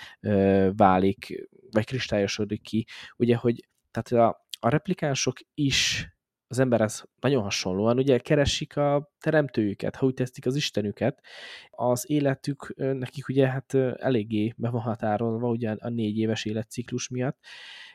válik, 0.75 1.49
vagy 1.71 1.85
kristályosodik 1.85 2.61
ki, 2.61 2.85
ugye, 3.17 3.35
hogy 3.35 3.67
tehát 3.91 4.27
a, 4.29 4.45
a 4.59 4.69
replikánsok 4.69 5.37
is 5.53 6.07
az 6.51 6.59
emberhez 6.59 7.03
nagyon 7.19 7.43
hasonlóan, 7.43 7.97
ugye 7.97 8.17
keresik 8.17 8.77
a 8.77 9.11
teremtőjüket, 9.19 9.95
ha 9.95 10.05
úgy 10.05 10.13
tesztik 10.13 10.45
az 10.45 10.55
istenüket, 10.55 11.23
az 11.69 12.09
életük 12.09 12.73
nekik 12.75 13.27
ugye 13.27 13.47
hát 13.47 13.73
eléggé 13.73 14.53
be 14.57 14.69
van 14.69 14.81
határolva 14.81 15.49
ugye 15.49 15.71
a 15.71 15.89
négy 15.89 16.17
éves 16.17 16.45
életciklus 16.45 17.07
miatt, 17.07 17.37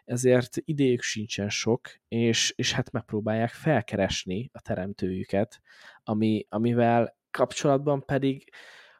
ezért 0.04 0.56
idejük 0.56 1.02
sincsen 1.02 1.48
sok, 1.48 1.80
és, 2.08 2.52
és 2.56 2.72
hát 2.72 2.90
megpróbálják 2.90 3.50
felkeresni 3.50 4.50
a 4.52 4.60
teremtőjüket, 4.60 5.60
ami, 6.02 6.46
amivel 6.48 7.16
kapcsolatban 7.30 8.04
pedig 8.04 8.50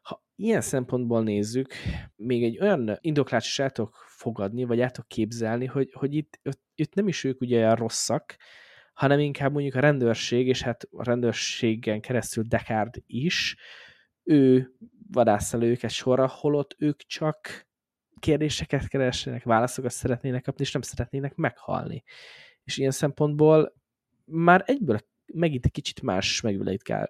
ha 0.02 0.24
ilyen 0.36 0.60
szempontból 0.60 1.22
nézzük, 1.22 1.72
még 2.16 2.44
egy 2.44 2.60
olyan 2.60 2.98
indoklást 3.00 3.46
is 3.46 3.58
el 3.58 3.70
tudok 3.70 4.04
fogadni, 4.08 4.64
vagy 4.64 4.80
el 4.80 4.90
tudok 4.90 5.08
képzelni, 5.08 5.66
hogy, 5.66 5.92
hogy 5.92 6.14
itt, 6.14 6.40
itt 6.74 6.94
nem 6.94 7.08
is 7.08 7.24
ők 7.24 7.40
ugye 7.40 7.68
a 7.68 7.74
rosszak, 7.74 8.36
hanem 8.94 9.18
inkább 9.18 9.52
mondjuk 9.52 9.74
a 9.74 9.80
rendőrség, 9.80 10.46
és 10.46 10.62
hát 10.62 10.88
a 10.90 11.04
rendőrségen 11.04 12.00
keresztül 12.00 12.44
Dekárd 12.48 13.02
is, 13.06 13.56
ő 14.22 14.74
vadásza 15.10 15.62
őket 15.62 15.90
sorra, 15.90 16.28
holott 16.28 16.74
ők 16.78 17.00
csak 17.00 17.66
kérdéseket 18.18 18.88
keresnek, 18.88 19.44
válaszokat 19.44 19.90
szeretnének 19.90 20.42
kapni, 20.42 20.64
és 20.64 20.72
nem 20.72 20.82
szeretnének 20.82 21.34
meghalni. 21.34 22.02
És 22.64 22.76
ilyen 22.76 22.90
szempontból 22.90 23.74
már 24.24 24.62
egyből 24.66 24.98
megint 25.26 25.64
egy 25.64 25.70
kicsit 25.70 26.02
más 26.02 26.40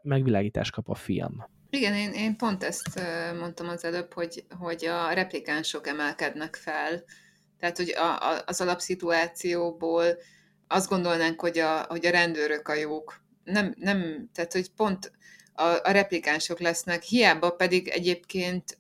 megvilágítás 0.02 0.70
kap 0.70 0.88
a 0.88 0.94
film. 0.94 1.44
Igen, 1.70 1.94
én, 1.94 2.12
én 2.12 2.36
pont 2.36 2.62
ezt 2.62 3.00
mondtam 3.38 3.68
az 3.68 3.84
előbb, 3.84 4.12
hogy, 4.12 4.44
hogy 4.58 4.84
a 4.84 5.12
replikánsok 5.12 5.86
emelkednek 5.86 6.56
fel. 6.56 7.04
Tehát, 7.58 7.76
hogy 7.76 7.90
a, 7.96 8.30
a, 8.30 8.42
az 8.46 8.60
alapszituációból 8.60 10.04
azt 10.74 10.88
gondolnánk, 10.88 11.40
hogy 11.40 11.58
a, 11.58 11.84
hogy 11.88 12.06
a 12.06 12.10
rendőrök 12.10 12.68
a 12.68 12.74
jók. 12.74 13.20
Nem, 13.44 13.74
nem 13.78 14.28
tehát, 14.34 14.52
hogy 14.52 14.70
pont 14.70 15.12
a, 15.52 15.62
a 15.62 15.90
replikánsok 15.90 16.60
lesznek, 16.60 17.02
hiába 17.02 17.50
pedig 17.50 17.88
egyébként 17.88 18.78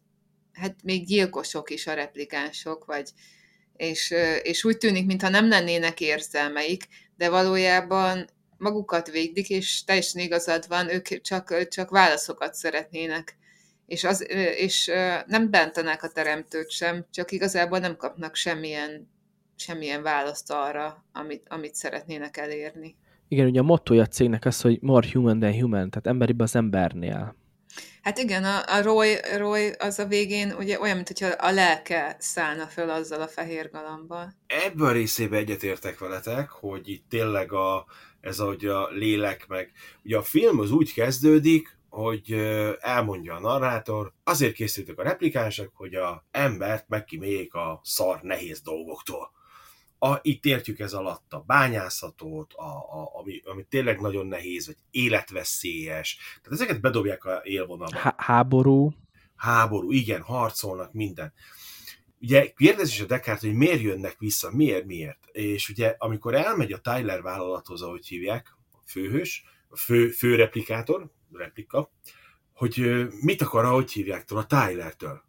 hát 0.52 0.74
még 0.82 1.06
gyilkosok 1.06 1.70
is 1.70 1.86
a 1.86 1.94
replikánsok, 1.94 2.84
vagy, 2.84 3.10
és, 3.76 4.14
és 4.42 4.64
úgy 4.64 4.78
tűnik, 4.78 5.06
mintha 5.06 5.28
nem 5.28 5.48
lennének 5.48 6.00
érzelmeik, 6.00 6.82
de 7.16 7.28
valójában 7.28 8.28
magukat 8.58 9.10
végdik, 9.10 9.48
és 9.48 9.84
teljesen 9.84 10.20
igazad 10.20 10.68
van, 10.68 10.90
ők 10.90 11.20
csak, 11.20 11.68
csak 11.68 11.90
válaszokat 11.90 12.54
szeretnének. 12.54 13.36
És, 13.86 14.04
az, 14.04 14.26
és 14.56 14.90
nem 15.26 15.50
bentenek 15.50 16.02
a 16.02 16.08
teremtőt 16.08 16.70
sem, 16.70 17.06
csak 17.10 17.30
igazából 17.30 17.78
nem 17.78 17.96
kapnak 17.96 18.34
semmilyen, 18.34 19.13
semmilyen 19.56 20.02
választ 20.02 20.50
arra, 20.50 21.04
amit, 21.12 21.46
amit 21.48 21.74
szeretnének 21.74 22.36
elérni. 22.36 22.96
Igen, 23.28 23.46
ugye 23.46 23.60
a 23.60 23.62
mottoja 23.62 24.02
a 24.02 24.06
cégnek 24.06 24.44
az, 24.44 24.60
hogy 24.60 24.78
more 24.80 25.08
human 25.12 25.38
than 25.40 25.60
human, 25.60 25.90
tehát 25.90 26.06
emberibb 26.06 26.40
az 26.40 26.56
embernél. 26.56 27.36
Hát 28.02 28.18
igen, 28.18 28.44
a, 28.44 28.62
a 28.66 28.82
Roy, 28.82 29.16
Roy 29.36 29.70
az 29.78 29.98
a 29.98 30.06
végén 30.06 30.52
ugye 30.58 30.80
olyan, 30.80 30.96
mintha 30.96 31.26
a 31.26 31.50
lelke 31.50 32.16
szállna 32.18 32.66
föl 32.66 32.90
azzal 32.90 33.20
a 33.20 33.26
fehér 33.26 33.70
galambal. 33.70 34.34
Ebből 34.46 34.86
a 34.86 34.92
részében 34.92 35.38
egyetértek 35.38 35.98
veletek, 35.98 36.50
hogy 36.50 36.88
itt 36.88 37.08
tényleg 37.08 37.52
a, 37.52 37.86
ez 38.20 38.38
ahogy 38.40 38.66
a 38.66 38.88
lélek 38.90 39.46
meg. 39.48 39.72
Ugye 40.02 40.16
a 40.16 40.22
film 40.22 40.58
az 40.58 40.70
úgy 40.70 40.92
kezdődik, 40.92 41.78
hogy 41.88 42.32
elmondja 42.80 43.34
a 43.34 43.40
narrátor, 43.40 44.12
azért 44.24 44.54
készültek 44.54 44.98
a 44.98 45.02
replikánsok, 45.02 45.70
hogy 45.74 45.94
a 45.94 46.26
embert 46.30 46.88
megkíméljék 46.88 47.54
a 47.54 47.80
szar 47.82 48.20
nehéz 48.22 48.60
dolgoktól. 48.60 49.32
A, 50.04 50.18
itt 50.22 50.44
értjük 50.44 50.78
ez 50.78 50.92
alatt 50.92 51.32
a 51.32 51.44
bányászatot, 51.46 52.52
a, 52.52 52.76
a, 52.76 53.10
ami, 53.18 53.42
ami 53.44 53.64
tényleg 53.68 54.00
nagyon 54.00 54.26
nehéz, 54.26 54.66
vagy 54.66 54.76
életveszélyes. 54.90 56.16
Tehát 56.42 56.60
ezeket 56.60 56.80
bedobják 56.80 57.24
a 57.24 57.40
élvonalba. 57.44 57.98
Há- 57.98 58.20
háború. 58.20 58.92
Háború, 59.36 59.90
igen, 59.90 60.22
harcolnak, 60.22 60.92
minden 60.92 61.32
ugye 62.24 62.52
kérdez 62.52 62.88
is 62.88 63.00
a 63.00 63.06
Descartes, 63.06 63.48
hogy 63.48 63.58
miért 63.58 63.80
jönnek 63.80 64.18
vissza, 64.18 64.50
miért, 64.50 64.84
miért. 64.84 65.26
És 65.32 65.68
ugye 65.68 65.94
amikor 65.98 66.34
elmegy 66.34 66.72
a 66.72 66.80
Tyler 66.80 67.22
vállalathoz, 67.22 67.82
ahogy 67.82 68.06
hívják, 68.06 68.56
a 68.72 68.78
főhős, 68.86 69.44
a 69.68 69.76
fő, 69.76 70.08
fő 70.08 70.34
replikátor, 70.34 71.10
replika, 71.32 71.90
hogy 72.52 73.06
mit 73.20 73.42
akar, 73.42 73.64
ahogy 73.64 73.92
hívják 73.92 74.30
a 74.30 74.46
Tylertől. 74.46 75.22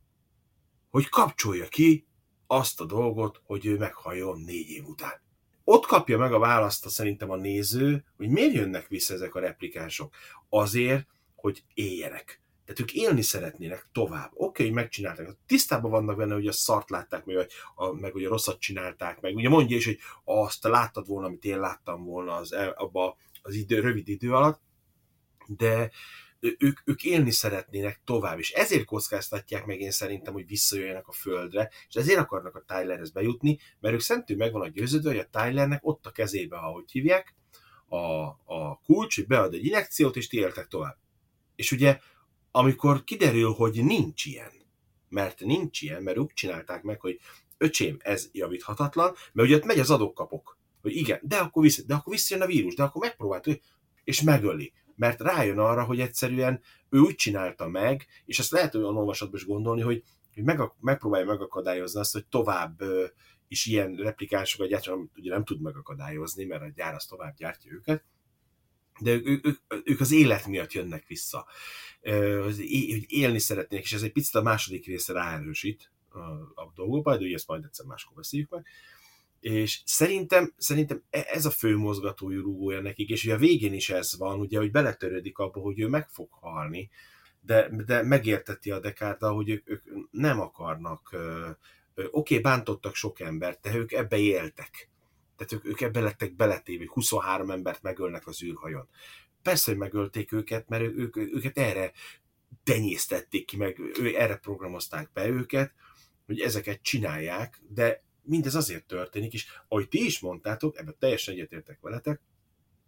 Hogy 0.90 1.10
kapcsolja 1.10 1.68
ki 1.68 2.08
azt 2.48 2.82
a 2.82 2.86
dolgot, 2.86 3.42
hogy 3.44 3.66
ő 3.66 3.78
meghalljon 3.78 4.40
négy 4.40 4.70
év 4.70 4.88
után. 4.88 5.22
Ott 5.64 5.86
kapja 5.86 6.18
meg 6.18 6.34
a 6.34 6.40
választ 6.40 6.90
szerintem 6.90 7.30
a 7.30 7.36
néző, 7.36 8.04
hogy 8.18 8.30
miért 8.30 8.54
jönnek 8.54 8.88
vissza 8.88 9.14
ezek 9.14 9.36
a 9.36 9.40
replikánsok. 9.40 10.16
Azért, 10.50 11.08
hogy 11.36 11.64
éljenek 11.74 12.44
tehát 12.66 12.80
ők 12.80 12.94
élni 12.94 13.22
szeretnének 13.22 13.90
tovább. 13.92 14.30
Oké, 14.34 14.44
okay, 14.44 14.66
hogy 14.66 14.76
megcsinálták. 14.76 15.38
Tisztában 15.46 15.92
vannak 15.92 16.18
benne, 16.18 16.34
hogy 16.34 16.48
a 16.48 16.52
szart 16.52 16.90
látták, 16.90 17.26
meg, 17.26 17.48
a, 17.76 17.92
meg 17.92 18.12
hogy 18.12 18.24
a 18.24 18.30
rosszat 18.30 18.60
csinálták, 18.60 19.22
meg 19.22 19.36
ugye 19.36 19.50
mondja 19.50 19.78
is, 19.78 19.86
hogy 19.86 20.00
azt 20.24 20.64
láttad 20.64 21.08
volna, 21.08 21.28
amit 21.28 21.46
én 21.46 21.60
láttam 21.60 22.04
volna 22.04 22.36
az, 22.36 22.52
abba 22.76 23.18
az 23.42 23.54
idő, 23.54 23.80
rövid 23.80 24.08
idő 24.08 24.34
alatt, 24.34 24.62
de 25.48 25.92
ők, 26.40 26.80
ők 26.86 27.04
élni 27.04 27.32
szeretnének 27.32 28.02
tovább, 28.06 28.40
és 28.40 28.52
ezért 28.52 28.86
kockáztatják 28.86 29.66
meg 29.66 29.80
én 29.80 29.92
szerintem, 29.92 30.34
hogy 30.34 30.48
visszajöjjenek 30.48 31.08
a 31.08 31.12
földre, 31.12 31.70
és 31.88 31.96
ezért 31.96 32.20
akarnak 32.20 32.56
a 32.56 32.64
Tylerhez 32.68 33.12
bejutni, 33.12 33.60
mert 33.80 33.94
ők 33.94 34.02
szentül 34.02 34.38
meg 34.38 34.52
van 34.52 34.62
a 34.62 34.68
győződő, 34.68 35.10
hogy 35.10 35.18
a 35.18 35.30
Tylernek 35.40 35.86
ott 35.86 36.06
a 36.06 36.12
kezébe, 36.12 36.58
ahogy 36.58 36.92
hívják, 36.92 37.36
a, 37.88 38.24
a 38.46 38.82
kulcs, 38.86 39.16
hogy 39.16 39.28
bead 39.28 39.54
egy 39.54 39.66
injekciót, 39.66 40.16
és 40.16 40.28
ti 40.28 40.38
éltek 40.38 40.68
tovább. 40.68 40.98
És 41.56 41.72
ugye 41.72 42.00
amikor 42.52 43.04
kiderül, 43.04 43.52
hogy 43.52 43.84
nincs 43.84 44.26
ilyen, 44.26 44.52
mert 45.10 45.40
nincs 45.40 45.82
ilyen, 45.82 46.04
mert 46.04 46.18
ők 46.18 46.34
csinálták 46.34 46.84
meg, 46.84 47.02
hogy 47.02 47.20
öcsém, 47.58 47.98
ez 48.00 48.30
javíthatatlan, 48.32 49.14
mert 49.34 49.48
ugye 49.48 49.58
ott 49.58 49.66
megy 49.66 49.80
az 49.80 49.90
adókapok, 49.90 50.58
hogy 50.82 50.96
igen, 50.96 51.20
de 51.24 51.38
akkor, 51.38 51.64
vissza, 51.64 51.84
de 51.84 51.94
akkor 51.94 52.14
visszajön 52.14 52.44
a 52.44 52.48
vírus, 52.48 52.76
de 52.76 52.84
akkor 52.84 53.02
megpróbált, 53.02 53.62
és 54.04 54.22
megöli. 54.22 54.74
Mert 54.96 55.22
rájön 55.22 55.60
arra, 55.60 55.84
hogy 55.84 56.00
egyszerűen 56.00 56.62
ő 56.90 57.00
úgy 57.00 57.16
csinálta 57.16 57.68
meg, 57.68 58.08
és 58.26 58.40
ezt 58.40 58.52
lehet 58.52 58.76
olyan 58.76 58.98
olvasatban 58.98 59.40
is 59.40 59.46
gondolni, 59.46 59.82
hogy, 59.82 60.04
hogy 60.34 60.44
meg, 60.44 60.60
megpróbálja 60.80 61.26
megakadályozni 61.26 62.00
azt, 62.00 62.14
hogy 62.14 62.26
tovább 62.26 62.82
is 63.48 63.66
ilyen 63.66 63.96
replikánsokat 63.96 64.68
gyártson, 64.68 65.12
ugye 65.16 65.32
nem 65.32 65.44
tud 65.44 65.62
megakadályozni, 65.62 66.46
mert 66.46 66.62
a 66.62 66.72
gyár 66.76 66.94
az 66.94 67.06
tovább 67.06 67.36
gyártja 67.36 67.72
őket, 67.72 68.04
de 69.00 69.12
ők, 69.12 69.48
ők, 69.48 69.58
ők 69.84 70.00
az 70.00 70.12
élet 70.12 70.48
miatt 70.48 70.74
jönnek 70.74 71.08
vissza, 71.08 71.48
hogy 72.44 72.60
élni 73.08 73.40
szeretnék, 73.40 73.84
és 73.84 73.94
ez 73.94 74.02
egy 74.02 74.12
picit 74.12 74.36
a 74.36 74.42
második 74.42 74.86
része 74.86 75.14
ráerősít 75.14 75.92
a 76.56 76.72
dolgokba, 76.76 77.18
de 77.18 77.24
ugye 77.24 77.36
ezt 77.36 77.48
majd 77.48 77.64
egyszer 77.64 77.86
máskor 77.86 78.16
beszéljük 78.16 78.50
meg. 78.50 78.66
És 79.46 79.82
szerintem, 79.86 80.54
szerintem 80.58 81.04
e, 81.10 81.26
ez 81.28 81.46
a 81.46 81.50
fő 81.50 81.78
mozgatójú 81.78 82.42
rúgója 82.42 82.82
nekik, 82.82 83.10
és 83.10 83.24
ugye 83.24 83.34
a 83.34 83.38
végén 83.38 83.74
is 83.74 83.90
ez 83.90 84.18
van, 84.18 84.40
ugye, 84.40 84.58
hogy 84.58 84.72
beletörődik 84.72 85.38
abba, 85.38 85.60
hogy 85.60 85.80
ő 85.80 85.88
meg 85.88 86.10
fog 86.10 86.28
halni, 86.32 86.90
de, 87.42 87.70
de 87.86 88.04
megérteti 88.04 88.72
a 88.72 88.80
Dekárda, 88.80 89.32
hogy 89.32 89.50
ők, 89.50 89.70
ők 89.70 89.84
nem 90.12 90.40
akarnak, 90.40 91.16
oké, 91.96 92.08
okay, 92.12 92.40
bántottak 92.40 92.96
sok 92.96 93.20
embert, 93.20 93.62
de 93.62 93.76
ők 93.76 93.92
ebbe 93.92 94.18
éltek 94.18 94.90
tehát 95.36 95.54
ők, 95.54 95.66
ők 95.66 95.82
ebbe 95.82 96.00
lettek 96.00 96.36
beletéve, 96.36 96.86
23 96.88 97.52
embert 97.52 97.82
megölnek 97.82 98.28
az 98.28 98.44
űrhajon. 98.44 98.88
Persze, 99.42 99.72
hogy 99.72 99.80
megölték 99.80 100.32
őket, 100.32 100.68
mert 100.70 100.84
ők, 100.84 101.18
őket 101.18 101.58
erre 101.58 101.92
tenyésztették 102.64 103.46
ki, 103.46 103.58
meg 103.58 103.80
ő, 104.00 104.16
erre 104.16 104.36
programozták 104.36 105.10
be 105.14 105.28
őket, 105.28 105.74
hogy 106.26 106.40
ezeket 106.40 106.82
csinálják, 106.82 107.62
de 107.68 108.04
mindez 108.26 108.56
azért 108.56 108.86
történik, 108.86 109.34
és 109.34 109.46
ahogy 109.68 109.88
ti 109.88 110.06
is 110.06 110.20
mondtátok, 110.20 110.78
ebben 110.78 110.96
teljesen 111.00 111.34
egyetértek 111.34 111.80
veletek, 111.82 112.22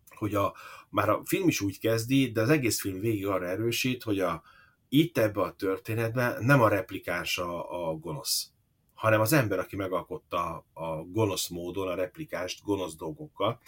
hogy 0.10 0.36
a, 0.36 0.54
már 0.90 1.10
a 1.10 1.22
film 1.26 1.48
is 1.48 1.62
úgy 1.62 1.80
kezdi, 1.80 2.32
de 2.32 2.42
az 2.42 2.50
egész 2.50 2.82
film 2.82 3.00
végig 3.00 3.28
arra 3.28 3.48
erősít, 3.48 4.04
hogy 4.04 4.20
a, 4.20 4.44
itt 4.90 5.18
ebbe 5.18 5.42
a 5.42 5.54
történetben 5.54 6.44
nem 6.44 6.62
a 6.62 6.68
replikáns 6.68 7.38
a, 7.38 7.90
a 7.90 7.94
gonosz, 7.94 8.52
hanem 8.94 9.22
az 9.22 9.34
ember, 9.34 9.60
aki 9.60 9.76
megalkotta 9.76 10.66
a 10.74 11.04
gonosz 11.04 11.48
módon 11.48 11.88
a 11.88 11.96
replikást 11.96 12.64
gonosz 12.64 12.96
dolgokkal, 12.96 13.60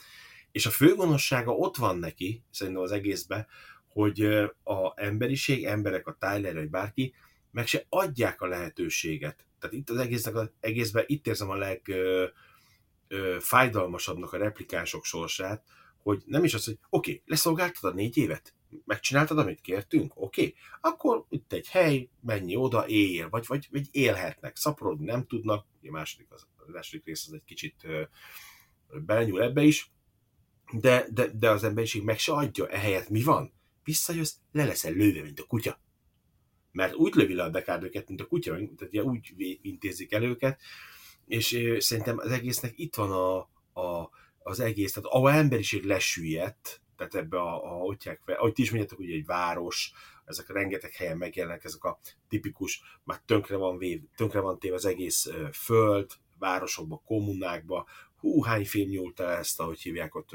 és 0.51 0.65
a 0.65 0.69
fő 0.69 0.95
gonoszsága 0.95 1.51
ott 1.51 1.75
van 1.75 1.97
neki, 1.97 2.43
szerintem 2.51 2.83
az 2.83 2.91
egészben, 2.91 3.47
hogy 3.87 4.21
a 4.63 4.93
emberiség, 4.95 5.65
emberek, 5.65 6.07
a 6.07 6.17
Tyler 6.19 6.53
vagy 6.53 6.69
bárki, 6.69 7.13
meg 7.51 7.67
se 7.67 7.85
adják 7.89 8.41
a 8.41 8.47
lehetőséget. 8.47 9.45
Tehát 9.59 9.75
itt 9.75 9.89
az 9.89 9.97
egésznek, 9.97 10.35
az 10.35 10.51
egészben 10.59 11.03
itt 11.07 11.27
érzem 11.27 11.49
a 11.49 11.55
leg 11.55 11.81
ö, 11.87 12.25
ö, 13.07 13.37
fájdalmasabbnak 13.39 14.33
a 14.33 14.37
replikánsok 14.37 15.05
sorsát, 15.05 15.63
hogy 15.97 16.23
nem 16.25 16.43
is 16.43 16.53
az, 16.53 16.65
hogy 16.65 16.77
oké, 16.89 17.11
okay, 17.11 17.23
leszolgáltad 17.25 17.91
a 17.91 17.95
négy 17.95 18.17
évet, 18.17 18.53
megcsináltad, 18.85 19.37
amit 19.37 19.61
kértünk, 19.61 20.11
oké, 20.15 20.41
okay. 20.41 20.55
akkor 20.81 21.25
itt 21.29 21.53
egy 21.53 21.67
hely, 21.67 22.09
mennyi 22.21 22.55
oda, 22.55 22.87
éljél, 22.87 23.29
vagy, 23.29 23.45
vagy, 23.47 23.67
vagy 23.71 23.87
élhetnek, 23.91 24.55
szaporodni 24.55 25.05
nem 25.05 25.25
tudnak, 25.25 25.65
a 25.87 25.91
második, 25.91 26.27
az, 26.29 26.47
a 26.57 26.71
második 26.71 27.05
rész 27.05 27.27
az 27.27 27.33
egy 27.33 27.43
kicsit 27.45 27.75
ö, 27.83 28.01
belenyúl 29.05 29.41
ebbe 29.41 29.61
is, 29.63 29.91
de, 30.71 31.05
de, 31.11 31.27
de 31.27 31.49
az 31.49 31.63
emberiség 31.63 32.03
meg 32.03 32.19
se 32.19 32.33
adja, 32.33 32.67
ehelyett 32.67 33.09
mi 33.09 33.23
van? 33.23 33.53
Visszajössz, 33.83 34.35
le 34.51 34.65
leszel 34.65 34.91
lőve, 34.91 35.21
mint 35.21 35.39
a 35.39 35.43
kutya. 35.43 35.79
Mert 36.71 36.95
úgy 36.95 37.13
lövi 37.13 37.33
le 37.33 37.43
a 37.43 37.49
Deckard 37.49 37.83
őket, 37.83 38.07
mint 38.07 38.21
a 38.21 38.25
kutya, 38.25 38.51
tehát 38.51 38.81
ugye 38.81 39.03
úgy 39.03 39.33
intézik 39.61 40.11
el 40.11 40.23
őket, 40.23 40.61
és 41.27 41.75
szerintem 41.79 42.17
az 42.17 42.31
egésznek 42.31 42.73
itt 42.75 42.95
van 42.95 43.11
a, 43.11 43.37
a, 43.81 44.09
az 44.37 44.59
egész, 44.59 44.93
tehát 44.93 45.09
ahol 45.09 45.31
emberiség 45.31 45.83
lesüllyedt, 45.83 46.81
tehát 46.95 47.15
ebbe 47.15 47.37
a, 47.37 47.75
a 47.75 47.81
ottják, 47.81 48.21
ahogy 48.25 48.53
ti 48.53 48.61
is 48.61 48.71
mondjátok, 48.71 48.99
ugye 48.99 49.13
egy 49.13 49.25
város, 49.25 49.91
ezek 50.25 50.49
rengeteg 50.49 50.91
helyen 50.91 51.17
megjelennek, 51.17 51.63
ezek 51.63 51.83
a 51.83 51.99
tipikus, 52.27 52.81
már 53.03 53.21
tönkre 53.25 53.55
van, 53.55 53.77
vév, 53.77 54.01
tönkre 54.15 54.39
van 54.39 54.59
téve 54.59 54.75
az 54.75 54.85
egész 54.85 55.29
föld, 55.51 56.11
városokba, 56.39 57.01
kommunákba, 57.05 57.87
hú, 58.19 58.43
hány 58.43 58.65
film 58.65 58.89
nyúlta 58.89 59.31
ezt, 59.31 59.59
ahogy 59.59 59.81
hívják 59.81 60.15
ott, 60.15 60.29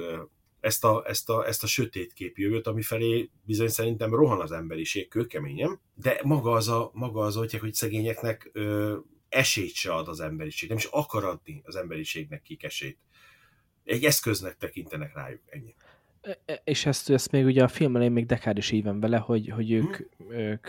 ezt 0.65 0.85
a, 0.85 1.05
ezt 1.07 1.31
a, 1.31 1.47
ezt 1.47 1.63
a 1.63 1.67
sötét 1.67 2.13
kép 2.13 2.39
jövőt, 2.39 2.67
ami 2.67 2.83
felé 2.83 3.31
bizony 3.43 3.69
szerintem 3.69 4.15
rohan 4.15 4.41
az 4.41 4.53
emberiség 4.53 5.09
kőkeményen, 5.09 5.81
de 5.95 6.21
maga 6.23 6.53
az, 6.53 6.69
a, 6.69 6.91
maga 6.93 7.21
az 7.21 7.35
hogy 7.35 7.75
szegényeknek 7.75 8.51
ö, 8.53 8.97
esélyt 9.29 9.75
se 9.75 9.95
ad 9.95 10.09
az 10.09 10.21
emberiség, 10.21 10.69
nem 10.69 10.79
is 10.79 10.85
akar 10.85 11.25
adni 11.25 11.63
az 11.65 11.77
emberiségnek 11.77 12.43
kik 12.43 12.63
esélyt. 12.63 12.99
Egy 13.85 14.05
eszköznek 14.05 14.57
tekintenek 14.57 15.15
rájuk, 15.15 15.41
ennyi. 15.47 15.75
E, 16.25 16.61
és 16.65 16.87
ezt, 16.87 17.11
ezt 17.11 17.31
még 17.31 17.45
ugye 17.45 17.63
a 17.63 17.69
film 17.69 17.95
elején 17.95 18.13
még 18.13 18.27
Dekár 18.27 18.57
is 18.57 18.71
így 18.71 18.85
van 18.85 19.01
vele, 19.01 19.17
hogy, 19.17 19.49
hogy 19.49 19.73
ők, 19.73 19.97
hmm. 19.97 20.31
ők 20.31 20.69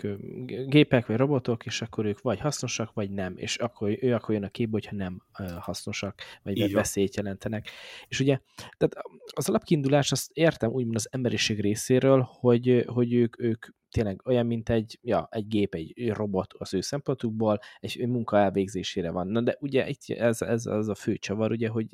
gépek 0.66 1.06
vagy 1.06 1.16
robotok, 1.16 1.66
és 1.66 1.82
akkor 1.82 2.04
ők 2.04 2.20
vagy 2.20 2.40
hasznosak, 2.40 2.92
vagy 2.92 3.10
nem, 3.10 3.34
és 3.36 3.56
akkor 3.56 3.98
ő 4.00 4.14
akkor 4.14 4.34
jön 4.34 4.44
a 4.44 4.48
képbe, 4.48 4.72
hogyha 4.72 4.96
nem 4.96 5.22
hasznosak, 5.58 6.22
vagy 6.42 6.58
így 6.58 6.72
veszélyt 6.72 7.16
jelentenek. 7.16 7.70
És 8.08 8.20
ugye, 8.20 8.38
tehát 8.76 8.94
az 9.34 9.48
alapkiindulás, 9.48 10.12
azt 10.12 10.30
értem 10.32 10.70
úgymond 10.70 10.96
az 10.96 11.08
emberiség 11.10 11.60
részéről, 11.60 12.28
hogy, 12.28 12.84
hogy 12.86 13.14
ők, 13.14 13.40
ők 13.40 13.66
tényleg 13.96 14.20
olyan, 14.24 14.46
mint 14.46 14.68
egy, 14.68 14.98
ja, 15.02 15.28
egy 15.30 15.46
gép, 15.46 15.74
egy 15.74 16.12
robot 16.12 16.54
az 16.58 16.74
ő 16.74 16.80
szempontukból, 16.80 17.58
egy 17.80 18.08
munka 18.08 18.38
elvégzésére 18.38 19.10
van. 19.10 19.26
Na 19.26 19.40
de 19.40 19.56
ugye 19.60 19.86
ez, 20.06 20.42
ez 20.42 20.66
az 20.66 20.88
a 20.88 20.94
fő 20.94 21.16
csavar, 21.16 21.50
ugye, 21.50 21.68
hogy 21.68 21.86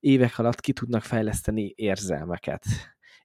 évek 0.00 0.38
alatt 0.38 0.60
ki 0.60 0.72
tudnak 0.72 1.02
fejleszteni 1.02 1.72
érzelmeket 1.76 2.64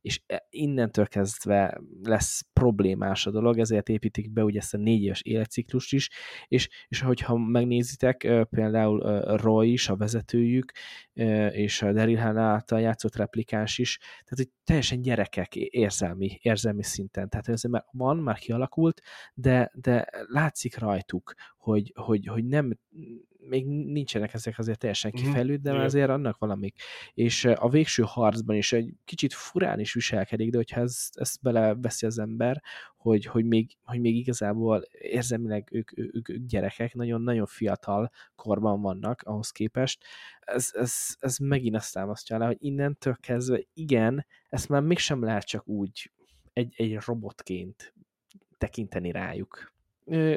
és 0.05 0.21
e, 0.27 0.47
innentől 0.49 1.07
kezdve 1.07 1.81
lesz 2.03 2.45
problémás 2.53 3.25
a 3.25 3.31
dolog, 3.31 3.59
ezért 3.59 3.89
építik 3.89 4.31
be 4.31 4.43
ugye 4.43 4.59
ezt 4.59 4.73
a 4.73 4.77
négy 4.77 5.03
éves 5.03 5.21
életciklust 5.21 5.93
is, 5.93 6.09
és, 6.47 6.69
és 6.87 7.01
hogyha 7.01 7.37
megnézitek, 7.37 8.17
például 8.49 9.21
Roy 9.37 9.71
is, 9.71 9.89
a 9.89 9.95
vezetőjük, 9.95 10.71
és 11.51 11.81
a 11.81 11.93
Daryl 11.93 12.17
Hannah 12.17 12.43
által 12.43 12.81
játszott 12.81 13.15
replikáns 13.15 13.77
is, 13.77 13.97
tehát 13.97 14.35
hogy 14.35 14.49
teljesen 14.63 15.01
gyerekek 15.01 15.55
érzelmi, 15.55 16.39
érzelmi 16.41 16.83
szinten, 16.83 17.29
tehát 17.29 17.47
ez 17.47 17.63
már 17.63 17.85
van, 17.91 18.17
már 18.17 18.37
kialakult, 18.37 19.01
de, 19.33 19.71
de 19.73 20.07
látszik 20.27 20.77
rajtuk, 20.77 21.33
hogy, 21.57 21.91
hogy, 21.95 22.25
hogy 22.25 22.45
nem 22.45 22.77
még 23.47 23.65
nincsenek 23.67 24.33
ezek 24.33 24.59
azért 24.59 24.79
teljesen 24.79 25.11
mhm. 25.13 25.23
kifejlődve, 25.23 25.69
de 25.69 25.75
már 25.75 25.85
azért 25.85 26.09
annak 26.09 26.37
valamik. 26.37 26.75
És 27.13 27.45
a 27.45 27.69
végső 27.69 28.03
harcban 28.07 28.55
is 28.55 28.73
egy 28.73 28.93
kicsit 29.05 29.33
furán 29.33 29.79
is 29.79 29.93
viselkedik, 29.93 30.49
de 30.49 30.57
hogyha 30.57 30.81
ezt, 30.81 31.17
ezt 31.17 31.41
beleveszi 31.41 32.05
az 32.05 32.19
ember, 32.19 32.61
hogy, 32.97 33.25
hogy, 33.25 33.45
még, 33.45 33.77
hogy 33.83 33.99
még 33.99 34.15
igazából 34.15 34.81
érzelmileg 34.91 35.67
ők, 35.71 35.97
ők, 35.97 36.29
ők 36.29 36.39
gyerekek, 36.47 36.93
nagyon-nagyon 36.93 37.45
fiatal 37.45 38.11
korban 38.35 38.81
vannak 38.81 39.21
ahhoz 39.21 39.49
képest, 39.49 40.03
ez, 40.39 40.69
ez, 40.73 40.93
ez 41.19 41.37
megint 41.37 41.75
azt 41.75 41.93
támasztja 41.93 42.37
le, 42.37 42.45
hogy 42.45 42.57
innentől 42.59 43.17
kezdve 43.19 43.59
igen, 43.73 44.25
ezt 44.49 44.69
már 44.69 44.81
mégsem 44.81 45.23
lehet 45.23 45.45
csak 45.45 45.67
úgy 45.67 46.11
egy, 46.53 46.73
egy 46.77 46.97
robotként 47.05 47.93
tekinteni 48.57 49.11
rájuk 49.11 49.74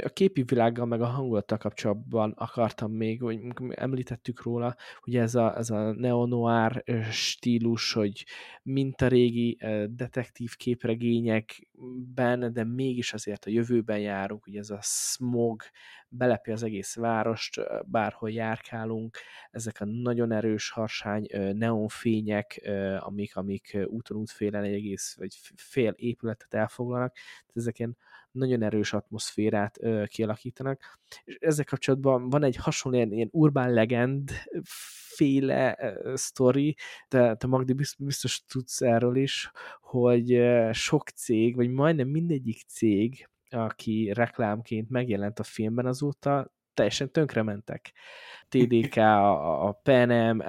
a 0.02 0.08
képi 0.08 0.42
világgal, 0.42 0.86
meg 0.86 1.00
a 1.00 1.06
hangulattal 1.06 1.58
kapcsolatban 1.58 2.32
akartam 2.36 2.92
még, 2.92 3.22
hogy 3.22 3.40
említettük 3.68 4.42
róla, 4.42 4.76
hogy 5.00 5.16
ez 5.16 5.34
a, 5.34 5.56
ez 5.56 5.70
a 5.70 5.92
neo-noir 5.92 6.84
stílus, 7.10 7.92
hogy 7.92 8.26
mint 8.62 9.00
a 9.00 9.08
régi 9.08 9.58
detektív 9.90 10.56
képregényekben, 10.56 12.52
de 12.52 12.64
mégis 12.64 13.12
azért 13.12 13.44
a 13.44 13.50
jövőben 13.50 13.98
járunk, 13.98 14.44
hogy 14.44 14.56
ez 14.56 14.70
a 14.70 14.78
smog 14.82 15.62
belepi 16.08 16.50
az 16.50 16.62
egész 16.62 16.96
várost, 16.96 17.60
bárhol 17.86 18.30
járkálunk, 18.30 19.16
ezek 19.50 19.80
a 19.80 19.84
nagyon 19.84 20.32
erős 20.32 20.70
harsány 20.70 21.26
neonfények, 21.52 22.70
amik, 22.98 23.36
amik 23.36 23.78
úton 23.86 24.16
útfélen 24.16 24.64
egy 24.64 24.74
egész, 24.74 25.16
vagy 25.18 25.36
fél 25.56 25.92
épületet 25.96 26.54
elfoglalnak, 26.54 27.16
ezek 27.54 27.78
ilyen 27.78 27.96
nagyon 28.32 28.62
erős 28.62 28.92
atmoszférát 28.92 29.82
ö, 29.82 30.04
kialakítanak. 30.06 30.98
És 31.24 31.36
ezzel 31.40 31.64
kapcsolatban 31.64 32.28
van 32.28 32.42
egy 32.42 32.56
hasonló 32.56 32.96
ilyen, 32.98 33.12
ilyen 33.12 33.28
urbán 33.32 33.72
legend 33.72 34.30
féle 35.16 35.76
uh, 35.80 36.14
sztori, 36.14 36.76
te, 37.08 37.34
te 37.34 37.46
Magdi 37.46 37.74
biztos 37.98 38.44
tudsz 38.46 38.80
erről 38.80 39.16
is, 39.16 39.50
hogy 39.80 40.34
uh, 40.34 40.72
sok 40.72 41.08
cég, 41.08 41.56
vagy 41.56 41.70
majdnem 41.70 42.08
mindegyik 42.08 42.62
cég, 42.66 43.28
aki 43.50 44.12
reklámként 44.14 44.90
megjelent 44.90 45.38
a 45.38 45.42
filmben 45.42 45.86
azóta, 45.86 46.52
teljesen 46.78 47.10
tönkrementek. 47.10 47.92
TDK, 48.48 48.96
a, 48.96 49.66
a 49.68 49.72
Penem, 49.72 50.42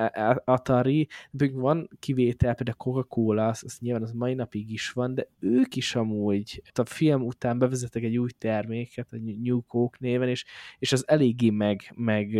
Atari, 0.45 1.07
van 1.51 1.89
kivétel, 1.99 2.55
például 2.55 2.77
Coca-Cola, 2.77 3.47
az, 3.47 3.61
az 3.65 3.77
nyilván 3.79 4.01
az 4.01 4.11
mai 4.11 4.33
napig 4.33 4.71
is 4.71 4.91
van, 4.91 5.13
de 5.13 5.27
ők 5.39 5.75
is 5.75 5.95
amúgy 5.95 6.61
a 6.73 6.85
film 6.85 7.21
után 7.21 7.59
bevezetek 7.59 8.03
egy 8.03 8.17
új 8.17 8.29
terméket, 8.37 9.07
a 9.11 9.17
New 9.41 9.61
Coke 9.61 9.97
néven, 10.01 10.29
és, 10.29 10.45
és 10.79 10.91
az 10.91 11.07
eléggé 11.07 11.49
meg, 11.49 11.91
meg 11.95 12.31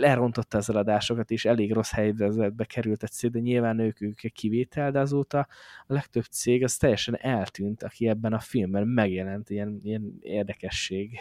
lerontotta 0.00 0.58
az 0.58 0.70
eladásokat, 0.70 1.30
és 1.30 1.44
elég 1.44 1.72
rossz 1.72 1.92
helyzetbe 1.92 2.64
került 2.64 3.02
egy 3.02 3.10
cég, 3.10 3.30
de 3.30 3.38
nyilván 3.38 3.78
ők, 3.78 4.00
ők 4.00 4.24
egy 4.24 4.32
kivétel, 4.32 4.90
de 4.90 5.00
azóta 5.00 5.38
a 5.86 5.92
legtöbb 5.92 6.24
cég 6.24 6.62
az 6.62 6.76
teljesen 6.76 7.16
eltűnt, 7.16 7.82
aki 7.82 8.08
ebben 8.08 8.32
a 8.32 8.40
filmben 8.40 8.86
megjelent, 8.86 9.50
ilyen, 9.50 9.80
ilyen 9.82 10.18
érdekesség. 10.20 11.18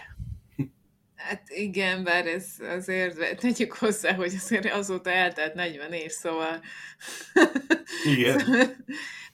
Hát 1.19 1.49
igen, 1.49 2.03
bár 2.03 2.27
ez 2.27 2.45
azért 2.59 3.39
tegyük 3.39 3.73
hozzá, 3.73 4.13
hogy 4.13 4.33
azért 4.35 4.73
azóta 4.73 5.09
eltelt 5.09 5.53
40 5.53 5.91
év, 5.93 6.09
szóval... 6.09 6.61
Igen. 8.15 8.41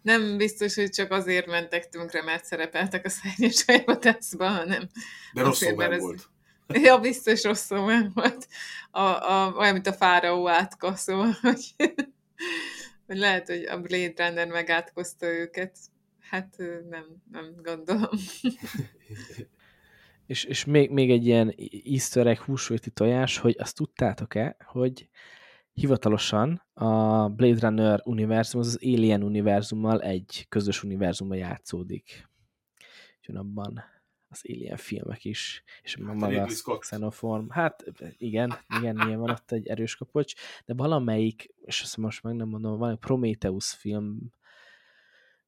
nem 0.02 0.38
biztos, 0.38 0.76
hogy 0.76 0.90
csak 0.90 1.12
azért 1.12 1.46
mentek 1.46 1.90
tönkre, 1.90 2.24
mert 2.24 2.46
szerepeltek 2.46 3.06
a 3.06 3.10
szárnyas 3.10 3.66
hajótászban, 3.66 4.56
hanem... 4.56 4.90
De 5.34 5.42
rossz 5.42 5.62
ez... 5.62 6.00
volt. 6.00 6.30
Ja, 6.68 7.00
biztos 7.00 7.44
rossz 7.44 7.70
volt. 8.14 8.48
A, 8.92 9.00
a, 9.00 9.54
olyan, 9.58 9.74
mint 9.74 9.88
a 9.88 9.94
fáraó 9.94 10.48
átka, 10.48 10.96
szóval, 10.96 11.38
hogy, 11.42 11.76
hogy 13.06 13.18
lehet, 13.24 13.48
hogy 13.48 13.64
a 13.64 13.80
Blade 13.80 14.28
Runner 14.28 14.48
megátkozta 14.48 15.26
őket. 15.26 15.78
Hát 16.30 16.56
nem, 16.90 17.06
nem 17.32 17.56
gondolom. 17.64 18.10
És, 20.26 20.44
és 20.44 20.66
még, 20.66 20.90
még 20.90 21.12
egy 21.12 21.26
ilyen 21.26 21.54
easter 21.84 22.28
egg 22.28 22.38
húsvéti 22.38 22.90
tojás, 22.90 23.38
hogy 23.38 23.56
azt 23.60 23.76
tudtátok-e, 23.76 24.58
hogy 24.66 25.10
hivatalosan 25.74 26.62
a 26.74 27.30
Blade 27.30 27.68
Runner 27.68 28.02
univerzum 28.04 28.62
az, 28.62 28.68
az 28.68 28.80
Alien 28.82 29.24
univerzummal 29.24 30.02
egy 30.02 30.46
közös 30.50 30.84
univerzumban 30.84 31.38
játszódik. 31.38 32.30
Úgyhogy 33.20 33.36
abban 33.36 33.84
az 34.28 34.42
Alien 34.50 34.78
filmek 34.78 35.26
is, 35.26 35.64
és 35.82 35.96
hát 35.96 36.16
maga 36.16 36.48
a 36.64 36.78
Xenoform. 36.78 37.50
Hát 37.50 37.84
igen, 38.18 38.54
igen, 38.80 38.96
nyilván 38.96 39.30
ott 39.30 39.52
egy 39.52 39.68
erős 39.68 39.96
kapocs, 39.96 40.34
de 40.66 40.74
valamelyik, 40.74 41.54
és 41.62 41.82
azt 41.82 41.98
most 41.98 42.24
meg 42.24 42.36
nem 42.36 42.48
mondom, 42.48 42.78
van 42.78 42.92
egy 42.92 42.98
Prometheus 42.98 43.74
film, 43.74 44.32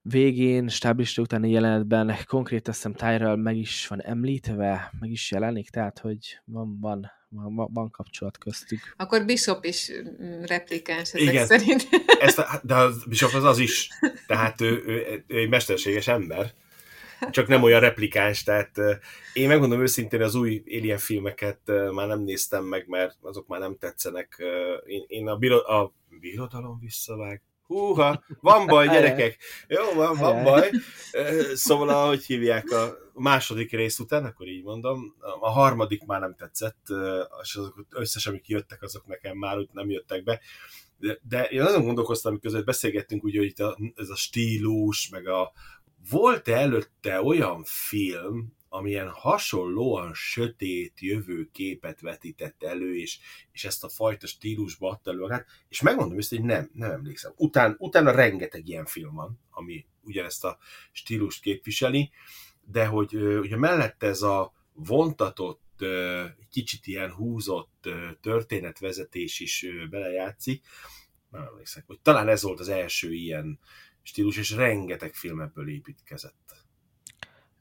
végén, 0.09 0.67
stáblista 0.67 1.21
utáni 1.21 1.51
jelenetben 1.51 2.15
konkrét 2.25 2.63
teszem 2.63 2.93
Tyrell 2.93 3.35
meg 3.35 3.57
is 3.57 3.87
van 3.87 4.01
említve, 4.01 4.93
meg 4.99 5.09
is 5.09 5.31
jelenik, 5.31 5.69
tehát 5.69 5.99
hogy 5.99 6.39
van, 6.45 6.79
van, 6.79 7.11
van, 7.29 7.69
van 7.73 7.89
kapcsolat 7.91 8.37
köztük. 8.37 8.93
Akkor 8.97 9.25
Bishop 9.25 9.63
is 9.63 9.91
mm, 9.91 10.41
replikáns 10.41 11.13
ezek 11.13 11.33
Igen. 11.33 11.45
szerint. 11.45 11.87
Ezt 12.19 12.39
a, 12.39 12.59
de 12.63 12.75
a 12.75 12.91
Bishop 13.07 13.33
az 13.33 13.43
az 13.43 13.57
is, 13.57 13.89
tehát 14.27 14.61
ő, 14.61 14.83
ő, 14.85 15.23
ő 15.27 15.37
egy 15.37 15.49
mesterséges 15.49 16.07
ember, 16.07 16.53
csak 17.31 17.47
nem 17.47 17.63
olyan 17.63 17.79
replikáns, 17.79 18.43
tehát 18.43 18.77
én 19.33 19.47
megmondom 19.47 19.81
őszintén, 19.81 20.21
az 20.21 20.35
új 20.35 20.63
Alien 20.65 20.97
filmeket 20.97 21.59
már 21.93 22.07
nem 22.07 22.19
néztem 22.19 22.63
meg, 22.63 22.87
mert 22.87 23.17
azok 23.21 23.47
már 23.47 23.59
nem 23.59 23.77
tetszenek. 23.79 24.43
Én, 24.85 25.03
én 25.07 25.27
a, 25.27 25.35
biro, 25.35 25.57
a 25.57 25.93
birodalom 26.19 26.79
visszavág, 26.79 27.41
húha, 27.68 28.24
van 28.41 28.65
baj, 28.65 28.88
gyerekek. 28.88 29.38
Jó, 29.68 29.93
van, 29.93 30.18
van 30.18 30.43
baj. 30.43 30.72
Szóval, 31.53 31.89
ahogy 31.89 32.26
hívják 32.26 32.72
a 32.72 32.97
második 33.13 33.72
rész 33.72 33.99
után, 33.99 34.26
akkor 34.26 34.47
így 34.47 34.63
mondom, 34.63 35.15
a 35.39 35.49
harmadik 35.49 36.05
már 36.05 36.20
nem 36.20 36.36
tetszett, 36.36 36.88
és 37.41 37.55
azok 37.55 37.86
összes, 37.89 38.28
amik 38.28 38.47
jöttek, 38.47 38.82
azok 38.82 39.05
nekem 39.05 39.38
már 39.38 39.57
úgy 39.57 39.70
nem 39.72 39.89
jöttek 39.89 40.24
be. 40.24 40.41
De, 40.99 41.20
de 41.28 41.43
én 41.43 41.61
azon 41.61 41.84
gondolkoztam, 41.84 42.32
amikor 42.32 42.63
beszélgettünk, 42.63 43.24
ugye, 43.24 43.39
hogy 43.39 43.47
itt 43.47 43.59
a, 43.59 43.78
ez 43.95 44.09
a 44.09 44.15
stílus, 44.15 45.09
meg 45.09 45.28
a... 45.28 45.51
Volt-e 46.09 46.53
előtte 46.53 47.22
olyan 47.22 47.63
film, 47.65 48.56
amilyen 48.70 49.09
hasonlóan 49.09 50.13
sötét 50.13 50.99
jövőképet 50.99 52.01
vetített 52.01 52.63
elő, 52.63 52.97
és, 52.97 53.20
és 53.51 53.65
ezt 53.65 53.84
a 53.84 53.89
fajta 53.89 54.28
stílusba 54.28 54.89
adta 54.89 55.11
elő 55.11 55.20
magát, 55.20 55.47
és 55.70 55.82
megmondom 55.82 56.18
ezt, 56.18 56.30
hogy 56.30 56.43
nem, 56.43 56.70
nem 56.74 56.91
emlékszem. 56.91 57.34
Után, 57.36 57.76
utána 57.80 58.11
rengeteg 58.11 58.68
ilyen 58.68 58.86
film 58.86 59.13
van, 59.13 59.39
ami 59.49 59.86
ugyanezt 60.01 60.43
a 60.43 60.57
stílust 60.91 61.41
képviseli, 61.41 62.11
de 62.61 62.86
hogy 62.86 63.15
ugye 63.15 63.57
mellette 63.57 64.07
ez 64.07 64.22
a 64.22 64.53
vontatott, 64.74 65.65
kicsit 66.49 66.88
ilyen 66.88 67.11
húzott 67.11 67.89
történetvezetés 68.22 69.39
is 69.39 69.65
belejátszik, 69.89 70.65
nem 71.30 71.41
emlékszem, 71.41 71.84
hogy 71.88 71.99
talán 71.99 72.28
ez 72.28 72.41
volt 72.41 72.59
az 72.59 72.70
első 72.70 73.13
ilyen 73.13 73.59
stílus, 74.01 74.38
és 74.38 74.51
rengeteg 74.51 75.13
film 75.13 75.41
ebből 75.41 75.70
építkezett. 75.70 76.46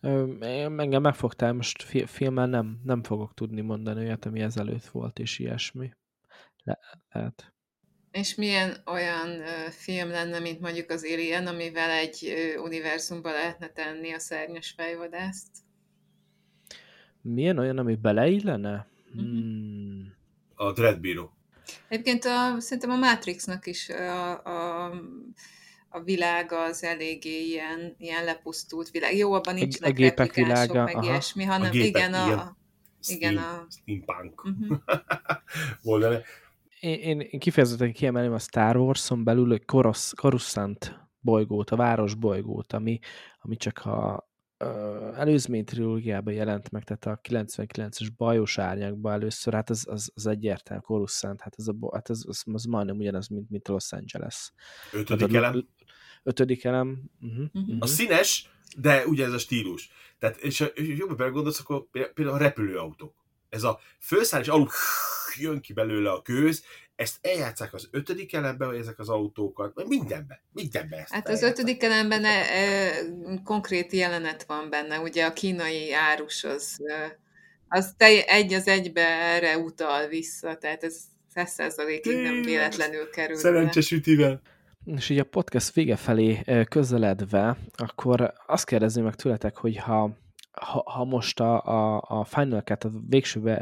Engem 0.00 1.02
megfogtál, 1.02 1.52
most 1.52 1.82
fi- 1.82 2.10
filmmel 2.10 2.46
nem, 2.46 2.80
nem 2.84 3.02
fogok 3.02 3.34
tudni 3.34 3.60
mondani 3.60 4.04
olyat, 4.04 4.24
ami 4.24 4.40
ezelőtt 4.40 4.84
volt, 4.86 5.18
és 5.18 5.38
ilyesmi. 5.38 5.92
Le- 6.64 6.78
lehet. 7.10 7.54
És 8.10 8.34
milyen 8.34 8.76
olyan 8.86 9.28
ö, 9.28 9.70
film 9.70 10.08
lenne, 10.08 10.38
mint 10.38 10.60
mondjuk 10.60 10.90
az 10.90 11.04
Alien, 11.04 11.46
amivel 11.46 11.90
egy 11.90 12.24
ö, 12.24 12.58
univerzumba 12.58 13.30
lehetne 13.30 13.68
tenni 13.68 14.12
a 14.12 14.18
szárnyas 14.18 14.74
fejvadászt? 14.76 15.50
Milyen 17.20 17.58
olyan, 17.58 17.78
ami 17.78 17.94
beleillene? 17.94 18.86
Mhm. 19.12 19.24
Hmm. 19.24 20.14
A 20.54 20.72
Dreadbíró. 20.72 21.36
Egyébként 21.88 22.24
a, 22.24 22.60
szerintem 22.60 22.90
a 22.90 22.96
Matrixnak 22.96 23.66
is 23.66 23.88
a, 23.88 24.44
a, 24.44 24.92
a 25.96 26.02
világa 26.02 26.62
az 26.64 26.82
eléggé 26.84 27.44
ilyen, 27.46 27.94
ilyen 27.98 28.24
lepusztult 28.24 28.90
világ. 28.90 29.16
Jó, 29.16 29.32
abban 29.32 29.54
nincsenek 29.54 29.90
a 29.90 29.94
gépek 29.94 30.34
világa, 30.34 30.84
meg 30.84 30.94
aha. 30.96 31.04
ilyesmi, 31.04 31.44
hanem 31.44 31.66
A 31.68 31.70
gépek, 31.70 31.88
igen, 31.88 32.14
a, 32.14 32.26
igen. 32.26 32.38
a, 32.38 32.56
igen, 33.08 33.36
a- 33.36 33.66
Steampunk. 33.70 34.42
Mhm. 34.42 34.74
Volt 35.82 36.02
benne. 36.02 36.22
Én, 36.80 37.20
én, 37.20 37.38
kifejezetten 37.38 37.92
kiemelném 37.92 38.32
a 38.32 38.38
Star 38.38 38.76
Wars-on 38.76 39.24
belül 39.24 39.52
egy 39.52 39.64
Korosz, 39.64 40.12
Coruscant 40.16 41.08
bolygót, 41.20 41.70
a 41.70 41.76
város 41.76 42.14
bolygót, 42.14 42.72
ami, 42.72 42.98
ami 43.38 43.56
csak 43.56 43.78
a 43.84 44.28
előzmény 45.16 45.64
trilógiában 45.64 46.34
jelent 46.34 46.70
meg, 46.70 46.84
tehát 46.84 47.06
a 47.06 47.20
99-es 47.28 48.08
bajos 48.16 48.58
árnyakban 48.58 49.12
először, 49.12 49.54
hát 49.54 49.70
az, 49.70 49.86
az, 49.88 50.10
az 50.14 50.26
egyértelmű 50.26 50.82
Coruscant, 50.82 51.40
hát 51.40 51.54
ez, 51.58 51.66
a, 51.68 51.74
hát 51.92 52.10
ez, 52.10 52.20
az, 52.26 52.42
az 52.52 52.64
majdnem 52.64 52.96
ugyanaz, 52.96 53.28
mint, 53.28 53.50
mint 53.50 53.68
Los 53.68 53.92
Angeles. 53.92 54.52
Ötödik 54.92 55.20
Hát 55.20 55.30
a- 55.34 55.36
elem. 55.46 55.68
Ötödik 56.26 56.64
elem. 56.64 57.02
Uh-huh. 57.20 57.76
A 57.78 57.86
színes, 57.86 58.50
de 58.76 59.06
ugye 59.06 59.24
ez 59.24 59.32
a 59.32 59.38
stílus. 59.38 59.90
Tehát, 60.18 60.36
és 60.36 60.58
ha 60.58 60.66
jobban 60.74 61.16
belegondolsz, 61.16 61.60
akkor 61.60 61.86
például 61.90 62.36
a 62.36 62.38
repülőautók. 62.38 63.14
Ez 63.48 63.62
a 63.62 63.80
főszáll, 64.00 64.40
és 64.40 64.48
alul 64.48 64.68
jön 65.38 65.60
ki 65.60 65.72
belőle 65.72 66.10
a 66.10 66.22
kőz, 66.22 66.64
ezt 66.96 67.16
eljátszák 67.20 67.74
az 67.74 67.88
ötödik 67.90 68.32
elemben, 68.32 68.68
hogy 68.68 68.78
ezek 68.78 68.98
az 68.98 69.08
autókat, 69.08 69.74
vagy 69.74 69.86
mindenben, 69.86 70.38
mindenben 70.52 70.98
ezt 70.98 71.12
Hát 71.12 71.28
az 71.28 71.42
ötödik 71.42 71.82
elemben 71.82 72.24
e, 72.24 72.28
e, 72.28 72.90
konkrét 73.44 73.92
jelenet 73.92 74.44
van 74.44 74.70
benne, 74.70 74.98
ugye 74.98 75.24
a 75.24 75.32
kínai 75.32 75.92
árus 75.92 76.44
az, 76.44 76.78
e, 76.84 77.18
az 77.68 77.94
te, 77.96 78.24
egy 78.24 78.52
az 78.52 78.66
egybe 78.66 79.06
erre 79.06 79.58
utal 79.58 80.06
vissza, 80.06 80.56
tehát 80.56 80.84
ez 80.84 80.96
száz 81.34 81.52
százalékig 81.52 82.12
nem 82.12 82.22
Tényleg, 82.22 82.44
véletlenül 82.44 83.10
kerül. 83.10 83.36
Szerencsés 83.36 83.90
ütivel. 83.90 84.40
És 84.86 85.08
így 85.08 85.18
a 85.18 85.24
podcast 85.24 85.72
vége 85.72 85.96
felé 85.96 86.42
közeledve, 86.68 87.56
akkor 87.76 88.32
azt 88.46 88.66
kérdezném 88.66 89.04
meg 89.04 89.14
tőletek, 89.14 89.56
hogy 89.56 89.76
ha, 89.76 90.16
ha, 90.50 90.82
ha 90.90 91.04
most 91.04 91.40
a, 91.40 91.62
a, 91.64 92.04
a 92.08 92.24
Final 92.24 92.60
Cut, 92.60 92.84
a 92.84 92.90
végső, 93.08 93.58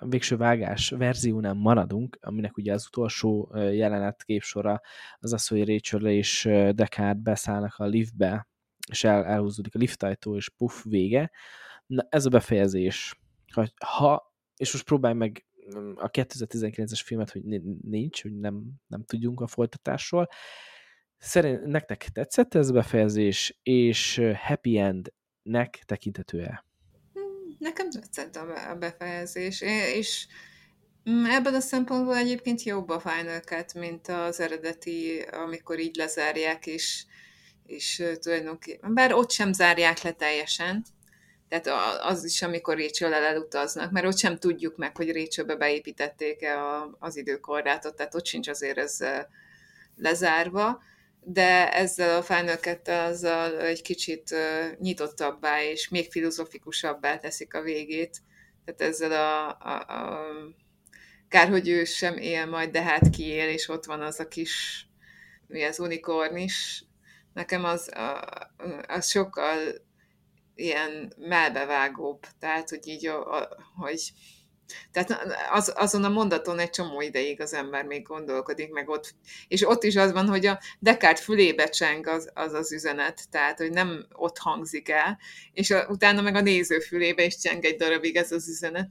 végső 0.00 0.36
vágás 0.36 0.90
verziónál 0.90 1.54
maradunk, 1.54 2.18
aminek 2.20 2.56
ugye 2.56 2.72
az 2.72 2.86
utolsó 2.86 3.52
jelenet 3.54 4.24
képsora 4.24 4.80
az 5.18 5.32
az, 5.32 5.46
hogy 5.46 5.68
Rachel 5.68 6.06
és 6.06 6.48
Deckard 6.74 7.18
beszállnak 7.18 7.74
a 7.76 7.84
liftbe, 7.84 8.48
és 8.90 9.04
el, 9.04 9.24
elhúzódik 9.24 9.74
a 9.74 9.78
liftajtó, 9.78 10.36
és 10.36 10.48
puff, 10.48 10.84
vége. 10.84 11.30
Na, 11.86 12.06
ez 12.08 12.26
a 12.26 12.30
befejezés. 12.30 13.20
Ha, 13.52 13.66
ha 13.84 14.32
és 14.56 14.72
most 14.72 14.84
próbálj 14.84 15.14
meg 15.14 15.46
a 15.94 16.10
2019-es 16.10 17.00
filmet, 17.04 17.30
hogy 17.30 17.44
ni- 17.44 17.78
nincs, 17.82 18.22
hogy 18.22 18.38
nem, 18.38 18.64
nem 18.86 19.04
tudjunk 19.04 19.40
a 19.40 19.46
folytatásról. 19.46 20.28
Szerint 21.18 21.66
nektek 21.66 22.08
tetszett 22.08 22.54
ez 22.54 22.68
a 22.68 22.72
befejezés, 22.72 23.58
és 23.62 24.22
happy 24.34 24.78
endnek 24.78 25.82
tekinthető-e? 25.86 26.64
Nekem 27.58 27.90
tetszett 27.90 28.36
a 28.36 28.46
be- 28.46 28.70
a 28.70 28.74
befejezés, 28.74 29.60
és 29.94 30.26
mm, 31.10 31.24
ebből 31.24 31.54
a 31.54 31.60
szempontból 31.60 32.16
egyébként 32.16 32.62
jobb 32.62 32.88
a 32.88 33.00
Final 33.00 33.40
Cut, 33.40 33.74
mint 33.74 34.08
az 34.08 34.40
eredeti, 34.40 35.20
amikor 35.20 35.78
így 35.78 35.96
lezárják, 35.96 36.66
és, 36.66 37.04
és 37.66 38.04
tulajdonképpen, 38.20 38.94
bár 38.94 39.12
ott 39.12 39.30
sem 39.30 39.52
zárják 39.52 40.02
le 40.02 40.12
teljesen, 40.12 40.84
tehát 41.48 42.00
az 42.02 42.24
is, 42.24 42.42
amikor 42.42 42.76
rachel 42.76 43.14
elutaznak, 43.14 43.90
mert 43.90 44.06
ott 44.06 44.18
sem 44.18 44.38
tudjuk 44.38 44.76
meg, 44.76 44.96
hogy 44.96 45.12
Rachelbe 45.12 45.56
beépítették-e 45.56 46.58
az 46.98 47.16
időkorlátot, 47.16 47.96
tehát 47.96 48.14
ott 48.14 48.26
sincs 48.26 48.48
azért 48.48 48.78
ez 48.78 48.98
lezárva, 49.96 50.82
de 51.20 51.72
ezzel 51.72 52.18
a 52.18 52.56
cut 52.56 52.88
azzal 52.88 53.60
egy 53.60 53.82
kicsit 53.82 54.34
nyitottabbá 54.78 55.62
és 55.62 55.88
még 55.88 56.10
filozofikusabbá 56.10 57.18
teszik 57.18 57.54
a 57.54 57.62
végét. 57.62 58.18
Tehát 58.64 58.80
ezzel 58.80 59.12
a, 59.12 59.48
a, 59.48 59.74
a 59.74 60.26
kár, 61.28 61.48
hogy 61.48 61.68
ő 61.68 61.84
sem 61.84 62.16
él 62.16 62.46
majd, 62.46 62.70
de 62.70 62.82
hát 62.82 63.10
kiél, 63.10 63.48
és 63.48 63.68
ott 63.68 63.84
van 63.84 64.00
az 64.00 64.20
a 64.20 64.28
kis 64.28 64.86
mi 65.46 65.62
az 65.62 65.78
unikorn 65.78 66.36
is. 66.36 66.84
Nekem 67.34 67.64
az, 67.64 67.94
a, 67.94 68.28
az 68.86 69.08
sokkal 69.08 69.58
ilyen 70.58 71.12
melbevágóbb, 71.16 72.26
tehát 72.38 72.68
hogy 72.68 72.86
így, 72.86 73.06
a, 73.06 73.36
a, 73.36 73.48
hogy 73.76 74.12
tehát 74.92 75.22
az, 75.50 75.72
azon 75.76 76.04
a 76.04 76.08
mondaton 76.08 76.58
egy 76.58 76.70
csomó 76.70 77.00
ideig 77.00 77.40
az 77.40 77.54
ember 77.54 77.84
még 77.84 78.02
gondolkodik, 78.02 78.70
meg 78.70 78.88
ott, 78.88 79.14
és 79.48 79.68
ott 79.68 79.82
is 79.82 79.96
az 79.96 80.12
van, 80.12 80.28
hogy 80.28 80.46
a 80.46 80.60
Descartes 80.78 81.24
fülébe 81.24 81.68
cseng 81.68 82.06
az, 82.06 82.30
az 82.34 82.52
az 82.52 82.72
üzenet, 82.72 83.30
tehát, 83.30 83.58
hogy 83.58 83.70
nem 83.70 84.06
ott 84.12 84.38
hangzik 84.38 84.88
el, 84.88 85.18
és 85.52 85.70
a, 85.70 85.86
utána 85.88 86.20
meg 86.20 86.34
a 86.34 86.40
néző 86.40 86.78
fülébe 86.78 87.24
is 87.24 87.36
cseng 87.36 87.64
egy 87.64 87.76
darabig 87.76 88.16
ez 88.16 88.32
az 88.32 88.48
üzenet. 88.48 88.90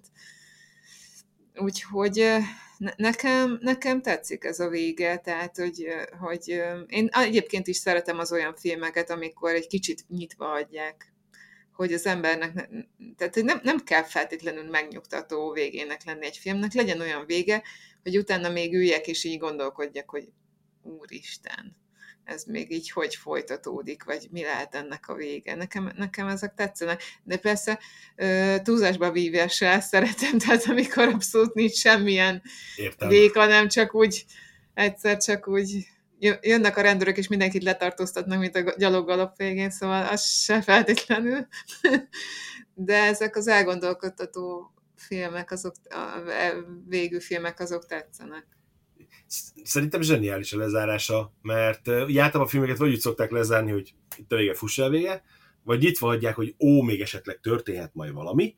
Úgyhogy 1.56 2.38
ne- 2.78 2.94
nekem, 2.96 3.58
nekem 3.62 4.02
tetszik 4.02 4.44
ez 4.44 4.60
a 4.60 4.70
vége, 4.70 5.18
tehát, 5.18 5.58
hogy, 5.58 5.88
hogy 6.20 6.64
én 6.88 7.10
egyébként 7.12 7.68
is 7.68 7.78
szeretem 7.78 8.20
az 8.20 8.32
olyan 8.32 8.56
filmeket, 8.56 9.10
amikor 9.10 9.54
egy 9.54 9.68
kicsit 9.68 10.06
nyitva 10.08 10.46
hagyják 10.46 11.16
hogy 11.78 11.94
az 11.94 12.06
embernek, 12.06 12.54
ne, 12.54 12.64
tehát 13.18 13.34
hogy 13.34 13.44
nem, 13.44 13.60
nem 13.64 13.84
kell 13.84 14.04
feltétlenül 14.04 14.70
megnyugtató 14.70 15.52
végének 15.52 16.04
lenni 16.04 16.26
egy 16.26 16.38
filmnek, 16.38 16.74
legyen 16.74 17.00
olyan 17.00 17.26
vége, 17.26 17.64
hogy 18.04 18.18
utána 18.18 18.50
még 18.50 18.74
üljek 18.74 19.08
és 19.08 19.24
így 19.24 19.40
gondolkodjak, 19.40 20.10
hogy 20.10 20.30
úristen, 20.82 21.76
ez 22.24 22.44
még 22.44 22.72
így 22.72 22.92
hogy 22.92 23.16
folytatódik, 23.16 24.04
vagy 24.04 24.28
mi 24.32 24.42
lehet 24.42 24.76
ennek 24.76 25.08
a 25.08 25.14
vége. 25.16 25.56
Nekem, 25.56 25.92
nekem 25.96 26.28
ezek 26.28 26.54
tetszenek, 26.54 27.04
de 27.24 27.38
persze 27.38 27.80
túlzásba 28.64 29.12
vívéssel 29.12 29.82
szeretem, 29.82 30.38
tehát 30.48 30.64
amikor 30.64 31.08
abszolút 31.08 31.54
nincs 31.54 31.76
semmilyen 31.76 32.42
Értem. 32.76 33.10
vég, 33.10 33.34
hanem 33.34 33.68
csak 33.68 33.96
úgy, 33.96 34.26
egyszer 34.74 35.18
csak 35.18 35.48
úgy 35.48 35.88
jönnek 36.20 36.78
a 36.78 36.82
rendőrök, 36.82 37.18
és 37.18 37.28
mindenkit 37.28 37.64
letartóztatnak, 37.64 38.40
mint 38.40 38.56
a 38.56 38.74
gyaloggalap 38.78 39.38
végén, 39.38 39.70
szóval 39.70 40.06
az 40.08 40.26
se 40.26 40.62
feltétlenül. 40.62 41.48
De 42.74 43.04
ezek 43.04 43.36
az 43.36 43.48
elgondolkodtató 43.48 44.74
filmek, 44.96 45.52
azok, 45.52 45.74
a 45.90 46.30
e- 46.30 46.66
végű 46.88 47.20
filmek, 47.20 47.60
azok 47.60 47.86
tetszenek. 47.86 48.46
Szerintem 49.64 50.02
zseniális 50.02 50.54
a 50.54 50.58
lezárása, 50.58 51.34
mert 51.42 51.88
ugye 51.88 52.22
általában 52.22 52.42
a 52.42 52.48
filmeket 52.48 52.78
vagy 52.78 52.92
úgy 52.92 53.00
szokták 53.00 53.32
lezárni, 53.32 53.72
hogy 53.72 53.94
itt 54.18 54.32
a 54.32 54.36
vége, 54.36 54.54
fuss 54.54 54.78
el 54.78 54.90
vége, 54.90 55.24
vagy 55.64 55.80
nyitva 55.80 56.08
hagyják, 56.08 56.36
hogy 56.36 56.56
ó, 56.60 56.82
még 56.82 57.02
esetleg 57.02 57.40
történhet 57.40 57.94
majd 57.94 58.14
valami. 58.14 58.56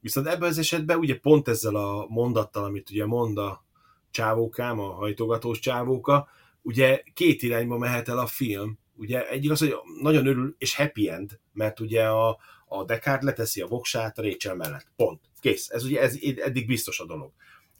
Viszont 0.00 0.26
ebben 0.26 0.48
az 0.48 0.58
esetben 0.58 0.98
ugye 0.98 1.18
pont 1.18 1.48
ezzel 1.48 1.74
a 1.74 2.06
mondattal, 2.08 2.64
amit 2.64 2.90
ugye 2.90 3.06
mond 3.06 3.38
a 3.38 3.64
csávókám, 4.10 4.78
a 4.78 4.92
hajtogatós 4.92 5.58
csávóka, 5.58 6.28
ugye 6.62 7.02
két 7.14 7.42
irányba 7.42 7.78
mehet 7.78 8.08
el 8.08 8.18
a 8.18 8.26
film. 8.26 8.78
Ugye 8.94 9.28
egyik 9.28 9.50
az, 9.50 9.58
hogy 9.58 9.74
nagyon 10.00 10.26
örül, 10.26 10.54
és 10.58 10.76
happy 10.76 11.08
end, 11.08 11.40
mert 11.52 11.80
ugye 11.80 12.08
a, 12.08 12.38
a 12.66 12.84
Descartes 12.84 13.24
leteszi 13.24 13.60
a 13.60 13.66
voksát 13.66 14.18
a 14.18 14.22
Rachel 14.22 14.54
mellett. 14.54 14.86
Pont. 14.96 15.20
Kész. 15.40 15.70
Ez 15.70 15.84
ugye 15.84 16.00
ez 16.00 16.18
eddig 16.36 16.66
biztos 16.66 17.00
a 17.00 17.06
dolog. 17.06 17.32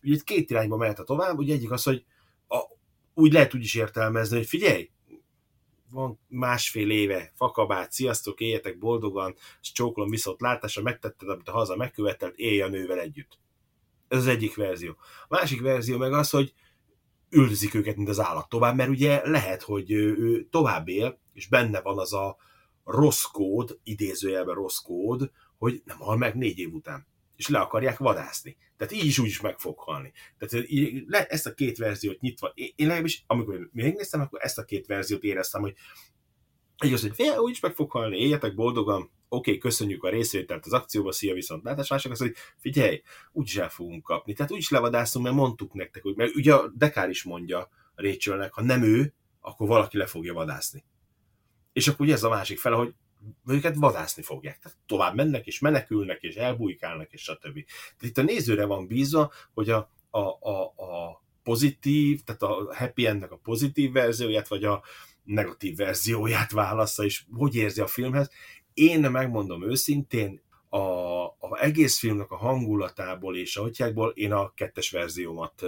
Ugye 0.03 0.14
itt 0.14 0.24
két 0.24 0.51
irányba 0.51 0.76
mehet 0.76 0.99
a 0.99 1.05
tovább, 1.05 1.39
ugye 1.39 1.55
egyik 1.55 1.70
az, 1.70 1.83
hogy 1.83 2.05
a, 2.49 2.59
úgy 3.14 3.33
lehet 3.33 3.55
úgy 3.55 3.62
is 3.62 3.74
értelmezni, 3.74 4.37
hogy 4.37 4.47
figyelj, 4.47 4.91
van 5.91 6.18
másfél 6.28 6.91
éve, 6.91 7.33
fakabát, 7.35 7.93
sziasztok, 7.93 8.41
éljetek 8.41 8.78
boldogan, 8.78 9.35
és 9.61 9.72
csókolom 9.72 10.11
viszont 10.11 10.41
látásra, 10.41 10.83
megtetted, 10.83 11.28
amit 11.28 11.49
a 11.49 11.53
haza 11.53 11.76
megkövetelt, 11.76 12.37
élj 12.37 12.61
a 12.61 12.68
nővel 12.68 13.01
együtt. 13.01 13.39
Ez 14.09 14.18
az 14.18 14.26
egyik 14.26 14.55
verzió. 14.55 14.97
A 15.28 15.37
másik 15.37 15.61
verzió 15.61 15.99
meg 15.99 16.12
az, 16.12 16.31
hogy 16.31 16.53
üldözik 17.31 17.74
őket, 17.74 17.97
mint 17.97 18.09
az 18.09 18.20
állat 18.20 18.49
tovább, 18.49 18.76
mert 18.76 18.91
ugye 18.91 19.28
lehet, 19.28 19.62
hogy 19.62 19.91
ő 19.91 20.47
tovább 20.51 20.89
él, 20.89 21.20
és 21.33 21.49
benne 21.49 21.81
van 21.81 21.99
az 21.99 22.12
a 22.12 22.37
rossz 22.85 23.24
kód, 23.24 23.78
idézőjelben 23.83 24.55
rossz 24.55 24.78
kód, 24.78 25.31
hogy 25.59 25.83
nem 25.85 25.99
hal 25.99 26.16
meg 26.16 26.35
négy 26.35 26.59
év 26.59 26.74
után, 26.74 27.07
és 27.37 27.49
le 27.49 27.59
akarják 27.59 27.99
vadászni. 27.99 28.57
Tehát 28.76 28.93
így 28.93 29.05
is 29.05 29.18
úgy 29.18 29.26
is 29.26 29.41
meg 29.41 29.59
fog 29.59 29.78
halni. 29.78 30.12
Tehát 30.39 30.66
ezt 31.28 31.47
a 31.47 31.55
két 31.55 31.78
verziót 31.78 32.20
nyitva, 32.20 32.53
én, 32.55 32.72
legalábbis, 32.76 33.24
amikor 33.26 33.68
megnéztem, 33.72 34.20
akkor 34.20 34.41
ezt 34.43 34.59
a 34.59 34.64
két 34.64 34.87
verziót 34.87 35.22
éreztem, 35.22 35.61
hogy 35.61 35.74
így 36.85 36.93
az, 36.93 37.01
hogy 37.01 37.14
fél, 37.14 37.39
úgy 37.39 37.51
is 37.51 37.61
meg 37.61 37.74
fog 37.74 37.91
halni, 37.91 38.18
éljetek 38.18 38.55
boldogan, 38.55 39.11
oké, 39.33 39.51
okay, 39.51 39.59
köszönjük 39.59 40.05
a 40.05 40.09
részvételt 40.09 40.66
az 40.66 40.72
akcióba, 40.72 41.12
szia 41.12 41.35
viszont 41.35 41.64
látás, 41.64 41.89
mások 41.89 42.12
az, 42.12 42.18
hogy 42.18 42.35
figyelj, 42.57 43.03
úgyis 43.33 43.57
el 43.57 43.68
fogunk 43.68 44.03
kapni. 44.03 44.33
Tehát 44.33 44.53
úgyis 44.53 44.70
levadászunk, 44.70 45.24
mert 45.24 45.37
mondtuk 45.37 45.74
nektek, 45.74 46.03
hogy 46.03 46.16
mert 46.16 46.35
ugye 46.35 46.55
a 46.55 46.72
Dekár 46.74 47.09
is 47.09 47.22
mondja 47.22 47.70
Rachelnek, 47.95 48.53
ha 48.53 48.62
nem 48.62 48.83
ő, 48.83 49.14
akkor 49.41 49.68
valaki 49.68 49.97
le 49.97 50.07
fogja 50.07 50.33
vadászni. 50.33 50.85
És 51.72 51.89
akkor 51.89 52.07
ugye 52.07 52.14
ez 52.14 52.22
a 52.22 52.28
másik 52.28 52.59
fele, 52.59 52.76
hogy 52.76 52.95
őket 53.47 53.74
vadászni 53.74 54.22
fogják. 54.22 54.59
Tehát 54.59 54.78
tovább 54.87 55.14
mennek, 55.14 55.47
és 55.47 55.59
menekülnek, 55.59 56.22
és 56.22 56.35
elbújkálnak, 56.35 57.12
és 57.12 57.22
stb. 57.22 57.41
Tehát 57.41 58.01
itt 58.01 58.18
a 58.18 58.22
nézőre 58.22 58.64
van 58.64 58.87
bízva, 58.87 59.33
hogy 59.55 59.70
a, 59.70 59.93
a, 60.11 60.20
a, 60.41 60.62
a 60.62 61.22
pozitív, 61.43 62.22
tehát 62.22 62.43
a 62.43 62.74
happy 62.74 63.07
endnek 63.07 63.33
a 63.33 63.37
pozitív 63.37 63.93
verzióját, 63.93 64.49
vagy 64.49 64.64
a 64.64 64.83
negatív 65.24 65.76
verzióját 65.76 66.51
válassza, 66.51 67.05
és 67.05 67.24
hogy 67.33 67.55
érzi 67.55 67.81
a 67.81 67.87
filmhez. 67.87 68.31
Én 68.75 69.01
megmondom 69.01 69.64
őszintén, 69.64 70.41
a, 70.68 71.25
a 71.25 71.59
egész 71.61 71.99
filmnek 71.99 72.31
a 72.31 72.37
hangulatából 72.37 73.37
és 73.37 73.57
a 73.57 73.62
hotyákból 73.62 74.11
én 74.11 74.33
a 74.33 74.55
kettes 74.55 74.91
verziómat 74.91 75.62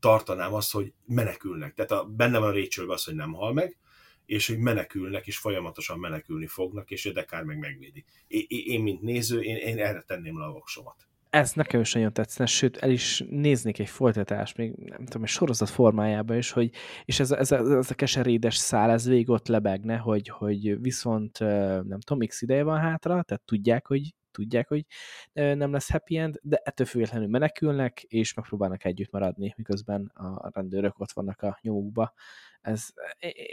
tartanám 0.00 0.54
azt, 0.54 0.72
hogy 0.72 0.92
menekülnek. 1.06 1.74
Tehát 1.74 1.90
a, 1.90 2.04
benne 2.04 2.38
van 2.38 2.48
a 2.48 2.52
Rachel 2.52 2.90
az, 2.90 3.04
hogy 3.04 3.14
nem 3.14 3.32
hal 3.32 3.52
meg, 3.52 3.78
és 4.26 4.46
hogy 4.46 4.58
menekülnek, 4.58 5.26
és 5.26 5.38
folyamatosan 5.38 5.98
menekülni 5.98 6.46
fognak, 6.46 6.90
és 6.90 7.06
a 7.06 7.12
Dekár 7.12 7.42
meg 7.42 7.58
megvédi. 7.58 8.04
Én, 8.26 8.44
én 8.48 8.82
mint 8.82 9.00
néző, 9.00 9.40
én, 9.40 9.56
én 9.56 9.78
erre 9.78 10.02
tenném 10.02 10.38
le 10.38 10.44
a 10.44 10.52
voksomat. 10.52 11.09
Ez 11.30 11.52
nekem 11.52 11.80
is 11.80 11.92
nagyon 11.92 12.12
tetszene, 12.12 12.48
sőt, 12.48 12.76
el 12.76 12.90
is 12.90 13.24
néznék 13.28 13.78
egy 13.78 13.88
folytatást, 13.88 14.56
még 14.56 14.72
nem 14.76 15.04
tudom, 15.04 15.22
egy 15.22 15.28
sorozat 15.28 15.68
formájában 15.68 16.36
is, 16.36 16.50
hogy, 16.50 16.70
és 17.04 17.20
ez, 17.20 17.30
ez, 17.30 17.52
ez 17.52 17.90
a 17.90 17.94
keserédes 17.94 18.56
szál, 18.56 18.90
ez 18.90 19.06
végig 19.06 19.28
ott 19.28 19.46
lebegne, 19.46 19.96
hogy, 19.96 20.28
hogy 20.28 20.80
viszont 20.80 21.38
nem 21.38 22.00
tudom, 22.04 22.26
x 22.26 22.42
ideje 22.42 22.62
van 22.62 22.78
hátra, 22.78 23.22
tehát 23.22 23.42
tudják, 23.44 23.86
hogy 23.86 24.14
tudják, 24.30 24.68
hogy 24.68 24.84
nem 25.32 25.72
lesz 25.72 25.90
happy 25.90 26.16
end, 26.16 26.38
de 26.42 26.60
ettől 26.64 26.86
függetlenül 26.86 27.28
menekülnek, 27.28 28.02
és 28.02 28.34
megpróbálnak 28.34 28.84
együtt 28.84 29.10
maradni, 29.10 29.54
miközben 29.56 30.06
a 30.14 30.50
rendőrök 30.52 30.98
ott 30.98 31.12
vannak 31.12 31.42
a 31.42 31.58
nyomukba. 31.62 32.12
Ez, 32.60 32.86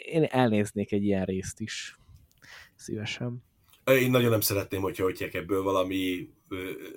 én 0.05 0.23
elnéznék 0.23 0.91
egy 0.91 1.03
ilyen 1.03 1.25
részt 1.25 1.59
is 1.59 1.97
szívesen. 2.75 3.43
Én 3.85 4.11
nagyon 4.11 4.29
nem 4.29 4.41
szeretném, 4.41 4.81
hogyha 4.81 5.03
hogy 5.03 5.29
ebből 5.33 5.63
valami 5.63 6.29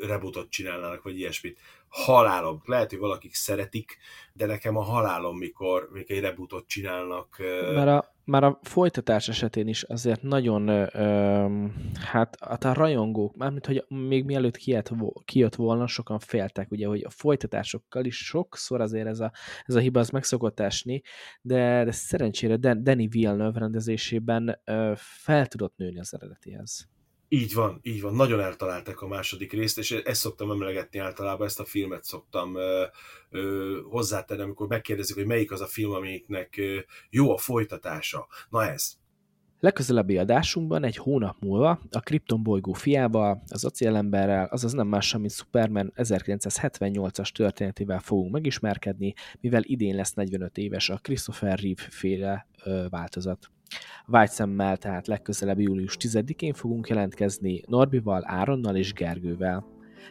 rebootot 0.01 0.51
csinálnának, 0.51 1.03
vagy 1.03 1.18
ilyesmit. 1.18 1.59
Halálom. 1.88 2.62
Lehet, 2.64 2.90
hogy 2.90 2.98
valakik 2.98 3.34
szeretik, 3.34 3.96
de 4.32 4.46
nekem 4.46 4.76
a 4.76 4.82
halálom, 4.82 5.38
mikor, 5.38 5.88
mikor 5.92 6.16
egy 6.16 6.22
rebootot 6.22 6.66
csinálnak. 6.66 7.36
Mert 7.74 7.88
a, 7.88 8.14
már 8.24 8.44
a 8.44 8.59
folytatás 8.62 9.28
esetén 9.28 9.68
is 9.68 9.82
azért 9.82 10.22
nagyon, 10.22 10.68
ö, 10.68 11.66
hát, 12.01 12.36
hát 12.40 12.64
a 12.64 12.72
rajongók, 12.72 13.36
mármint, 13.36 13.66
hogy 13.66 13.84
még 13.88 14.24
mielőtt 14.24 14.57
kijött, 14.57 14.90
kijött 15.24 15.55
volna, 15.55 15.86
sokan 15.86 16.18
féltek, 16.18 16.70
ugye, 16.70 16.86
hogy 16.86 17.05
a 17.05 17.11
folytatásokkal 17.11 18.05
is 18.05 18.16
sokszor 18.16 18.80
azért 18.80 19.07
ez 19.07 19.20
a, 19.20 19.32
ez 19.64 19.74
a 19.74 19.80
hiba 19.80 20.01
az 20.01 20.11
meg 20.11 20.24
szokott 20.24 20.61
esni, 20.61 21.03
de, 21.42 21.84
de 21.84 21.92
szerencsére 21.92 22.57
Danny 22.57 23.09
Villeneuve 23.09 23.59
rendezésében 23.59 24.61
ö, 24.64 24.92
fel 24.96 25.46
tudott 25.46 25.76
nőni 25.76 25.98
az 25.98 26.14
eredetihez. 26.14 26.88
Így 27.33 27.55
van, 27.55 27.81
így 27.83 28.01
van. 28.01 28.14
Nagyon 28.14 28.41
eltalálták 28.41 29.01
a 29.01 29.07
második 29.07 29.53
részt, 29.53 29.78
és 29.78 29.91
ezt 29.91 30.20
szoktam 30.20 30.51
emlegetni 30.51 30.99
általában, 30.99 31.47
ezt 31.47 31.61
a 31.61 31.64
filmet 31.64 32.05
szoktam 32.05 32.57
ö, 32.57 32.85
ö, 33.31 33.78
hozzátenni, 33.91 34.43
amikor 34.43 34.68
megkérdezik, 34.68 35.14
hogy 35.14 35.26
melyik 35.26 35.53
az 35.53 35.61
a 35.61 35.66
film, 35.66 35.93
amiknek 35.93 36.57
ö, 36.57 36.78
jó 37.11 37.33
a 37.33 37.39
folytatása. 37.39 38.26
Na 38.49 38.70
ez. 38.70 38.93
Legközelebbi 39.61 40.18
adásunkban 40.18 40.85
egy 40.85 40.97
hónap 40.97 41.37
múlva 41.41 41.81
a 41.91 42.01
Krypton 42.01 42.43
bolygó 42.43 42.72
fiával, 42.72 43.43
az 43.49 43.64
acélemberrel, 43.64 44.45
azaz 44.45 44.72
nem 44.72 44.87
mással, 44.87 45.20
mint 45.20 45.33
Superman 45.33 45.93
1978-as 45.97 47.28
történetével 47.33 48.01
fogunk 48.01 48.33
megismerkedni, 48.33 49.14
mivel 49.41 49.62
idén 49.64 49.95
lesz 49.95 50.12
45 50.12 50.59
éves 50.59 50.89
a 50.89 50.99
Christopher 51.03 51.59
Reeve 51.59 51.83
féle 51.91 52.47
ö, 52.64 52.87
változat. 52.89 53.51
Vágy 54.07 54.31
szemmel 54.31 54.77
tehát 54.77 55.07
legközelebb 55.07 55.61
július 55.61 55.97
10-én 56.01 56.53
fogunk 56.53 56.89
jelentkezni 56.89 57.62
Norbival, 57.66 58.23
Áronnal 58.27 58.77
és 58.77 58.93
Gergővel. 58.93 59.64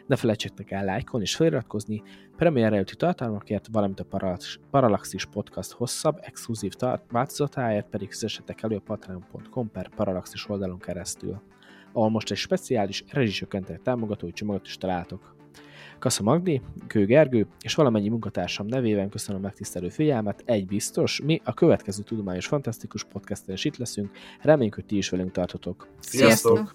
Ne 0.06 0.16
felejtsetek 0.16 0.70
el 0.70 0.84
lájkolni 0.84 1.26
és 1.26 1.36
feliratkozni, 1.36 2.02
premier 2.36 2.72
előtti 2.72 2.96
tartalmakért, 2.96 3.68
valamint 3.72 4.00
a 4.00 4.34
Parallaxis 4.70 5.26
Podcast 5.26 5.72
hosszabb, 5.72 6.18
exkluzív 6.20 6.72
tart- 6.72 7.10
változatáért 7.10 7.88
pedig 7.88 8.08
fizessetek 8.08 8.62
elő 8.62 8.76
a 8.76 8.80
patreon.com 8.80 9.70
per 9.70 9.88
Parallaxis 9.88 10.48
oldalon 10.48 10.78
keresztül, 10.78 11.42
ahol 11.92 12.10
most 12.10 12.30
egy 12.30 12.36
speciális 12.36 13.04
rezsisökkentek 13.08 13.82
támogatói 13.82 14.32
csomagot 14.32 14.66
is 14.66 14.76
találtok. 14.76 15.39
Kassa 16.00 16.22
Magdi, 16.22 16.60
Kő 16.86 17.04
Gergő 17.04 17.46
és 17.60 17.74
valamennyi 17.74 18.08
munkatársam 18.08 18.66
nevében 18.66 19.08
köszönöm 19.08 19.40
a 19.40 19.44
megtisztelő 19.44 19.88
figyelmet. 19.88 20.42
Egy 20.44 20.66
biztos, 20.66 21.20
mi 21.24 21.40
a 21.44 21.54
következő 21.54 22.02
Tudományos 22.02 22.46
Fantasztikus 22.46 23.04
podcasten 23.04 23.54
is 23.54 23.64
itt 23.64 23.76
leszünk. 23.76 24.10
Reméljük, 24.40 24.74
hogy 24.74 24.84
ti 24.84 24.96
is 24.96 25.08
velünk 25.08 25.32
tartotok. 25.32 25.88
Sziasztok! 25.98 26.74